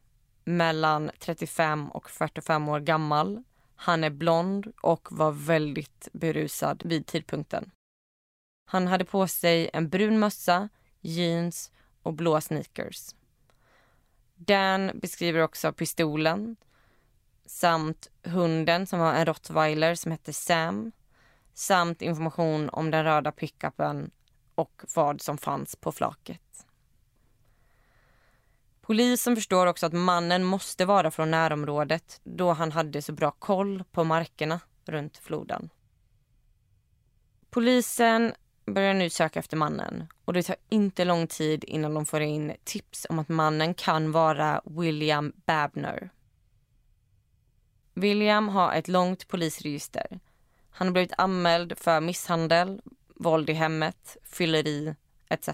mellan 0.43 1.11
35 1.19 1.91
och 1.91 2.09
45 2.09 2.69
år 2.69 2.79
gammal. 2.79 3.43
Han 3.75 4.03
är 4.03 4.09
blond 4.09 4.73
och 4.81 5.07
var 5.11 5.31
väldigt 5.31 6.07
berusad 6.13 6.81
vid 6.85 7.05
tidpunkten. 7.05 7.71
Han 8.65 8.87
hade 8.87 9.05
på 9.05 9.27
sig 9.27 9.69
en 9.73 9.89
brun 9.89 10.19
mössa, 10.19 10.69
jeans 11.01 11.71
och 12.03 12.13
blå 12.13 12.41
sneakers. 12.41 13.15
Dan 14.35 14.91
beskriver 14.95 15.39
också 15.39 15.73
pistolen 15.73 16.55
samt 17.45 18.07
hunden 18.23 18.87
som 18.87 18.99
var 18.99 19.13
en 19.13 19.25
rottweiler 19.25 19.95
som 19.95 20.11
hette 20.11 20.33
Sam 20.33 20.91
samt 21.53 22.01
information 22.01 22.69
om 22.69 22.91
den 22.91 23.03
röda 23.03 23.31
pickupen 23.31 24.11
och 24.55 24.83
vad 24.95 25.21
som 25.21 25.37
fanns 25.37 25.75
på 25.75 25.91
flaket. 25.91 26.41
Polisen 28.81 29.35
förstår 29.35 29.67
också 29.67 29.85
att 29.85 29.93
mannen 29.93 30.43
måste 30.43 30.85
vara 30.85 31.11
från 31.11 31.31
närområdet 31.31 32.21
då 32.23 32.51
han 32.51 32.71
hade 32.71 33.01
så 33.01 33.13
bra 33.13 33.31
koll 33.31 33.83
på 33.91 34.03
markerna 34.03 34.59
runt 34.85 35.17
floden. 35.17 35.69
Polisen 37.49 38.33
börjar 38.65 38.93
nu 38.93 39.09
söka 39.09 39.39
efter 39.39 39.57
mannen 39.57 40.07
och 40.25 40.33
det 40.33 40.43
tar 40.43 40.55
inte 40.69 41.05
lång 41.05 41.27
tid 41.27 41.63
innan 41.63 41.93
de 41.93 42.05
får 42.05 42.21
in 42.21 42.55
tips 42.63 43.05
om 43.09 43.19
att 43.19 43.29
mannen 43.29 43.73
kan 43.73 44.11
vara 44.11 44.61
William 44.65 45.33
Babner. 45.45 46.09
William 47.97 48.49
har 48.49 48.73
ett 48.73 48.87
långt 48.87 49.27
polisregister. 49.27 50.19
Han 50.69 50.87
har 50.87 50.91
blivit 50.91 51.13
anmäld 51.17 51.77
för 51.77 52.01
misshandel, 52.01 52.81
våld 53.15 53.49
i 53.49 53.53
hemmet, 53.53 54.17
fylleri 54.23 54.95
etc. 55.29 55.49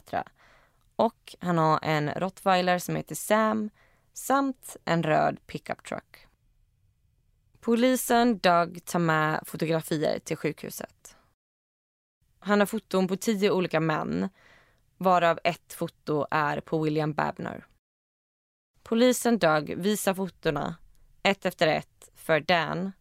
Och 0.95 1.35
han 1.39 1.57
har 1.57 1.79
en 1.81 2.13
rottweiler 2.13 2.79
som 2.79 2.95
heter 2.95 3.15
Sam 3.15 3.69
samt 4.13 4.77
en 4.85 5.03
röd 5.03 5.47
pickup 5.47 5.83
truck. 5.83 6.27
Polisen 7.59 8.37
Doug 8.37 8.85
tar 8.85 8.99
med 8.99 9.43
fotografier 9.45 10.19
till 10.19 10.37
sjukhuset. 10.37 11.15
Han 12.39 12.59
har 12.59 12.65
foton 12.65 13.07
på 13.07 13.15
tio 13.15 13.51
olika 13.51 13.79
män 13.79 14.29
varav 14.97 15.39
ett 15.43 15.73
foto 15.73 16.27
är 16.31 16.59
på 16.59 16.79
William 16.83 17.13
Babner. 17.13 17.65
Polisen 18.83 19.39
Doug 19.39 19.73
visar 19.77 20.13
fotona 20.13 20.75
ett 21.23 21.45
efter 21.45 21.67
ett 21.67 21.90
för 22.21 22.39
Dan. 22.39 22.91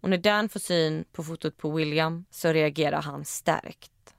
Och 0.00 0.10
när 0.10 0.18
Dan 0.18 0.48
får 0.48 0.60
syn 0.60 1.04
på 1.12 1.24
fotot 1.24 1.56
på 1.56 1.70
William 1.70 2.24
så 2.30 2.52
reagerar 2.52 3.02
han 3.02 3.24
starkt. 3.24 4.14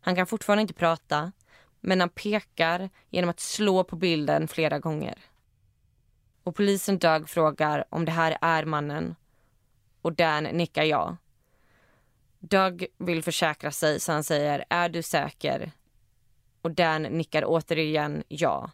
Han 0.00 0.16
kan 0.16 0.26
fortfarande 0.26 0.62
inte 0.62 0.74
prata, 0.74 1.32
men 1.80 2.00
han 2.00 2.08
pekar 2.08 2.90
genom 3.10 3.30
att 3.30 3.40
slå 3.40 3.84
på 3.84 3.96
bilden 3.96 4.48
flera 4.48 4.78
gånger. 4.78 5.18
Och 6.42 6.56
polisen 6.56 6.98
Doug 6.98 7.28
frågar 7.28 7.84
om 7.88 8.04
det 8.04 8.12
här 8.12 8.38
är 8.40 8.64
mannen 8.64 9.14
och 10.02 10.12
Dan 10.12 10.44
nickar 10.44 10.84
ja. 10.84 11.16
Doug 12.38 12.86
vill 12.98 13.22
försäkra 13.22 13.70
sig 13.70 14.00
så 14.00 14.12
han 14.12 14.24
säger 14.24 14.64
är 14.70 14.88
du 14.88 15.02
säker? 15.02 15.72
Och 16.62 16.70
Dan 16.70 17.02
nickar 17.02 17.42
återigen 17.46 18.22
ja. 18.28 18.70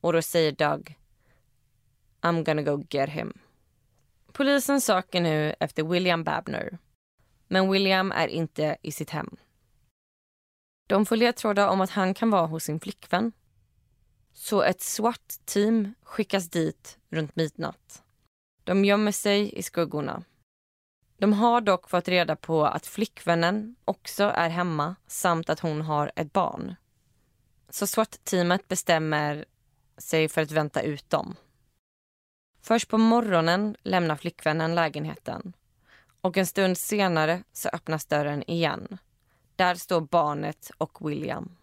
Och 0.00 0.12
då 0.12 0.22
säger 0.22 0.52
Doug 0.52 0.98
I'm 2.22 2.44
gonna 2.44 2.62
go 2.62 2.84
get 2.90 3.10
him. 3.10 3.38
Polisen 4.32 4.80
söker 4.80 5.20
nu 5.20 5.54
efter 5.60 5.82
William 5.82 6.24
Babner. 6.24 6.78
Men 7.48 7.70
William 7.70 8.12
är 8.12 8.28
inte 8.28 8.76
i 8.82 8.92
sitt 8.92 9.10
hem. 9.10 9.36
De 10.88 11.06
får 11.06 11.16
ledtrådar 11.16 11.68
om 11.68 11.80
att 11.80 11.90
han 11.90 12.14
kan 12.14 12.30
vara 12.30 12.46
hos 12.46 12.64
sin 12.64 12.80
flickvän. 12.80 13.32
Så 14.32 14.62
ett 14.62 14.80
svart 14.80 15.32
team 15.44 15.94
skickas 16.02 16.50
dit 16.50 16.98
runt 17.10 17.36
midnatt. 17.36 18.02
De 18.64 18.84
gömmer 18.84 19.12
sig 19.12 19.58
i 19.58 19.62
skuggorna. 19.62 20.24
De 21.16 21.32
har 21.32 21.60
dock 21.60 21.88
fått 21.90 22.08
reda 22.08 22.36
på 22.36 22.64
att 22.64 22.86
flickvännen 22.86 23.76
också 23.84 24.24
är 24.24 24.48
hemma 24.48 24.96
samt 25.06 25.50
att 25.50 25.60
hon 25.60 25.80
har 25.80 26.12
ett 26.16 26.32
barn. 26.32 26.74
Så 27.68 27.86
SWAT-teamet 27.86 28.68
bestämmer 28.68 29.44
sig 29.98 30.28
för 30.28 30.42
att 30.42 30.50
vänta 30.50 30.82
ut 30.82 31.10
dem. 31.10 31.36
Först 32.62 32.88
på 32.88 32.98
morgonen 32.98 33.76
lämnar 33.82 34.16
flickvännen 34.16 34.74
lägenheten 34.74 35.52
och 36.20 36.36
en 36.36 36.46
stund 36.46 36.78
senare 36.78 37.42
så 37.52 37.68
öppnas 37.68 38.06
dörren 38.06 38.50
igen 38.50 38.98
där 39.56 39.74
står 39.74 40.00
barnet 40.00 40.70
och 40.78 41.10
William. 41.10 41.56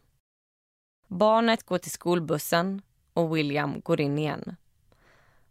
Barnet 1.08 1.64
går 1.64 1.78
till 1.78 1.92
skolbussen 1.92 2.82
och 3.14 3.38
William 3.38 3.82
går 3.82 4.02
in 4.02 4.18
igen. 4.18 4.56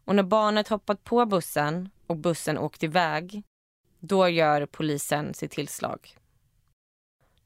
Och 0.05 0.14
när 0.14 0.22
barnet 0.22 0.68
hoppat 0.68 1.05
på 1.05 1.26
bussen 1.26 1.90
och 2.07 2.16
bussen 2.16 2.59
åkt 2.59 2.82
iväg, 2.82 3.42
då 3.99 4.28
gör 4.28 4.66
polisen 4.66 5.34
sitt 5.34 5.51
tillslag. 5.51 6.16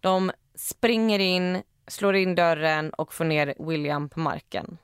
De 0.01 0.33
springer 0.55 1.19
in, 1.19 1.63
slår 1.87 2.17
in 2.17 2.35
dörren 2.35 2.91
och 2.91 3.15
får 3.15 3.25
ner 3.25 3.55
William 3.59 4.09
på 4.09 4.21
marken. 4.21 4.79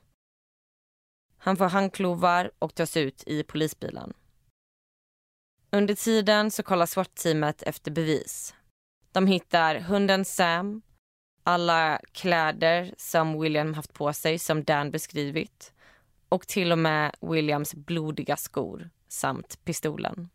Han 1.39 1.57
får 1.57 1.65
handklovar 1.65 2.51
och 2.59 2.75
tas 2.75 2.97
ut 2.97 3.23
i 3.27 3.43
polisbilen. 3.43 4.13
Under 5.71 5.95
tiden 5.95 6.51
så 6.51 6.63
kollar 6.63 6.85
SWAT-teamet 6.85 7.63
efter 7.63 7.91
bevis. 7.91 8.55
De 9.11 9.27
hittar 9.27 9.75
hunden 9.75 10.25
Sam, 10.25 10.81
alla 11.43 11.99
kläder 12.11 12.93
som 12.97 13.41
William 13.41 13.73
haft 13.73 13.93
på 13.93 14.13
sig 14.13 14.39
som 14.39 14.63
Dan 14.63 14.91
beskrivit 14.91 15.73
och 16.29 16.47
till 16.47 16.71
och 16.71 16.77
med 16.77 17.15
Williams 17.21 17.75
blodiga 17.75 18.37
skor 18.37 18.89
samt 19.07 19.65
pistolen. 19.65 20.29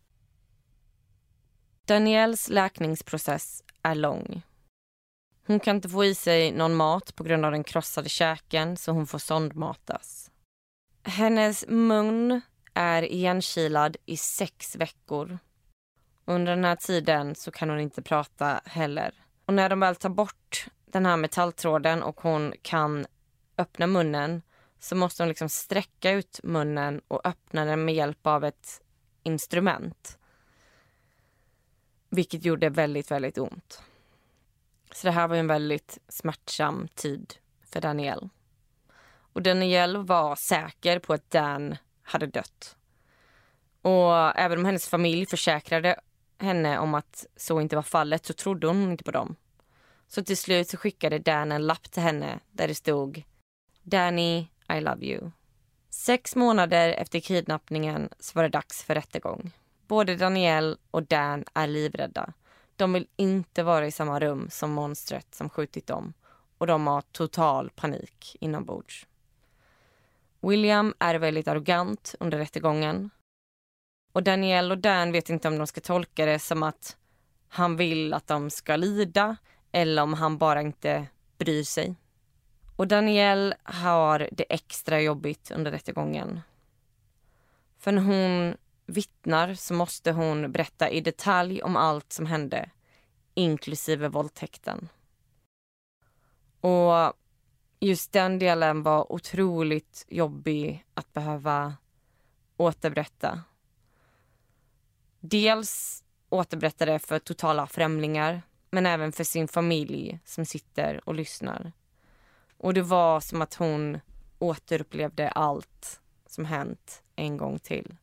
Daniels 1.85 2.49
läkningsprocess 2.49 3.63
är 3.81 3.95
lång. 3.95 4.41
Hon 5.47 5.59
kan 5.59 5.75
inte 5.75 5.89
få 5.89 6.05
i 6.05 6.15
sig 6.15 6.51
någon 6.51 6.75
mat 6.75 7.15
på 7.15 7.23
grund 7.23 7.45
av 7.45 7.51
den 7.51 7.63
krossade 7.63 8.09
käken 8.09 8.77
så 8.77 8.91
hon 8.91 9.07
får 9.07 9.19
sondmatas. 9.19 10.31
Hennes 11.07 11.65
mun 11.67 12.41
är 12.73 13.03
igenkilad 13.03 13.97
i 14.05 14.17
sex 14.17 14.75
veckor 14.75 15.39
under 16.25 16.55
den 16.55 16.65
här 16.65 16.75
tiden 16.75 17.35
så 17.35 17.51
kan 17.51 17.69
hon 17.69 17.79
inte 17.79 18.01
prata 18.01 18.61
heller. 18.65 19.13
Och 19.45 19.53
när 19.53 19.69
de 19.69 19.79
väl 19.79 19.95
tar 19.95 20.09
bort 20.09 20.67
den 20.85 21.05
här 21.05 21.17
metalltråden 21.17 22.03
och 22.03 22.21
hon 22.21 22.53
kan 22.61 23.05
öppna 23.57 23.87
munnen 23.87 24.41
så 24.79 24.95
måste 24.95 25.23
hon 25.23 25.27
liksom 25.27 25.49
sträcka 25.49 26.11
ut 26.11 26.39
munnen 26.43 27.01
och 27.07 27.27
öppna 27.27 27.65
den 27.65 27.85
med 27.85 27.95
hjälp 27.95 28.27
av 28.27 28.43
ett 28.43 28.81
instrument. 29.23 30.17
Vilket 32.09 32.45
gjorde 32.45 32.69
väldigt, 32.69 33.11
väldigt 33.11 33.37
ont. 33.37 33.81
Så 34.91 35.07
det 35.07 35.11
här 35.11 35.27
var 35.27 35.35
en 35.35 35.47
väldigt 35.47 35.97
smärtsam 36.07 36.87
tid 36.95 37.33
för 37.63 37.81
Danielle. 37.81 38.29
Och 39.35 39.41
Danielle 39.41 39.99
var 39.99 40.35
säker 40.35 40.99
på 40.99 41.13
att 41.13 41.31
Dan 41.31 41.77
hade 42.03 42.27
dött. 42.27 42.77
Och 43.81 44.39
även 44.39 44.59
om 44.59 44.65
hennes 44.65 44.87
familj 44.87 45.25
försäkrade 45.25 45.99
henne 46.39 46.79
om 46.79 46.95
att 46.95 47.25
så 47.35 47.61
inte 47.61 47.75
var 47.75 47.83
fallet 47.83 48.25
så 48.25 48.33
trodde 48.33 48.67
hon 48.67 48.91
inte 48.91 49.03
på 49.03 49.11
dem. 49.11 49.35
Så 50.07 50.23
till 50.23 50.37
slut 50.37 50.69
så 50.69 50.77
skickade 50.77 51.19
Dan 51.19 51.51
en 51.51 51.67
lapp 51.67 51.91
till 51.91 52.03
henne 52.03 52.39
där 52.51 52.67
det 52.67 52.75
stod 52.75 53.23
Danny, 53.83 54.47
I 54.69 54.79
love 54.79 55.05
you. 55.05 55.31
Sex 55.89 56.35
månader 56.35 56.89
efter 56.89 57.19
kidnappningen 57.19 58.09
så 58.19 58.31
var 58.35 58.43
det 58.43 58.49
dags 58.49 58.83
för 58.83 58.95
rättegång. 58.95 59.51
Både 59.87 60.15
Danielle 60.15 60.77
och 60.91 61.03
Dan 61.03 61.43
är 61.53 61.67
livrädda. 61.67 62.33
De 62.75 62.93
vill 62.93 63.07
inte 63.15 63.63
vara 63.63 63.87
i 63.87 63.91
samma 63.91 64.19
rum 64.19 64.47
som 64.49 64.71
monstret 64.71 65.35
som 65.35 65.49
skjutit 65.49 65.87
dem 65.87 66.13
och 66.57 66.67
de 66.67 66.87
har 66.87 67.01
total 67.01 67.69
panik 67.69 68.35
inombords. 68.39 69.07
William 70.49 70.93
är 70.99 71.15
väldigt 71.15 71.47
arrogant 71.47 72.15
under 72.19 72.37
rättegången 72.37 73.09
och 74.13 74.23
Danielle 74.23 74.73
och 74.73 74.77
Dan 74.77 75.11
vet 75.11 75.29
inte 75.29 75.47
om 75.47 75.57
de 75.57 75.67
ska 75.67 75.81
tolka 75.81 76.25
det 76.25 76.39
som 76.39 76.63
att 76.63 76.97
han 77.47 77.77
vill 77.77 78.13
att 78.13 78.27
de 78.27 78.49
ska 78.49 78.75
lida 78.75 79.37
eller 79.71 80.01
om 80.01 80.13
han 80.13 80.37
bara 80.37 80.61
inte 80.61 81.07
bryr 81.37 81.63
sig. 81.63 81.95
Och 82.75 82.87
Danielle 82.87 83.55
har 83.63 84.29
det 84.31 84.53
extra 84.53 85.01
jobbigt 85.01 85.51
under 85.51 85.71
rättegången. 85.71 86.41
För 87.77 87.91
när 87.91 88.01
hon 88.01 88.57
vittnar 88.85 89.53
så 89.53 89.73
måste 89.73 90.11
hon 90.11 90.51
berätta 90.51 90.89
i 90.89 91.01
detalj 91.01 91.61
om 91.61 91.75
allt 91.75 92.13
som 92.13 92.25
hände, 92.25 92.69
inklusive 93.33 94.07
våldtäkten. 94.07 94.89
Och 96.61 97.13
just 97.85 98.11
den 98.11 98.39
delen 98.39 98.83
var 98.83 99.11
otroligt 99.11 100.05
jobbig 100.09 100.85
att 100.93 101.13
behöva 101.13 101.75
återberätta. 102.57 103.41
Dels 105.19 106.03
återberätta 106.29 106.85
det 106.85 106.99
för 106.99 107.19
totala 107.19 107.67
främlingar 107.67 108.41
men 108.69 108.85
även 108.85 109.11
för 109.11 109.23
sin 109.23 109.47
familj 109.47 110.19
som 110.25 110.45
sitter 110.45 111.09
och 111.09 111.15
lyssnar. 111.15 111.71
Och 112.57 112.73
det 112.73 112.81
var 112.81 113.19
som 113.19 113.41
att 113.41 113.53
hon 113.53 113.99
återupplevde 114.39 115.29
allt 115.29 115.99
som 116.27 116.45
hänt 116.45 117.03
en 117.15 117.37
gång 117.37 117.59
till. 117.59 117.95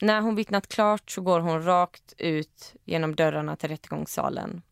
När 0.00 0.20
hon 0.20 0.34
vittnat 0.34 0.68
klart 0.68 1.10
så 1.10 1.20
går 1.20 1.40
hon 1.40 1.64
rakt 1.64 2.14
ut 2.18 2.74
genom 2.84 3.14
dörrarna 3.14 3.56
till 3.56 3.68
rättegångssalen. 3.68 4.62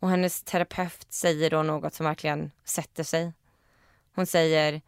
Och 0.00 0.10
hennes 0.10 0.42
terapeut 0.42 1.06
säger 1.08 1.50
då 1.50 1.62
något 1.62 1.94
som 1.94 2.06
verkligen 2.06 2.50
sätter 2.64 3.04
sig. 3.04 3.32
Hon 4.14 4.26
säger, 4.26 4.82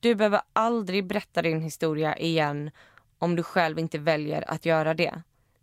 du 0.00 0.14
behöver 0.14 0.40
aldrig 0.52 1.06
berätta 1.06 1.42
din 1.42 1.62
historia 1.62 2.16
igen 2.16 2.70
om 3.18 3.36
du 3.36 3.42
själv 3.42 3.78
inte 3.78 3.98
väljer 3.98 4.50
att 4.50 4.66
göra 4.66 4.94
det. 4.94 5.22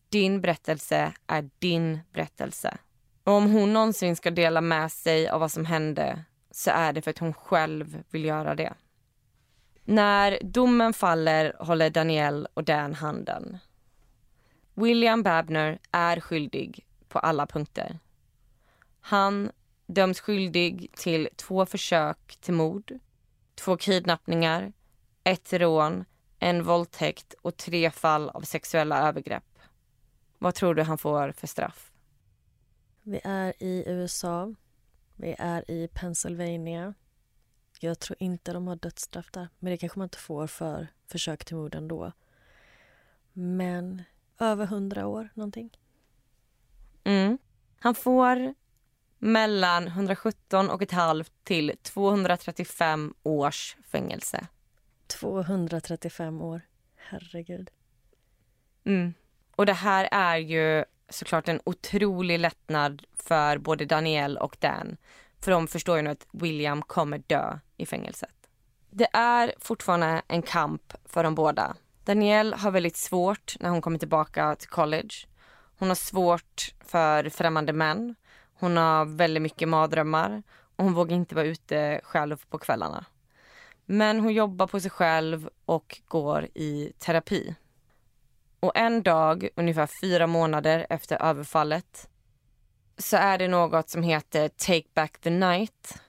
Din 0.10 0.42
berättelse 0.42 1.14
är 1.28 1.50
din 1.60 2.00
berättelse. 2.14 2.78
Och 3.24 3.34
om 3.34 3.52
hon 3.52 3.74
någonsin 3.74 4.16
ska 4.16 4.32
dela 4.32 4.62
med 4.62 4.92
sig 4.92 5.30
av 5.30 5.40
vad 5.40 5.52
som 5.52 5.66
hände 5.66 6.24
så 6.52 6.72
är 6.72 6.94
det 6.94 7.02
för 7.02 7.12
att 7.12 7.20
hon 7.20 7.34
själv 7.34 8.04
vill 8.10 8.26
göra 8.26 8.56
det. 8.56 8.74
När 9.84 10.40
domen 10.44 10.94
faller 10.94 11.56
håller 11.60 11.90
Danielle 11.90 12.48
och 12.54 12.64
Dan 12.64 12.94
handen. 12.94 13.58
William 14.74 15.24
Babner 15.24 15.80
är 15.92 16.20
skyldig 16.20 16.86
på 17.08 17.20
alla 17.20 17.48
punkter. 17.48 18.00
Han 19.08 19.52
döms 19.86 20.20
skyldig 20.20 20.92
till 20.96 21.30
två 21.36 21.66
försök 21.66 22.38
till 22.40 22.54
mord, 22.54 23.00
två 23.56 23.78
kidnappningar, 23.78 24.74
ett 25.24 25.54
rån, 25.54 26.06
en 26.40 26.64
våldtäkt 26.64 27.34
och 27.42 27.58
tre 27.58 27.92
fall 27.92 28.30
av 28.30 28.42
sexuella 28.42 29.08
övergrepp. 29.08 29.60
Vad 30.38 30.56
tror 30.56 30.76
du 30.76 30.84
han 30.84 30.98
får 30.98 31.32
för 31.32 31.48
straff? 31.48 31.92
Vi 33.02 33.22
är 33.24 33.54
i 33.60 33.84
USA. 33.88 34.54
Vi 35.16 35.36
är 35.40 35.72
i 35.72 35.88
Pennsylvania. 35.88 36.94
Jag 37.80 38.00
tror 38.00 38.18
inte 38.20 38.54
de 38.54 38.68
har 38.68 38.76
dödsstraff 38.76 39.32
där. 39.32 39.48
Men 39.60 39.72
det 39.72 39.78
kanske 39.78 40.00
man 40.00 40.06
inte 40.06 40.18
får 40.18 40.48
för 40.48 40.88
försök 41.08 41.46
till 41.46 41.56
mord 41.56 41.76
ändå. 41.76 42.12
Men 43.34 44.04
över 44.40 44.66
hundra 44.66 45.08
år 45.08 45.30
någonting. 45.34 45.78
Mm. 47.04 47.38
Han 47.80 47.96
får 47.96 48.54
mellan 49.20 49.88
117 49.88 50.70
och 50.70 50.82
ett 50.82 50.92
halvt 50.92 51.32
till 51.44 51.74
235 51.82 53.14
års 53.24 53.78
fängelse. 53.92 54.48
235 55.08 56.42
år. 56.42 56.62
Herregud. 56.96 57.70
Mm. 58.86 59.14
Och 59.56 59.66
det 59.66 59.74
här 59.74 60.10
är 60.12 60.38
ju 60.38 60.86
såklart 61.10 61.48
en 61.48 61.62
otrolig 61.64 62.40
lättnad 62.40 63.04
för 63.14 63.58
både 63.58 63.86
Daniel 63.86 64.38
och 64.38 64.58
Dan. 64.60 64.98
För 65.42 65.52
de 65.52 65.68
förstår 65.68 65.98
ju 65.98 66.04
nu 66.04 66.10
att 66.10 66.28
William 66.32 66.82
kommer 66.82 67.18
dö 67.18 67.60
i 67.78 67.86
fängelset. 67.86 68.30
Det 68.90 69.08
är 69.14 69.54
fortfarande 69.60 70.22
en 70.28 70.42
kamp 70.42 70.94
för 71.06 71.24
de 71.24 71.36
båda. 71.36 71.76
Danielle 72.04 72.56
har 72.56 72.72
väldigt 72.72 72.98
svårt 72.98 73.56
när 73.60 73.70
hon 73.70 73.82
kommer 73.82 74.00
tillbaka 74.00 74.56
till 74.56 74.70
college. 74.70 75.16
Hon 75.78 75.88
har 75.88 75.96
svårt 75.96 76.74
för 76.86 77.30
främmande 77.30 77.74
män. 77.74 78.16
Hon 78.60 78.78
har 78.78 79.06
väldigt 79.06 79.44
mycket 79.44 79.68
mardrömmar 79.68 80.44
och 80.76 80.84
hon 80.84 80.94
vågar 80.94 81.16
inte 81.16 81.36
vara 81.36 81.46
ute 81.46 82.02
själv 82.04 82.46
på 82.50 82.58
kvällarna. 82.58 83.06
Men 83.86 84.20
hon 84.20 84.34
jobbar 84.34 84.68
på 84.68 84.80
sig 84.80 84.92
själv 84.92 85.50
och 85.66 86.02
går 86.08 86.48
i 86.54 86.94
terapi. 87.00 87.56
Och 88.60 88.72
en 88.76 89.04
dag, 89.04 89.50
ungefär 89.56 89.90
fyra 90.02 90.28
månader 90.28 90.88
efter 90.90 91.22
överfallet 91.22 92.10
så 92.98 93.18
är 93.18 93.38
det 93.38 93.48
något 93.48 93.90
som 93.90 94.04
heter 94.04 94.48
Take 94.50 94.88
Back 94.94 95.18
the 95.18 95.30
Night 95.30 96.02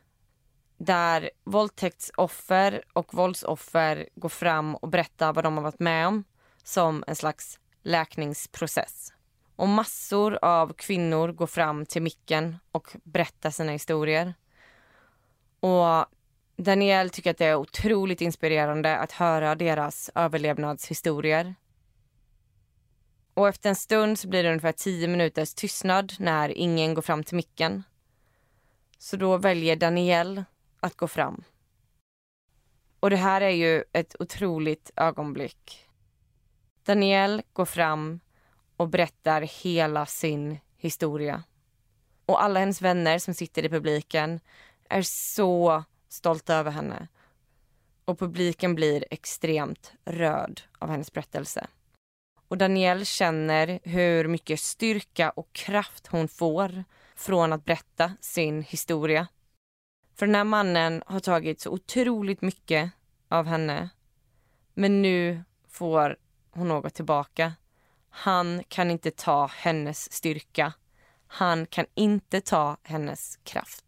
där 0.78 1.30
våldtäktsoffer 1.44 2.82
och 2.92 3.14
våldsoffer 3.14 4.08
går 4.14 4.28
fram 4.28 4.74
och 4.74 4.88
berättar 4.88 5.32
vad 5.32 5.44
de 5.44 5.56
har 5.56 5.64
varit 5.64 5.80
med 5.80 6.06
om 6.06 6.24
som 6.62 7.04
en 7.06 7.16
slags 7.16 7.58
läkningsprocess. 7.82 9.12
Och 9.56 9.68
massor 9.68 10.38
av 10.42 10.72
kvinnor 10.72 11.32
går 11.32 11.46
fram 11.46 11.86
till 11.86 12.02
micken 12.02 12.56
och 12.72 12.96
berättar 13.04 13.50
sina 13.50 13.72
historier. 13.72 14.34
Och 15.60 16.06
Danielle 16.56 17.10
tycker 17.10 17.30
att 17.30 17.38
det 17.38 17.46
är 17.46 17.56
otroligt 17.56 18.20
inspirerande 18.20 18.96
att 18.96 19.12
höra 19.12 19.54
deras 19.54 20.10
överlevnadshistorier. 20.14 21.54
Och 23.34 23.48
efter 23.48 23.68
en 23.68 23.76
stund 23.76 24.18
så 24.18 24.28
blir 24.28 24.42
det 24.42 24.48
ungefär 24.48 24.72
tio 24.72 25.08
minuters 25.08 25.54
tystnad 25.54 26.12
när 26.18 26.48
ingen 26.48 26.94
går 26.94 27.02
fram 27.02 27.24
till 27.24 27.36
micken. 27.36 27.82
Så 28.98 29.16
då 29.16 29.36
väljer 29.36 29.76
Danielle 29.76 30.44
att 30.80 30.96
gå 30.96 31.08
fram. 31.08 31.44
Och 33.00 33.10
det 33.10 33.16
här 33.16 33.40
är 33.40 33.50
ju 33.50 33.84
ett 33.92 34.16
otroligt 34.18 34.90
ögonblick. 34.96 35.88
Danielle 36.84 37.42
går 37.52 37.64
fram 37.64 38.20
och 38.76 38.88
berättar 38.88 39.42
hela 39.42 40.06
sin 40.06 40.58
historia. 40.76 41.42
Och 42.26 42.42
alla 42.42 42.60
hennes 42.60 42.82
vänner 42.82 43.18
som 43.18 43.34
sitter 43.34 43.64
i 43.64 43.68
publiken 43.68 44.40
är 44.88 45.02
så 45.02 45.84
stolta 46.08 46.54
över 46.54 46.70
henne. 46.70 47.08
Och 48.04 48.18
publiken 48.18 48.74
blir 48.74 49.04
extremt 49.10 49.92
röd 50.04 50.60
av 50.78 50.90
hennes 50.90 51.12
berättelse. 51.12 51.66
Och 52.48 52.58
Danielle 52.58 53.04
känner 53.04 53.78
hur 53.82 54.28
mycket 54.28 54.60
styrka 54.60 55.30
och 55.30 55.52
kraft 55.52 56.06
hon 56.06 56.28
får 56.28 56.84
från 57.16 57.52
att 57.52 57.64
berätta 57.64 58.12
sin 58.20 58.62
historia. 58.62 59.28
För 60.14 60.26
den 60.26 60.34
här 60.34 60.44
mannen 60.44 61.02
har 61.06 61.20
tagit 61.20 61.60
så 61.60 61.70
otroligt 61.70 62.42
mycket 62.42 62.92
av 63.28 63.46
henne. 63.46 63.88
Men 64.74 65.02
nu 65.02 65.44
får 65.68 66.16
hon 66.50 66.68
något 66.68 66.94
tillbaka. 66.94 67.52
Han 68.18 68.64
kan 68.68 68.90
inte 68.90 69.10
ta 69.10 69.46
hennes 69.46 70.12
styrka. 70.12 70.72
Han 71.26 71.66
kan 71.66 71.86
inte 71.94 72.40
ta 72.40 72.76
hennes 72.82 73.38
kraft. 73.42 73.84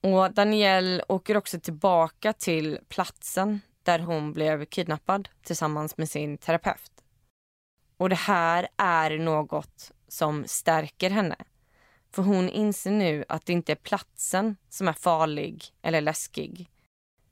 Och 0.00 0.32
Danielle 0.32 1.04
åker 1.08 1.36
också 1.36 1.60
tillbaka 1.60 2.32
till 2.32 2.78
platsen 2.88 3.60
där 3.82 3.98
hon 3.98 4.32
blev 4.32 4.64
kidnappad 4.64 5.28
tillsammans 5.42 5.96
med 5.96 6.10
sin 6.10 6.38
terapeut. 6.38 6.92
Och 7.96 8.08
det 8.08 8.16
här 8.16 8.68
är 8.76 9.18
något 9.18 9.92
som 10.08 10.44
stärker 10.46 11.10
henne. 11.10 11.36
För 12.10 12.22
hon 12.22 12.48
inser 12.48 12.90
nu 12.90 13.24
att 13.28 13.46
det 13.46 13.52
inte 13.52 13.72
är 13.72 13.76
platsen 13.76 14.56
som 14.68 14.88
är 14.88 14.92
farlig 14.92 15.64
eller 15.82 16.00
läskig. 16.00 16.70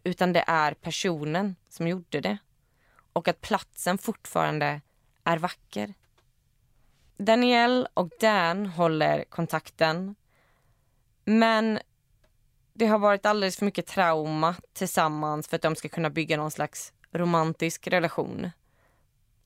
Utan 0.04 0.32
det 0.32 0.44
är 0.46 0.74
personen 0.74 1.56
som 1.68 1.88
gjorde 1.88 2.20
det. 2.20 2.38
Och 3.12 3.28
att 3.28 3.40
platsen 3.40 3.98
fortfarande 3.98 4.80
är 5.24 5.38
vacker. 5.38 5.94
Danielle 7.16 7.86
och 7.94 8.10
Dan 8.20 8.66
håller 8.66 9.24
kontakten. 9.24 10.14
Men 11.24 11.78
det 12.72 12.86
har 12.86 12.98
varit 12.98 13.26
alldeles 13.26 13.56
för 13.56 13.64
mycket 13.64 13.86
trauma 13.86 14.54
tillsammans 14.72 15.48
för 15.48 15.56
att 15.56 15.62
de 15.62 15.76
ska 15.76 15.88
kunna 15.88 16.10
bygga 16.10 16.36
någon 16.36 16.50
slags 16.50 16.92
romantisk 17.12 17.86
relation. 17.86 18.50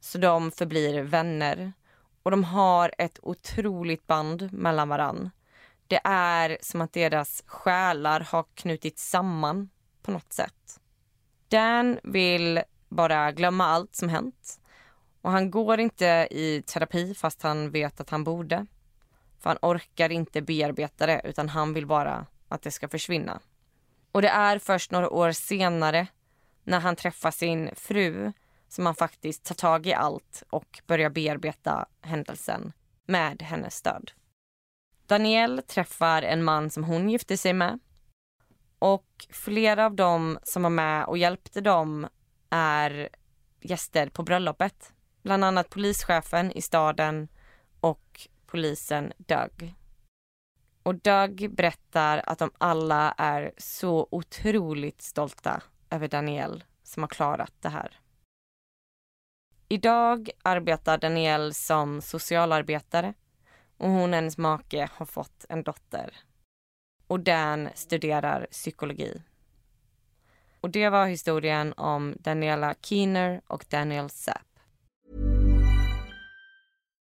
Så 0.01 0.19
de 0.19 0.51
förblir 0.51 1.03
vänner. 1.03 1.73
Och 2.23 2.31
de 2.31 2.45
har 2.45 2.95
ett 2.99 3.19
otroligt 3.23 4.07
band 4.07 4.53
mellan 4.53 4.89
varann. 4.89 5.31
Det 5.87 6.01
är 6.05 6.59
som 6.61 6.81
att 6.81 6.93
deras 6.93 7.43
själar 7.47 8.21
har 8.21 8.45
knutits 8.55 9.11
samman 9.11 9.71
på 10.03 10.11
något 10.11 10.33
sätt. 10.33 10.81
Dan 11.49 11.99
vill 12.03 12.63
bara 12.89 13.33
glömma 13.33 13.67
allt 13.67 13.97
som 13.97 14.09
hänt. 14.09 14.61
Och 15.23 15.31
han 15.31 15.51
går 15.51 15.81
inte 15.81 16.29
i 16.31 16.63
terapi 16.67 17.15
fast 17.15 17.43
han 17.43 17.71
vet 17.71 18.01
att 18.01 18.11
han 18.11 18.25
borde. 18.25 18.67
För 19.39 19.51
han 19.51 19.59
orkar 19.63 20.13
inte 20.13 20.43
bearbeta 20.43 21.07
det 21.07 21.21
utan 21.25 21.49
han 21.49 21.75
vill 21.75 21.87
bara 21.87 22.27
att 22.49 22.63
det 22.63 22.71
ska 22.71 22.89
försvinna. 22.89 23.41
Och 24.13 24.23
det 24.23 24.29
är 24.29 24.59
först 24.59 24.91
några 24.91 25.11
år 25.11 25.33
senare 25.33 26.07
när 26.65 26.81
han 26.81 26.97
träffar 26.97 27.31
sin 27.31 27.71
fru 27.75 28.33
som 28.69 28.87
han 28.87 28.95
faktiskt 28.95 29.45
tar 29.45 29.55
tag 29.55 29.87
i 29.87 29.95
allt 29.95 30.43
och 30.51 30.81
börjar 30.87 31.11
bearbeta 31.11 31.87
händelsen 32.01 32.73
med 33.07 33.43
hennes 33.43 33.75
stöd. 33.75 34.11
Danielle 35.07 35.63
träffar 35.63 36.23
en 36.23 36.45
man 36.45 36.71
som 36.71 36.85
hon 36.85 37.11
gifte 37.11 37.37
sig 37.37 37.53
med. 37.53 37.79
Och 38.79 39.27
flera 39.31 39.87
av 39.87 39.95
dem 39.95 40.39
som 40.43 40.63
var 40.63 40.71
med 40.71 41.05
och 41.05 41.19
hjälpte 41.19 41.61
dem 41.61 42.09
är 42.51 43.09
gäster 43.61 44.09
på 44.09 44.23
bröllopet. 44.23 44.93
Bland 45.29 45.45
annat 45.45 45.71
polischefen 45.71 46.53
i 46.53 46.63
staden 46.63 47.29
och 47.81 48.29
polisen 48.47 49.13
Doug. 49.17 49.75
Och 50.83 50.95
Doug 50.95 51.55
berättar 51.55 52.23
att 52.27 52.39
de 52.39 52.51
alla 52.59 53.15
är 53.19 53.53
så 53.57 54.09
otroligt 54.11 55.03
stolta 55.03 55.63
över 55.91 56.09
Daniel 56.09 56.65
som 56.83 57.03
har 57.03 57.09
klarat 57.09 57.53
det 57.61 57.69
här. 57.69 58.01
Idag 59.69 60.31
arbetar 60.43 60.99
Daniel 60.99 61.55
som 61.55 62.03
socialarbetare 62.03 63.15
och 63.77 63.89
hon 63.89 64.11
och 64.11 64.15
hennes 64.15 64.39
make 64.39 64.89
har 64.93 65.07
fått 65.07 65.45
en 65.49 65.63
dotter. 65.63 66.17
Och 67.07 67.21
Dan 67.21 67.69
studerar 67.75 68.47
psykologi. 68.51 69.23
Och 70.61 70.71
det 70.71 70.89
var 70.89 71.07
historien 71.07 71.73
om 71.73 72.17
Daniela 72.19 72.75
Keener 72.81 73.41
och 73.47 73.65
Daniel 73.69 74.11
Sapp. 74.11 74.48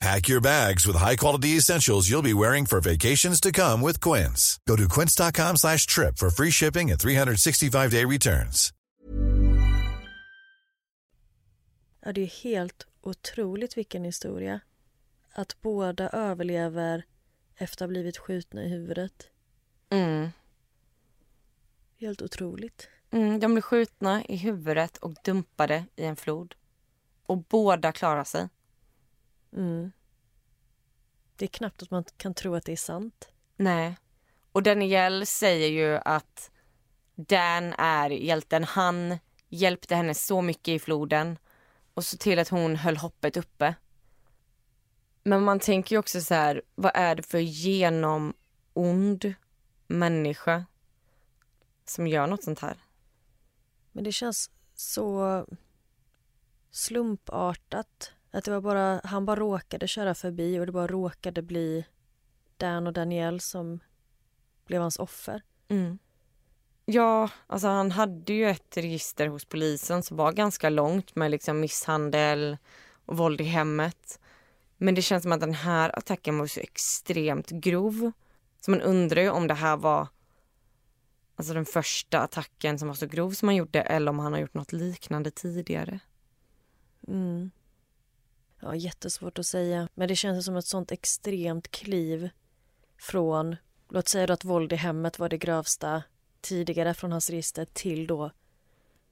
Pack 0.00 0.28
your 0.28 0.40
bags 0.40 0.86
with 0.86 0.96
high-quality 0.96 1.56
essentials 1.56 2.08
you'll 2.08 2.22
be 2.22 2.34
wearing 2.34 2.66
for 2.66 2.80
vacations 2.80 3.40
to 3.40 3.50
come 3.52 3.80
with 3.80 4.00
Quince. 4.00 4.60
Go 4.68 4.76
to 4.76 4.86
quince.com 4.88 5.56
slash 5.56 5.86
trip 5.86 6.16
for 6.18 6.30
free 6.30 6.50
shipping 6.50 6.90
and 6.90 7.00
365-day 7.00 8.04
returns. 8.04 8.72
Ja, 12.00 12.12
det 12.12 12.20
är 12.22 12.42
helt 12.44 12.86
otroligt 13.00 13.76
vilken 13.76 14.04
historia. 14.04 14.60
Att 15.34 15.60
båda 15.60 16.08
överlever 16.08 17.04
efter 17.56 17.76
att 17.76 17.80
ha 17.80 17.88
blivit 17.88 18.18
skjutna 18.18 18.64
i 18.64 18.68
huvudet. 18.68 19.26
Mm. 19.90 20.28
Helt 22.00 22.22
otroligt. 22.22 22.88
Mm, 23.10 23.40
de 23.40 23.54
blev 23.54 23.62
skjutna 23.62 24.24
i 24.24 24.36
huvudet 24.36 24.96
och 24.96 25.14
dumpade 25.24 25.84
i 25.96 26.04
en 26.04 26.16
flod. 26.16 26.54
Och 27.26 27.38
båda 27.38 27.92
klarar 27.92 28.24
sig. 28.24 28.48
Mm. 29.52 29.92
Det 31.36 31.44
är 31.44 31.48
knappt 31.48 31.82
att 31.82 31.90
man 31.90 32.04
kan 32.16 32.34
tro 32.34 32.54
att 32.54 32.64
det 32.64 32.72
är 32.72 32.76
sant. 32.76 33.28
Nej. 33.56 33.96
Och 34.52 34.62
Danielle 34.62 35.26
säger 35.26 35.68
ju 35.68 36.00
att 36.04 36.50
Dan 37.14 37.72
är 37.78 38.10
hjälten. 38.10 38.64
Han 38.64 39.18
hjälpte 39.48 39.96
henne 39.96 40.14
så 40.14 40.42
mycket 40.42 40.68
i 40.68 40.78
floden 40.78 41.38
och 41.94 42.04
så 42.04 42.16
till 42.16 42.38
att 42.38 42.48
hon 42.48 42.76
höll 42.76 42.96
hoppet 42.96 43.36
uppe. 43.36 43.74
Men 45.22 45.44
man 45.44 45.60
tänker 45.60 45.94
ju 45.94 45.98
också 45.98 46.20
så 46.20 46.34
här, 46.34 46.62
vad 46.74 46.92
är 46.94 47.14
det 47.14 47.22
för 47.22 47.38
genomond 47.38 49.34
människa 49.86 50.64
som 51.84 52.06
gör 52.06 52.26
något 52.26 52.44
sånt 52.44 52.60
här? 52.60 52.76
Men 53.92 54.04
det 54.04 54.12
känns 54.12 54.50
så 54.74 55.46
slumpartat. 56.70 58.12
Att 58.30 58.44
det 58.44 58.50
var 58.50 58.60
bara, 58.60 59.00
han 59.04 59.24
bara 59.24 59.40
råkade 59.40 59.88
köra 59.88 60.14
förbi 60.14 60.60
och 60.60 60.66
det 60.66 60.72
bara 60.72 60.86
råkade 60.86 61.42
bli 61.42 61.84
Dan 62.56 62.86
och 62.86 62.92
Danielle 62.92 63.40
som 63.40 63.80
blev 64.66 64.80
hans 64.80 64.98
offer. 64.98 65.42
Mm. 65.68 65.98
Ja, 66.84 67.30
alltså 67.46 67.68
han 67.68 67.90
hade 67.90 68.32
ju 68.32 68.48
ett 68.48 68.76
register 68.76 69.26
hos 69.26 69.44
polisen 69.44 70.02
som 70.02 70.16
var 70.16 70.32
ganska 70.32 70.68
långt 70.68 71.16
med 71.16 71.30
liksom 71.30 71.60
misshandel 71.60 72.56
och 73.04 73.16
våld 73.16 73.40
i 73.40 73.44
hemmet. 73.44 74.20
Men 74.76 74.94
det 74.94 75.02
känns 75.02 75.22
som 75.22 75.32
att 75.32 75.40
den 75.40 75.54
här 75.54 75.98
attacken 75.98 76.38
var 76.38 76.46
så 76.46 76.60
extremt 76.60 77.50
grov. 77.50 78.12
Så 78.60 78.70
man 78.70 78.80
undrar 78.80 79.22
ju 79.22 79.30
om 79.30 79.46
det 79.46 79.54
här 79.54 79.76
var 79.76 80.08
alltså 81.36 81.54
den 81.54 81.64
första 81.64 82.20
attacken 82.20 82.78
som 82.78 82.88
var 82.88 82.94
så 82.94 83.06
grov 83.06 83.30
som 83.30 83.48
han 83.48 83.56
gjorde 83.56 83.80
eller 83.80 84.10
om 84.10 84.18
han 84.18 84.32
har 84.32 84.40
gjort 84.40 84.54
något 84.54 84.72
liknande 84.72 85.30
tidigare. 85.30 86.00
Mm. 87.08 87.50
Ja, 88.60 88.74
jättesvårt 88.74 89.38
att 89.38 89.46
säga. 89.46 89.88
Men 89.94 90.08
det 90.08 90.16
känns 90.16 90.44
som 90.44 90.56
ett 90.56 90.66
sånt 90.66 90.92
extremt 90.92 91.70
kliv 91.70 92.30
från, 92.98 93.56
låt 93.88 94.08
säga 94.08 94.32
att 94.32 94.44
våld 94.44 94.72
i 94.72 94.76
hemmet 94.76 95.18
var 95.18 95.28
det 95.28 95.38
grövsta 95.38 96.02
tidigare 96.40 96.94
från 96.94 97.12
hans 97.12 97.30
register 97.30 97.64
till 97.64 98.06
då 98.06 98.30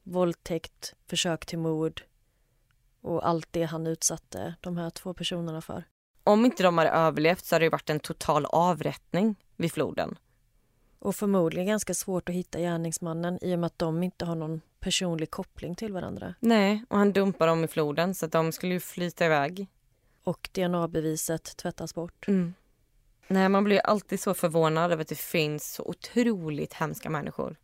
våldtäkt, 0.02 0.94
försök 1.06 1.46
till 1.46 1.58
mord 1.58 2.02
och 3.00 3.28
allt 3.28 3.48
det 3.50 3.64
han 3.64 3.86
utsatte 3.86 4.54
de 4.60 4.76
här 4.76 4.90
två 4.90 5.14
personerna 5.14 5.60
för. 5.60 5.84
Om 6.24 6.44
inte 6.44 6.62
de 6.62 6.78
hade 6.78 6.90
överlevt 6.90 7.44
så 7.44 7.54
hade 7.54 7.64
det 7.64 7.70
varit 7.70 7.90
en 7.90 8.00
total 8.00 8.46
avrättning 8.46 9.36
vid 9.56 9.72
floden. 9.72 10.18
Och 10.98 11.16
förmodligen 11.16 11.66
ganska 11.66 11.94
svårt 11.94 12.28
att 12.28 12.34
hitta 12.34 12.58
gärningsmannen 12.58 13.38
i 13.42 13.54
och 13.54 13.58
med 13.58 13.66
att 13.66 13.78
de 13.78 14.02
inte 14.02 14.24
har 14.24 14.34
någon 14.34 14.60
personlig 14.86 15.30
koppling 15.30 15.74
till 15.74 15.92
varandra. 15.92 16.34
Nej, 16.40 16.84
och 16.88 16.98
han 16.98 17.12
dumpar 17.12 17.46
dem 17.46 17.64
i 17.64 17.68
floden 17.68 18.14
så 18.14 18.26
att 18.26 18.32
de 18.32 18.52
skulle 18.52 18.74
ju 18.74 18.80
flyta 18.80 19.26
iväg. 19.26 19.66
Och 20.24 20.48
DNA-beviset 20.52 21.56
tvättas 21.56 21.94
bort. 21.94 22.28
Mm. 22.28 22.54
Nej, 23.28 23.48
man 23.48 23.64
blir 23.64 23.78
alltid 23.78 24.20
så 24.20 24.34
förvånad 24.34 24.92
över 24.92 25.02
att 25.02 25.08
det 25.08 25.18
finns 25.18 25.74
så 25.74 25.82
otroligt 25.84 26.74
hemska 26.74 27.10
människor. 27.10 27.56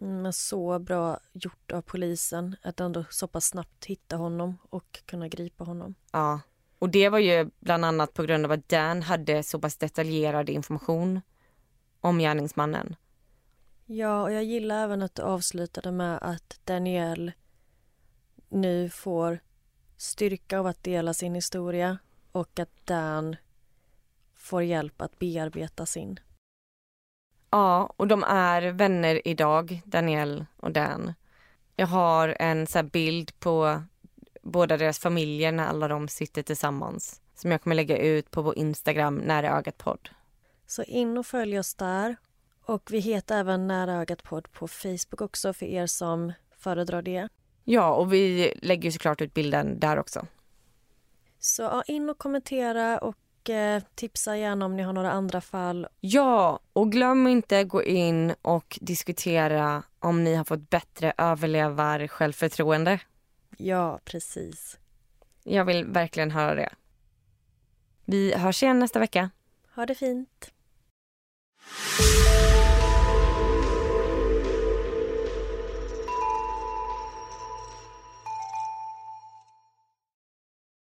Mm, 0.00 0.22
Men 0.22 0.32
så 0.32 0.78
bra 0.78 1.18
gjort 1.32 1.72
av 1.72 1.82
polisen 1.82 2.56
att 2.62 2.80
ändå 2.80 3.04
så 3.10 3.28
pass 3.28 3.44
snabbt 3.44 3.84
hitta 3.84 4.16
honom 4.16 4.58
och 4.70 5.02
kunna 5.06 5.28
gripa 5.28 5.64
honom. 5.64 5.94
Ja. 6.12 6.40
Och 6.78 6.88
det 6.88 7.08
var 7.08 7.18
ju 7.18 7.50
bland 7.60 7.84
annat 7.84 8.14
på 8.14 8.22
grund 8.22 8.44
av 8.44 8.52
att 8.52 8.68
Dan 8.68 9.02
hade 9.02 9.42
så 9.42 9.58
pass 9.58 9.76
detaljerad 9.76 10.48
information 10.50 11.20
om 12.00 12.18
gärningsmannen. 12.18 12.96
Ja, 13.86 14.22
och 14.22 14.32
jag 14.32 14.44
gillar 14.44 14.84
även 14.84 15.02
att 15.02 15.14
du 15.14 15.22
avslutade 15.22 15.92
med 15.92 16.18
att 16.22 16.60
Daniel 16.64 17.32
nu 18.48 18.90
får 18.90 19.38
styrka 19.96 20.58
av 20.58 20.66
att 20.66 20.84
dela 20.84 21.14
sin 21.14 21.34
historia 21.34 21.98
och 22.32 22.58
att 22.58 22.86
Dan 22.86 23.36
får 24.34 24.62
hjälp 24.62 25.00
att 25.00 25.18
bearbeta 25.18 25.86
sin. 25.86 26.20
Ja, 27.50 27.94
och 27.96 28.08
de 28.08 28.24
är 28.24 28.62
vänner 28.62 29.28
idag, 29.28 29.82
Daniel 29.84 30.46
och 30.56 30.72
Dan. 30.72 31.14
Jag 31.76 31.86
har 31.86 32.36
en 32.38 32.66
så 32.66 32.82
bild 32.82 33.40
på 33.40 33.82
båda 34.42 34.76
deras 34.76 34.98
familjer 34.98 35.52
när 35.52 35.66
alla 35.66 35.88
de 35.88 36.08
sitter 36.08 36.42
tillsammans 36.42 37.20
som 37.34 37.50
jag 37.50 37.62
kommer 37.62 37.76
lägga 37.76 37.98
ut 37.98 38.30
på 38.30 38.42
vår 38.42 38.58
Instagram, 38.58 39.16
Nära 39.16 39.58
ögat 39.58 39.78
podd. 39.78 40.08
Så 40.66 40.82
in 40.82 41.18
och 41.18 41.26
följ 41.26 41.58
oss 41.58 41.74
där. 41.74 42.16
Och 42.66 42.90
vi 42.90 42.98
heter 42.98 43.38
även 43.38 43.66
Nära 43.66 43.92
ögat 43.92 44.22
podd 44.22 44.52
på 44.52 44.68
Facebook 44.68 45.20
också 45.20 45.52
för 45.52 45.66
er 45.66 45.86
som 45.86 46.32
föredrar 46.56 47.02
det. 47.02 47.28
Ja, 47.64 47.94
och 47.94 48.12
vi 48.12 48.52
lägger 48.62 48.90
såklart 48.90 49.20
ut 49.20 49.34
bilden 49.34 49.80
där 49.80 49.98
också. 49.98 50.26
Så 51.38 51.62
ja, 51.62 51.82
in 51.86 52.10
och 52.10 52.18
kommentera 52.18 52.98
och 52.98 53.50
eh, 53.50 53.82
tipsa 53.94 54.36
gärna 54.36 54.64
om 54.64 54.76
ni 54.76 54.82
har 54.82 54.92
några 54.92 55.12
andra 55.12 55.40
fall. 55.40 55.86
Ja, 56.00 56.60
och 56.72 56.92
glöm 56.92 57.26
inte 57.26 57.64
gå 57.64 57.82
in 57.82 58.34
och 58.42 58.78
diskutera 58.80 59.82
om 59.98 60.24
ni 60.24 60.34
har 60.34 60.44
fått 60.44 60.70
bättre 60.70 61.12
överlevar 61.18 62.06
självförtroende. 62.06 63.00
Ja, 63.56 64.00
precis. 64.04 64.78
Jag 65.42 65.64
vill 65.64 65.84
verkligen 65.84 66.30
höra 66.30 66.54
det. 66.54 66.72
Vi 68.04 68.34
hörs 68.34 68.62
igen 68.62 68.78
nästa 68.78 68.98
vecka. 68.98 69.30
Ha 69.74 69.86
det 69.86 69.94
fint. 69.94 70.50